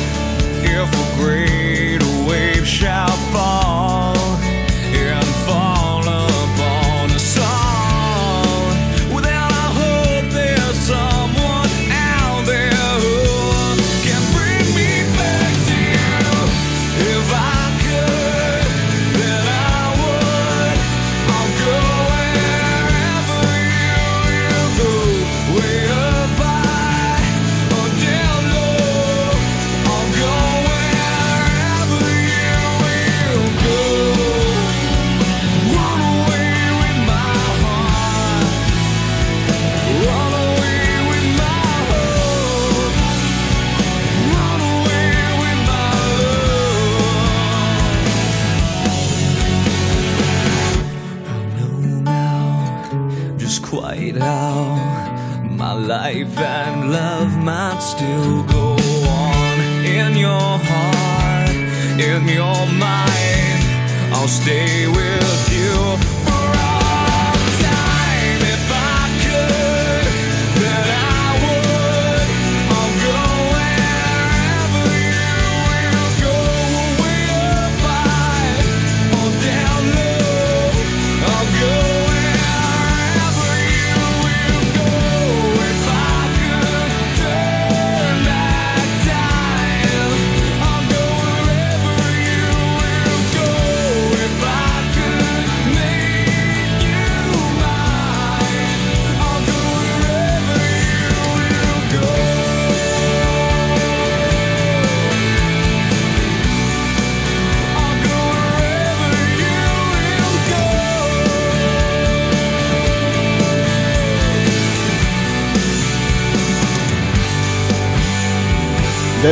If 0.64 0.90
a 0.92 1.16
great 1.16 2.02
wave 2.26 2.66
shall 2.66 3.10
fall 3.32 3.63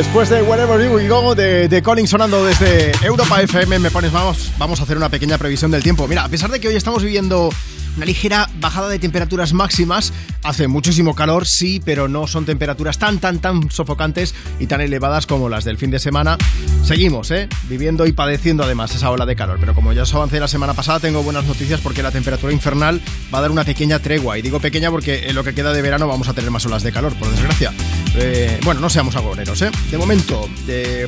Después 0.03 0.29
de 0.29 0.43
Wherever 0.43 0.79
You 0.79 1.07
Go 1.07 1.33
de, 1.33 1.67
de 1.69 1.81
Colin 1.81 2.07
sonando 2.07 2.45
desde 2.45 2.91
Europa 3.03 3.41
FM, 3.41 3.79
me 3.79 3.89
pones, 3.89 4.11
vamos, 4.11 4.51
vamos 4.59 4.79
a 4.79 4.83
hacer 4.83 4.97
una 4.97 5.09
pequeña 5.09 5.37
previsión 5.37 5.71
del 5.71 5.81
tiempo. 5.81 6.07
Mira, 6.07 6.25
a 6.25 6.29
pesar 6.29 6.51
de 6.51 6.59
que 6.59 6.67
hoy 6.67 6.75
estamos 6.75 7.01
viviendo 7.01 7.49
una 7.95 8.05
ligera 8.05 8.49
bajada 8.59 8.89
de 8.89 8.99
temperaturas 8.99 9.53
máximas, 9.53 10.13
hace 10.43 10.67
muchísimo 10.67 11.15
calor, 11.15 11.47
sí, 11.47 11.81
pero 11.83 12.09
no 12.09 12.27
son 12.27 12.45
temperaturas 12.45 12.99
tan, 12.99 13.19
tan, 13.19 13.39
tan 13.39 13.71
sofocantes 13.71 14.35
y 14.59 14.67
tan 14.67 14.81
elevadas 14.81 15.25
como 15.25 15.47
las 15.47 15.63
del 15.63 15.77
fin 15.77 15.89
de 15.89 15.99
semana. 15.99 16.37
Seguimos, 16.83 17.31
¿eh? 17.31 17.47
Viviendo 17.69 18.05
y 18.05 18.11
padeciendo 18.11 18.63
además 18.63 18.93
esa 18.93 19.09
ola 19.09 19.25
de 19.25 19.37
calor, 19.37 19.57
pero 19.59 19.73
como 19.73 19.93
ya 19.93 20.03
os 20.03 20.13
avancé 20.13 20.39
la 20.39 20.49
semana 20.49 20.73
pasada, 20.73 20.99
tengo 20.99 21.23
buenas 21.23 21.45
noticias 21.45 21.79
porque 21.79 22.03
la 22.03 22.11
temperatura 22.11 22.51
infernal 22.51 23.01
va 23.33 23.39
a 23.39 23.41
dar 23.41 23.51
una 23.51 23.63
pequeña 23.63 23.99
tregua. 23.99 24.37
Y 24.37 24.41
digo 24.41 24.59
pequeña 24.59 24.91
porque 24.91 25.29
en 25.29 25.35
lo 25.35 25.45
que 25.45 25.55
queda 25.55 25.71
de 25.71 25.81
verano 25.81 26.07
vamos 26.07 26.27
a 26.27 26.33
tener 26.33 26.51
más 26.51 26.65
olas 26.65 26.83
de 26.83 26.91
calor, 26.91 27.15
por 27.15 27.29
desgracia. 27.29 27.71
Eh, 28.15 28.59
bueno, 28.63 28.79
no 28.79 28.89
seamos 28.89 29.15
agoreros, 29.15 29.61
¿eh? 29.61 29.71
De 29.89 29.97
momento, 29.97 30.49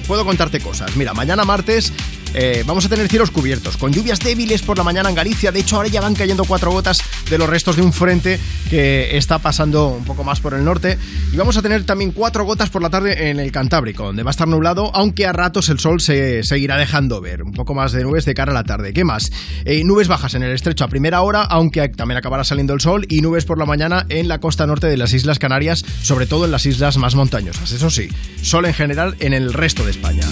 puedo 0.08 0.26
contarte 0.26 0.60
cosas. 0.60 0.96
Mira, 0.96 1.14
mañana 1.14 1.46
martes 1.46 1.94
eh, 2.38 2.64
vamos 2.66 2.86
a 2.86 2.90
tener 2.90 3.08
cielos 3.08 3.32
cubiertos, 3.32 3.78
con 3.78 3.94
lluvias 3.94 4.20
débiles 4.20 4.62
por 4.62 4.78
la 4.78 4.84
mañana 4.84 5.08
en 5.08 5.16
Galicia. 5.16 5.54
De 5.54 5.62
hecho, 5.62 5.78
ahora 5.78 5.88
ya 5.88 6.02
van 6.02 6.16
cayendo 6.16 6.44
cuatro 6.44 6.70
gotas 6.70 7.02
de 7.30 7.38
los 7.38 7.50
restos 7.50 7.76
de 7.76 7.82
un 7.82 7.94
frente 7.94 8.40
que 8.70 9.18
está 9.18 9.40
pasando 9.40 9.88
un 9.90 10.04
poco 10.04 10.24
más 10.24 10.40
por 10.40 10.54
el 10.54 10.64
norte. 10.64 10.98
Y 11.32 11.38
vamos 11.38 11.58
a 11.58 11.62
tener 11.62 11.84
también 11.84 12.12
cuatro 12.12 12.46
gotas 12.46 12.70
por 12.70 12.82
la 12.82 12.90
tarde 12.90 13.30
en 13.30 13.40
el 13.40 13.52
Cantábrico, 13.52 14.06
donde 14.06 14.24
va 14.24 14.30
a 14.30 14.32
estar 14.32 14.48
nublado, 14.48 14.92
aunque 14.96 15.26
a 15.26 15.34
ratos 15.34 15.70
el 15.70 15.80
sol 15.80 16.02
se 16.02 16.44
seguirá 16.44 16.78
dejando 16.78 17.22
ver. 17.22 17.44
Un 17.44 17.52
poco 17.52 17.74
más 17.74 17.92
de 17.92 18.04
nubes 18.04 18.26
de 18.26 18.34
cara 18.34 18.52
a 18.52 18.56
la 18.56 18.64
tarde. 18.64 18.94
¿Qué 18.94 19.04
más? 19.04 19.32
Eh, 19.66 19.84
nubes 19.84 20.08
bajas 20.08 20.34
en 20.36 20.44
el 20.44 20.52
estrecho 20.52 20.84
a 20.84 20.88
primera 20.88 21.22
hora, 21.22 21.44
aunque 21.44 21.90
también 21.90 22.18
acabará 22.18 22.44
saliendo 22.44 22.74
el 22.74 22.82
sol, 22.82 23.06
y 23.10 23.22
nubes 23.22 23.46
por 23.46 23.58
la 23.58 23.66
mañana 23.66 24.06
en 24.10 24.28
la 24.28 24.40
costa 24.40 24.68
norte 24.68 24.88
de 24.88 24.98
las 24.98 25.14
Islas 25.14 25.40
Canarias, 25.40 25.84
sobre 26.02 26.26
todo 26.26 26.46
en 26.46 26.52
las 26.52 26.66
islas 26.66 26.98
más 26.98 27.16
montañosas. 27.16 27.72
Eso 27.72 27.90
sí, 27.90 28.10
sol 28.42 28.66
en 28.66 28.74
general 28.74 29.16
en 29.20 29.34
el 29.34 29.54
resto 29.54 29.84
de 29.84 29.92
España. 29.92 30.26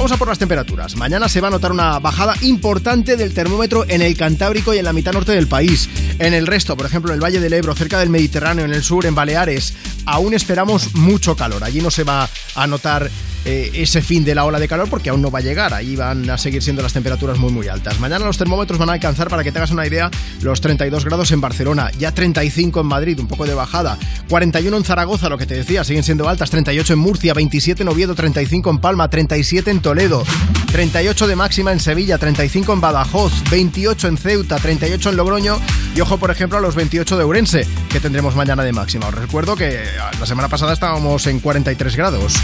Vamos 0.00 0.12
a 0.12 0.16
por 0.16 0.28
las 0.28 0.38
temperaturas. 0.38 0.96
Mañana 0.96 1.28
se 1.28 1.42
va 1.42 1.48
a 1.48 1.50
notar 1.50 1.72
una 1.72 1.98
bajada 1.98 2.34
importante 2.40 3.18
del 3.18 3.34
termómetro 3.34 3.84
en 3.86 4.00
el 4.00 4.16
Cantábrico 4.16 4.72
y 4.72 4.78
en 4.78 4.86
la 4.86 4.94
mitad 4.94 5.12
norte 5.12 5.32
del 5.32 5.46
país. 5.46 5.90
En 6.18 6.32
el 6.32 6.46
resto, 6.46 6.74
por 6.74 6.86
ejemplo, 6.86 7.10
en 7.10 7.16
el 7.16 7.22
Valle 7.22 7.38
del 7.38 7.52
Ebro, 7.52 7.74
cerca 7.74 7.98
del 7.98 8.08
Mediterráneo, 8.08 8.64
en 8.64 8.72
el 8.72 8.82
sur, 8.82 9.04
en 9.04 9.14
Baleares, 9.14 9.74
aún 10.06 10.32
esperamos 10.32 10.94
mucho 10.94 11.36
calor. 11.36 11.64
Allí 11.64 11.82
no 11.82 11.90
se 11.90 12.04
va 12.04 12.30
a 12.54 12.66
notar 12.66 13.10
eh, 13.44 13.70
ese 13.74 14.02
fin 14.02 14.24
de 14.24 14.34
la 14.34 14.44
ola 14.44 14.58
de 14.58 14.68
calor 14.68 14.88
porque 14.88 15.10
aún 15.10 15.22
no 15.22 15.30
va 15.30 15.38
a 15.38 15.42
llegar. 15.42 15.72
Ahí 15.74 15.96
van 15.96 16.28
a 16.28 16.38
seguir 16.38 16.62
siendo 16.62 16.82
las 16.82 16.92
temperaturas 16.92 17.38
muy 17.38 17.52
muy 17.52 17.68
altas. 17.68 17.98
Mañana 18.00 18.24
los 18.24 18.38
termómetros 18.38 18.78
van 18.78 18.90
a 18.90 18.92
alcanzar, 18.92 19.28
para 19.28 19.42
que 19.42 19.52
te 19.52 19.58
hagas 19.58 19.70
una 19.70 19.86
idea, 19.86 20.10
los 20.42 20.60
32 20.60 21.04
grados 21.04 21.30
en 21.32 21.40
Barcelona, 21.40 21.90
ya 21.98 22.12
35 22.12 22.80
en 22.80 22.86
Madrid, 22.86 23.18
un 23.18 23.28
poco 23.28 23.46
de 23.46 23.54
bajada, 23.54 23.98
41 24.28 24.76
en 24.76 24.84
Zaragoza, 24.84 25.28
lo 25.28 25.38
que 25.38 25.46
te 25.46 25.54
decía, 25.54 25.84
siguen 25.84 26.02
siendo 26.02 26.28
altas, 26.28 26.50
38 26.50 26.92
en 26.92 26.98
Murcia, 26.98 27.34
27 27.34 27.82
en 27.82 27.88
Oviedo, 27.88 28.14
35 28.14 28.70
en 28.70 28.78
Palma, 28.78 29.08
37 29.08 29.70
en 29.70 29.80
Toledo, 29.80 30.24
38 30.72 31.26
de 31.26 31.36
máxima 31.36 31.72
en 31.72 31.80
Sevilla, 31.80 32.18
35 32.18 32.72
en 32.72 32.80
Badajoz, 32.80 33.32
28 33.50 34.08
en 34.08 34.16
Ceuta, 34.16 34.56
38 34.56 35.10
en 35.10 35.16
Logroño 35.16 35.58
y 35.94 36.00
ojo 36.00 36.18
por 36.18 36.30
ejemplo 36.30 36.58
a 36.58 36.60
los 36.60 36.74
28 36.74 37.16
de 37.16 37.24
Ourense 37.24 37.66
que 37.88 38.00
tendremos 38.00 38.36
mañana 38.36 38.62
de 38.62 38.72
máxima. 38.72 39.08
Os 39.08 39.14
recuerdo 39.14 39.56
que 39.56 39.84
la 40.18 40.26
semana 40.26 40.48
pasada 40.48 40.72
estábamos 40.72 41.26
en 41.26 41.40
43 41.40 41.96
grados. 41.96 42.34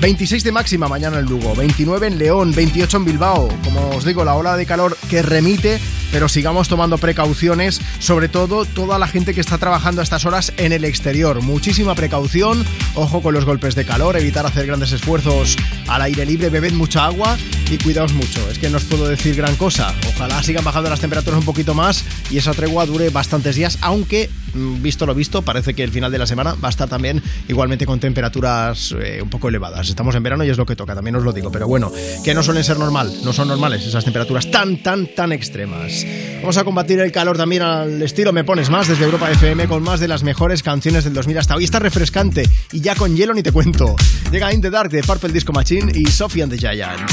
26 0.00 0.41
de 0.44 0.52
máxima 0.52 0.88
mañana 0.88 1.18
en 1.20 1.26
Lugo, 1.26 1.54
29 1.54 2.06
en 2.06 2.18
León, 2.18 2.52
28 2.52 2.96
en 2.96 3.04
Bilbao. 3.04 3.48
Como 3.64 3.90
os 3.90 4.04
digo, 4.04 4.24
la 4.24 4.34
ola 4.34 4.56
de 4.56 4.66
calor 4.66 4.96
que 5.08 5.22
remite, 5.22 5.80
pero 6.10 6.28
sigamos 6.28 6.68
tomando 6.68 6.98
precauciones, 6.98 7.80
sobre 7.98 8.28
todo 8.28 8.64
toda 8.64 8.98
la 8.98 9.06
gente 9.06 9.34
que 9.34 9.40
está 9.40 9.58
trabajando 9.58 10.00
a 10.00 10.04
estas 10.04 10.24
horas 10.24 10.52
en 10.56 10.72
el 10.72 10.84
exterior. 10.84 11.42
Muchísima 11.42 11.94
precaución, 11.94 12.64
ojo 12.94 13.22
con 13.22 13.34
los 13.34 13.44
golpes 13.44 13.74
de 13.74 13.84
calor, 13.84 14.16
evitar 14.16 14.44
hacer 14.44 14.66
grandes 14.66 14.92
esfuerzos 14.92 15.56
al 15.86 16.02
aire 16.02 16.26
libre, 16.26 16.50
bebed 16.50 16.72
mucha 16.72 17.06
agua 17.06 17.36
y 17.70 17.78
cuidaos 17.78 18.12
mucho. 18.12 18.40
Es 18.50 18.58
que 18.58 18.68
no 18.68 18.78
os 18.78 18.84
puedo 18.84 19.06
decir 19.06 19.36
gran 19.36 19.54
cosa. 19.56 19.94
Ojalá 20.14 20.42
sigan 20.42 20.64
bajando 20.64 20.90
las 20.90 21.00
temperaturas 21.00 21.38
un 21.38 21.46
poquito 21.46 21.74
más 21.74 22.04
y 22.30 22.38
esa 22.38 22.52
tregua 22.52 22.86
dure 22.86 23.10
bastantes 23.10 23.54
días, 23.54 23.78
aunque 23.80 24.28
visto 24.54 25.06
lo 25.06 25.14
visto, 25.14 25.42
parece 25.42 25.74
que 25.74 25.82
el 25.82 25.90
final 25.90 26.10
de 26.12 26.18
la 26.18 26.26
semana 26.26 26.54
va 26.54 26.68
a 26.68 26.70
estar 26.70 26.88
también 26.88 27.22
igualmente 27.48 27.86
con 27.86 28.00
temperaturas 28.00 28.94
eh, 29.00 29.20
un 29.22 29.30
poco 29.30 29.48
elevadas. 29.48 29.88
Estamos 29.88 30.14
en 30.14 30.22
verano 30.22 30.44
y 30.44 30.50
es 30.50 30.58
lo 30.58 30.66
que 30.66 30.76
toca, 30.76 30.94
también 30.94 31.16
os 31.16 31.24
lo 31.24 31.32
digo, 31.32 31.50
pero 31.50 31.66
bueno, 31.66 31.92
que 32.24 32.34
no 32.34 32.42
suelen 32.42 32.64
ser 32.64 32.78
normal, 32.78 33.12
no 33.24 33.32
son 33.32 33.48
normales 33.48 33.84
esas 33.86 34.04
temperaturas 34.04 34.50
tan, 34.50 34.82
tan, 34.82 35.06
tan 35.14 35.32
extremas. 35.32 36.06
Vamos 36.40 36.56
a 36.56 36.64
combatir 36.64 37.00
el 37.00 37.12
calor 37.12 37.36
también 37.36 37.62
al 37.62 38.02
estilo 38.02 38.32
Me 38.32 38.44
Pones 38.44 38.70
Más 38.70 38.88
desde 38.88 39.04
Europa 39.04 39.30
FM 39.30 39.68
con 39.68 39.82
más 39.82 40.00
de 40.00 40.08
las 40.08 40.22
mejores 40.22 40.62
canciones 40.62 41.04
del 41.04 41.14
2000 41.14 41.38
hasta 41.38 41.56
hoy. 41.56 41.64
Está 41.64 41.78
refrescante 41.78 42.48
y 42.72 42.80
ya 42.80 42.94
con 42.94 43.16
hielo 43.16 43.34
ni 43.34 43.42
te 43.42 43.52
cuento. 43.52 43.96
Llega 44.30 44.52
In 44.52 44.60
the 44.60 44.70
Dark 44.70 44.90
de 44.90 45.02
Purple 45.02 45.32
Disco 45.32 45.52
Machine 45.52 45.92
y 45.94 46.06
Sophie 46.06 46.42
and 46.42 46.52
the 46.52 46.58
Giants. 46.58 47.12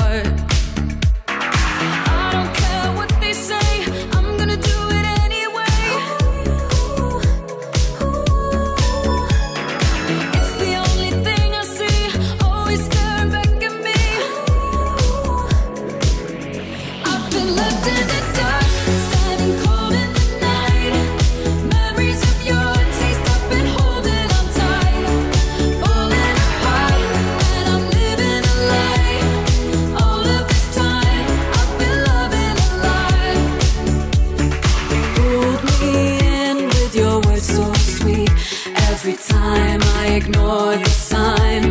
ignore 40.21 40.75
the 40.77 40.89
sign. 40.89 41.63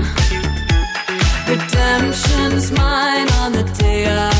Redemption's 1.49 2.73
mine 2.73 3.29
on 3.43 3.53
the 3.53 3.65
day 3.79 4.07
I. 4.07 4.40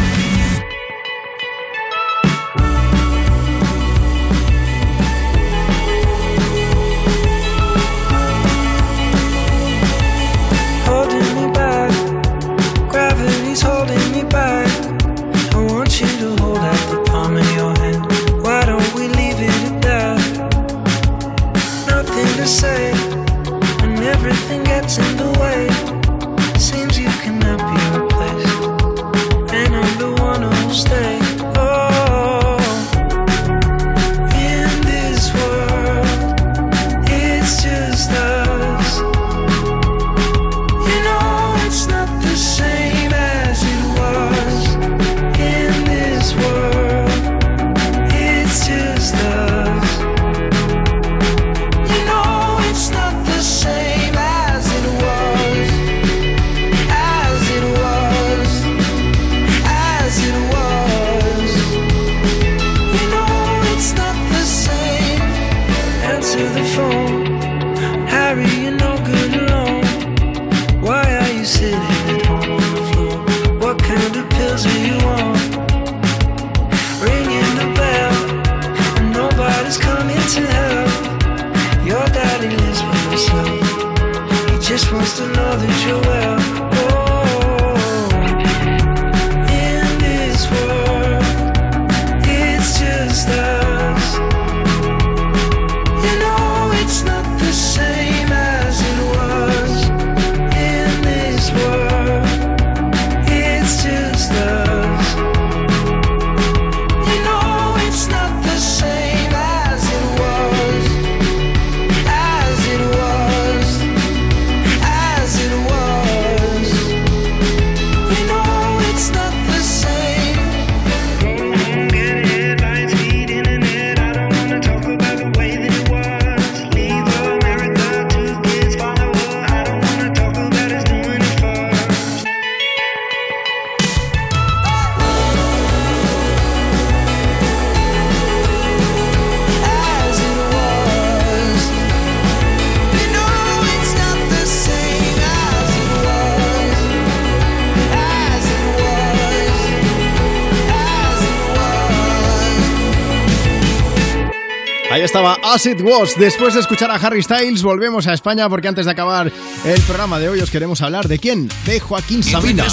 As 155.61 155.67
It 155.67 155.81
Was. 155.81 156.17
Después 156.17 156.55
de 156.55 156.59
escuchar 156.59 156.89
a 156.89 156.95
Harry 156.95 157.21
Styles, 157.21 157.61
volvemos 157.61 158.07
a 158.07 158.13
España 158.15 158.49
porque 158.49 158.67
antes 158.67 158.85
de 158.85 158.91
acabar 158.93 159.31
el 159.63 159.81
programa 159.81 160.17
de 160.17 160.27
hoy 160.27 160.39
os 160.39 160.49
queremos 160.49 160.81
hablar 160.81 161.07
de 161.07 161.19
quién? 161.19 161.49
De 161.67 161.79
Joaquín 161.79 162.23
Sabina. 162.23 162.65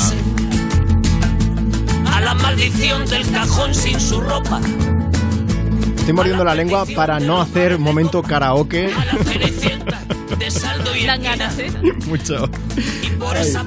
A 2.07 2.21
la 2.23 2.33
maldición 2.33 3.05
del 3.05 3.31
cajón 3.31 3.75
sin 3.75 4.01
su 4.01 4.23
ropa. 4.23 4.63
Estoy 5.99 6.15
mordiendo 6.15 6.47
la 6.47 6.55
lengua 6.55 6.87
para 6.97 7.21
no 7.21 7.43
hacer 7.43 7.79
momento 7.79 8.23
karaoke. 8.23 8.91
De 10.39 10.51
saldo 10.51 10.97
y 10.97 11.05
Dan 11.07 11.23
ganas, 11.23 11.59
¿eh? 11.59 11.71
Mucho. 12.07 12.49
por 13.19 13.37
esa 13.37 13.65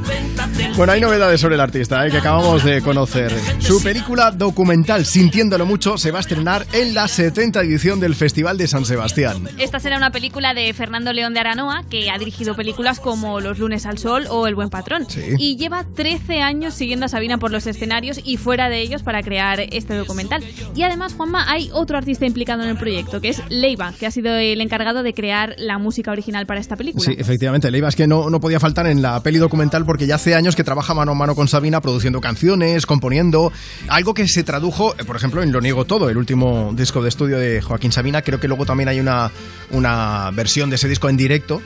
Bueno, 0.76 0.94
hay 0.94 1.02
novedades 1.02 1.42
sobre 1.42 1.56
el 1.56 1.62
artista 1.62 2.06
eh, 2.06 2.12
que 2.12 2.18
acabamos 2.18 2.64
de 2.64 2.82
conocer. 2.82 3.32
Su 3.60 3.82
película 3.84 4.32
documental 4.32 5.06
Sintiéndolo 5.06 5.66
Mucho 5.66 5.98
se 5.98 6.12
va 6.12 6.20
a 6.20 6.22
estrenar 6.22 6.66
en 6.74 6.94
la 6.94 7.08
70 7.08 7.62
edición 7.62 8.00
del 8.00 8.16
Festival 8.16 8.58
de 8.58 8.68
San 8.68 8.86
Sebastián. 8.86 9.50
Esta 9.58 9.80
será 9.80 9.98
una 9.98 10.12
película 10.12 10.54
de 10.54 10.74
Fernando 10.74 11.14
León 11.14 11.34
de 11.34 11.42
Aranoa, 11.42 11.84
que 11.90 12.10
ha 12.10 12.18
dirigido 12.18 12.56
películas 12.56 13.00
como 13.00 13.40
Los 13.40 13.60
lunes 13.60 13.86
al 13.86 13.98
sol 13.98 14.26
o 14.30 14.48
El 14.48 14.56
buen 14.56 14.70
patrón. 14.70 15.06
Sí. 15.08 15.22
Y 15.38 15.58
lleva 15.58 15.86
13 15.96 16.42
años 16.42 16.74
siguiendo 16.74 17.06
a 17.06 17.10
Sabina 17.10 17.38
por 17.38 17.52
los 17.52 17.68
escenarios 17.68 18.20
y 18.24 18.38
fuera 18.38 18.70
de 18.70 18.82
ellos 18.82 19.04
para 19.04 19.22
crear 19.22 19.60
este 19.60 19.96
documental. 19.96 20.44
Y 20.76 20.84
además, 20.84 21.14
Juanma, 21.14 21.52
hay 21.52 21.70
otro 21.74 21.98
artista 21.98 22.26
implicado 22.26 22.64
en 22.64 22.70
el 22.70 22.78
proyecto, 22.78 23.20
que 23.20 23.30
es 23.30 23.42
Leiva, 23.50 23.94
que 24.00 24.08
ha 24.08 24.12
sido 24.12 24.34
el 24.36 24.62
encargado 24.62 25.04
de 25.04 25.14
crear 25.14 25.56
la 25.58 25.78
música 25.78 26.12
original 26.12 26.46
para 26.46 26.60
esta 26.60 26.76
película. 26.76 27.04
Sí, 27.04 27.16
efectivamente. 27.18 27.70
Leiva 27.72 27.90
es 27.90 27.96
que 27.96 28.08
no, 28.08 28.30
no 28.30 28.40
podía 28.40 28.60
faltar 28.60 28.88
en 28.88 29.02
la 29.02 29.22
peli 29.22 29.38
documental 29.38 29.86
porque 29.86 30.08
ya 30.08 30.16
hace 30.16 30.36
años 30.36 30.56
que 30.56 30.64
trabaja 30.64 30.94
mano 30.94 31.12
a 31.12 31.16
mano 31.16 31.36
con 31.36 31.48
Sabina 31.48 31.82
produciendo 31.82 32.22
canciones, 32.22 32.86
componiendo. 32.86 33.52
Algo 33.90 34.14
que 34.14 34.28
se 34.28 34.44
tradujo, 34.44 34.96
eh, 34.98 35.04
por 35.04 35.16
ejemplo, 35.16 35.44
en 35.44 35.52
Lo 35.52 35.62
Niego 35.62 35.86
Todo, 35.86 36.10
el 36.10 36.18
último 36.18 36.72
disco 36.74 37.02
de 37.02 37.10
estudio 37.10 37.38
de 37.38 37.62
Joaquín 37.62 37.92
Sabina. 37.92 38.22
Creo 38.22 38.40
que 38.40 38.48
luego 38.48 38.66
también 38.66 38.90
hay 38.90 39.00
una, 39.00 39.32
una 39.72 40.32
versión 40.32 40.70
de 40.70 40.78
ese 40.78 40.88
disco 40.88 41.10
en 41.10 41.18
directo. 41.18 41.62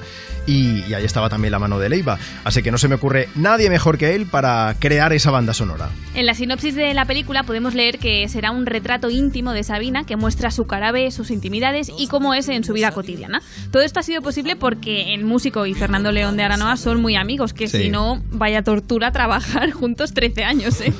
Y, 0.47 0.83
y 0.87 0.93
ahí 0.93 1.05
estaba 1.05 1.29
también 1.29 1.51
la 1.51 1.59
mano 1.59 1.79
de 1.79 1.89
Leiva. 1.89 2.17
Así 2.43 2.61
que 2.61 2.71
no 2.71 2.77
se 2.77 2.87
me 2.87 2.95
ocurre 2.95 3.29
nadie 3.35 3.69
mejor 3.69 3.97
que 3.97 4.15
él 4.15 4.25
para 4.27 4.75
crear 4.79 5.11
esa 5.13 5.31
banda 5.31 5.53
sonora. 5.53 5.89
En 6.13 6.25
la 6.25 6.33
sinopsis 6.33 6.75
de 6.75 6.93
la 6.93 7.05
película 7.05 7.43
podemos 7.43 7.73
leer 7.73 7.99
que 7.99 8.27
será 8.29 8.51
un 8.51 8.65
retrato 8.65 9.09
íntimo 9.09 9.51
de 9.53 9.63
Sabina 9.63 10.03
que 10.05 10.15
muestra 10.15 10.51
su 10.51 10.65
cara 10.67 10.91
B, 10.91 11.09
sus 11.11 11.31
intimidades 11.31 11.91
y 11.97 12.07
cómo 12.07 12.33
es 12.33 12.47
en 12.49 12.63
su 12.63 12.73
vida 12.73 12.91
cotidiana. 12.91 13.41
Todo 13.71 13.83
esto 13.83 13.99
ha 13.99 14.03
sido 14.03 14.21
posible 14.21 14.55
porque 14.55 15.13
el 15.13 15.25
músico 15.25 15.65
y 15.65 15.73
Fernando 15.73 16.11
León 16.11 16.37
de 16.37 16.43
Aranoa 16.43 16.77
son 16.77 17.01
muy 17.01 17.15
amigos, 17.15 17.53
que 17.53 17.67
Sí. 17.67 17.83
si 17.83 17.89
no, 17.89 18.21
vaya 18.31 18.63
tortura 18.63 19.11
trabajar 19.11 19.71
juntos 19.71 20.13
13 20.13 20.43
años, 20.43 20.79
¿eh? 20.81 20.93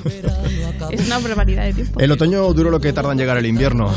Es 0.92 1.06
una 1.06 1.20
barbaridad 1.20 1.64
de 1.66 1.74
tiempo. 1.74 2.00
El 2.00 2.12
otoño 2.12 2.52
duro 2.54 2.70
lo 2.72 2.80
que 2.82 2.92
tarda 2.94 3.12
en 3.12 3.18
llegar 3.18 3.38
el 3.38 3.46
invierno. 3.46 3.94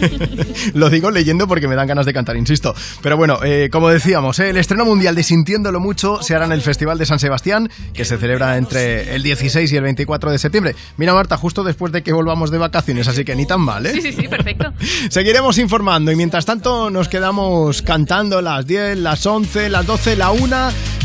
lo 0.74 0.90
digo 0.90 1.10
leyendo 1.10 1.46
porque 1.48 1.68
me 1.68 1.74
dan 1.74 1.86
ganas 1.86 2.06
de 2.06 2.12
cantar, 2.12 2.36
insisto. 2.36 2.74
Pero 3.02 3.16
bueno, 3.16 3.38
eh, 3.44 3.68
como 3.70 3.88
decíamos, 3.88 4.38
eh, 4.38 4.50
el 4.50 4.56
estreno 4.72 4.88
mundial 4.88 5.14
de 5.14 5.22
Sintiéndolo 5.22 5.80
Mucho 5.80 6.22
se 6.22 6.34
hará 6.34 6.46
en 6.46 6.52
el 6.52 6.62
Festival 6.62 6.96
de 6.96 7.04
San 7.04 7.18
Sebastián, 7.18 7.68
que 7.92 8.06
se 8.06 8.16
celebra 8.16 8.56
entre 8.56 9.14
el 9.14 9.22
16 9.22 9.70
y 9.70 9.76
el 9.76 9.82
24 9.82 10.30
de 10.30 10.38
septiembre. 10.38 10.74
Mira, 10.96 11.12
Marta, 11.12 11.36
justo 11.36 11.62
después 11.62 11.92
de 11.92 12.02
que 12.02 12.14
volvamos 12.14 12.50
de 12.50 12.56
vacaciones, 12.56 13.06
así 13.06 13.22
que 13.22 13.36
ni 13.36 13.44
tan 13.44 13.60
mal, 13.60 13.84
¿eh? 13.84 13.92
Sí, 13.92 14.00
sí, 14.00 14.12
sí, 14.14 14.28
perfecto. 14.28 14.72
Seguiremos 15.10 15.58
informando 15.58 16.10
y 16.10 16.16
mientras 16.16 16.46
tanto 16.46 16.88
nos 16.88 17.08
quedamos 17.08 17.82
cantando 17.82 18.40
las 18.40 18.66
10, 18.66 18.96
las 18.96 19.26
11, 19.26 19.68
las 19.68 19.84
12, 19.84 20.16
la 20.16 20.30
1 20.30 20.56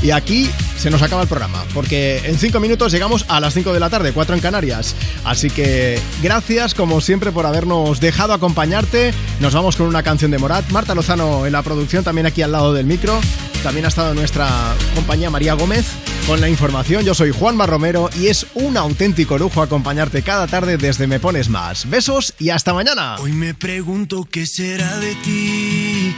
y 0.01 0.11
aquí 0.11 0.49
se 0.77 0.89
nos 0.89 1.01
acaba 1.01 1.23
el 1.23 1.27
programa 1.27 1.65
porque 1.73 2.21
en 2.23 2.37
5 2.37 2.59
minutos 2.61 2.93
llegamos 2.93 3.25
a 3.27 3.41
las 3.41 3.53
5 3.53 3.73
de 3.73 3.81
la 3.81 3.89
tarde, 3.89 4.13
4 4.13 4.33
en 4.33 4.41
Canarias. 4.41 4.95
Así 5.25 5.49
que 5.49 5.99
gracias 6.23 6.73
como 6.73 7.01
siempre 7.01 7.33
por 7.33 7.45
habernos 7.45 7.99
dejado 7.99 8.31
acompañarte. 8.31 9.13
Nos 9.41 9.53
vamos 9.53 9.75
con 9.75 9.87
una 9.87 10.03
canción 10.03 10.31
de 10.31 10.37
Morat. 10.37 10.69
Marta 10.69 10.95
Lozano 10.95 11.45
en 11.45 11.51
la 11.51 11.63
producción, 11.63 12.05
también 12.05 12.27
aquí 12.27 12.41
al 12.43 12.53
lado 12.53 12.73
del 12.73 12.85
micro. 12.85 13.19
También 13.67 13.83
ha 13.83 13.89
estado 13.89 14.13
nuestra 14.13 14.47
compañía 14.95 15.29
María 15.29 15.53
Gómez 15.53 15.85
con 16.25 16.39
la 16.39 16.47
información. 16.47 17.03
Yo 17.03 17.13
soy 17.13 17.31
Juanma 17.31 17.65
Romero 17.65 18.09
y 18.17 18.27
es 18.27 18.47
un 18.53 18.77
auténtico 18.77 19.37
lujo 19.37 19.61
acompañarte 19.61 20.21
cada 20.21 20.47
tarde 20.47 20.77
desde 20.77 21.05
Me 21.05 21.19
Pones 21.19 21.49
Más. 21.49 21.89
Besos 21.89 22.33
y 22.39 22.49
hasta 22.51 22.73
mañana. 22.73 23.17
Hoy 23.19 23.33
me 23.33 23.53
pregunto 23.53 24.23
qué 24.23 24.45
será 24.45 24.97
de 24.99 25.13
ti. 25.15 26.15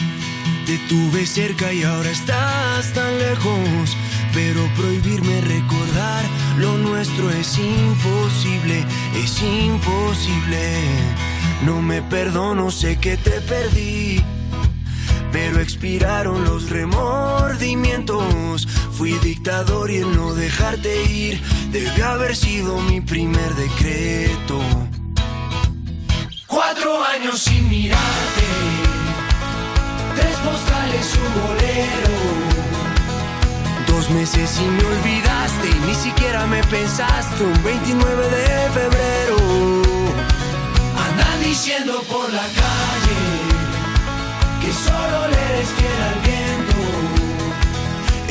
Te 0.67 0.77
tuve 0.87 1.25
cerca 1.25 1.73
y 1.73 1.81
ahora 1.81 2.11
estás 2.11 2.93
tan 2.93 3.17
lejos. 3.17 3.97
Pero 4.31 4.69
prohibirme 4.77 5.41
recordar 5.41 6.25
lo 6.59 6.77
nuestro 6.77 7.31
es 7.31 7.57
imposible, 7.57 8.85
es 9.15 9.41
imposible. 9.41 10.81
No 11.65 11.81
me 11.81 12.03
perdono, 12.03 12.69
sé 12.69 12.97
que 12.97 13.17
te 13.17 13.41
perdí. 13.41 14.23
Pero 15.31 15.59
expiraron 15.59 16.43
los 16.43 16.69
remordimientos. 16.69 18.67
Fui 18.91 19.13
dictador 19.19 19.91
y 19.91 19.97
el 19.97 20.15
no 20.15 20.33
dejarte 20.33 21.03
ir 21.03 21.41
debe 21.71 22.03
haber 22.03 22.35
sido 22.35 22.79
mi 22.81 22.99
primer 23.01 23.55
decreto. 23.55 24.59
Cuatro 26.47 27.03
años 27.05 27.39
sin 27.39 27.69
mirarte, 27.69 28.47
tres 30.15 30.35
postales, 30.37 31.15
un 31.15 31.33
bolero. 31.41 32.09
Dos 33.87 34.09
meses 34.09 34.59
y 34.59 34.65
me 34.65 34.83
olvidaste, 34.83 35.69
y 35.69 35.79
ni 35.87 35.95
siquiera 35.95 36.47
me 36.47 36.63
pensaste. 36.63 37.43
Un 37.43 37.63
29 37.63 38.29
de 38.29 38.69
febrero, 38.71 39.37
andan 41.07 41.43
diciendo 41.43 42.03
por 42.09 42.33
la 42.33 42.41
calle 42.41 43.28
que 44.69 44.75
solo 44.75 45.27
le 45.31 45.39
eres 45.49 45.69
fiel 45.77 46.01
al 46.11 46.19
viento. 46.29 46.77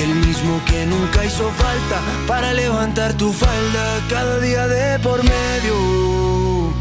El 0.05 0.15
mismo 0.27 0.61
que 0.67 0.87
nunca 0.87 1.25
hizo 1.25 1.51
falta 1.51 2.01
para 2.29 2.53
levantar 2.53 3.15
tu 3.15 3.33
falda 3.33 3.85
cada 4.09 4.39
día 4.39 4.69
de 4.69 4.99
por 5.01 5.21
medio. 5.25 6.73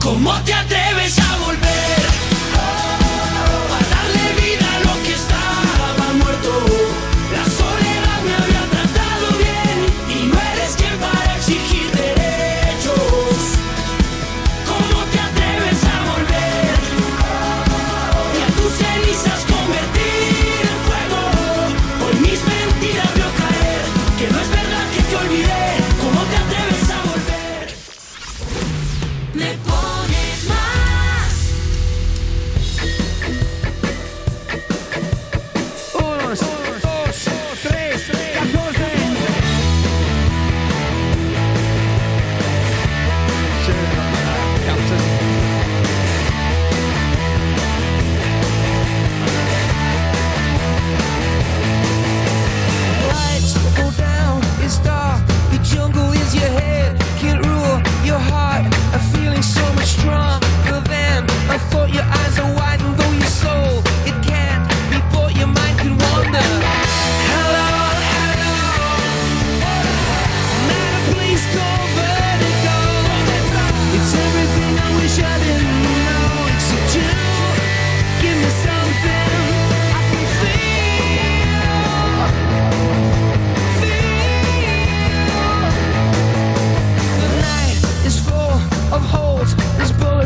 ¿Cómo 0.00 0.34
te 0.44 0.52
atreves 0.52 1.18
a 1.18 1.36
volver? 1.46 1.97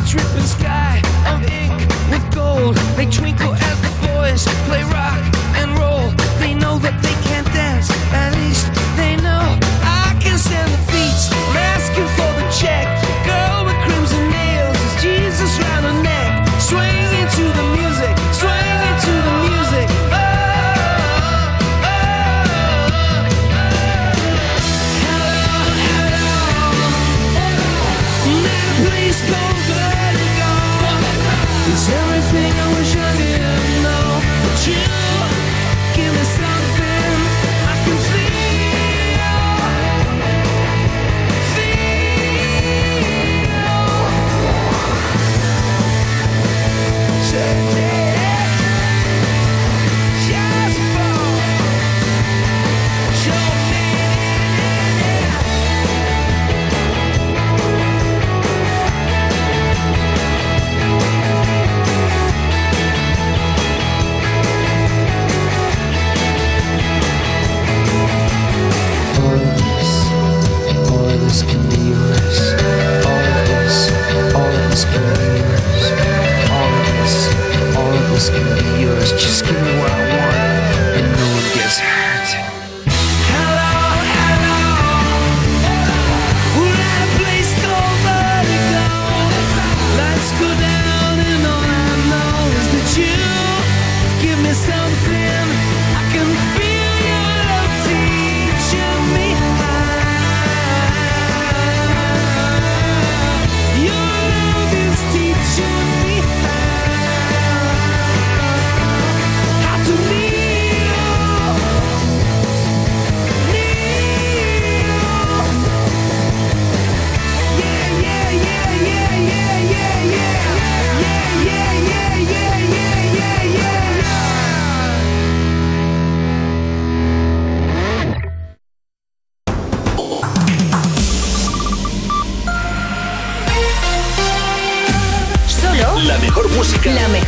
Dripping 0.07 0.49
sky 0.59 1.03
of 1.27 1.43
ink 1.45 1.79
with 2.11 2.25
gold. 2.35 2.77
They 2.97 3.07
twinkle 3.07 3.55
as 3.55 3.81
the 3.83 3.93
boys 4.07 4.45
play 4.67 4.83
rock 4.85 5.23
and 5.57 5.79
roll. 5.79 6.11
They 6.39 6.55
know 6.55 6.79
that 6.79 7.03
they 7.03 7.15
can't 7.23 7.32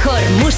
mejor 0.04 0.30
música. 0.42 0.53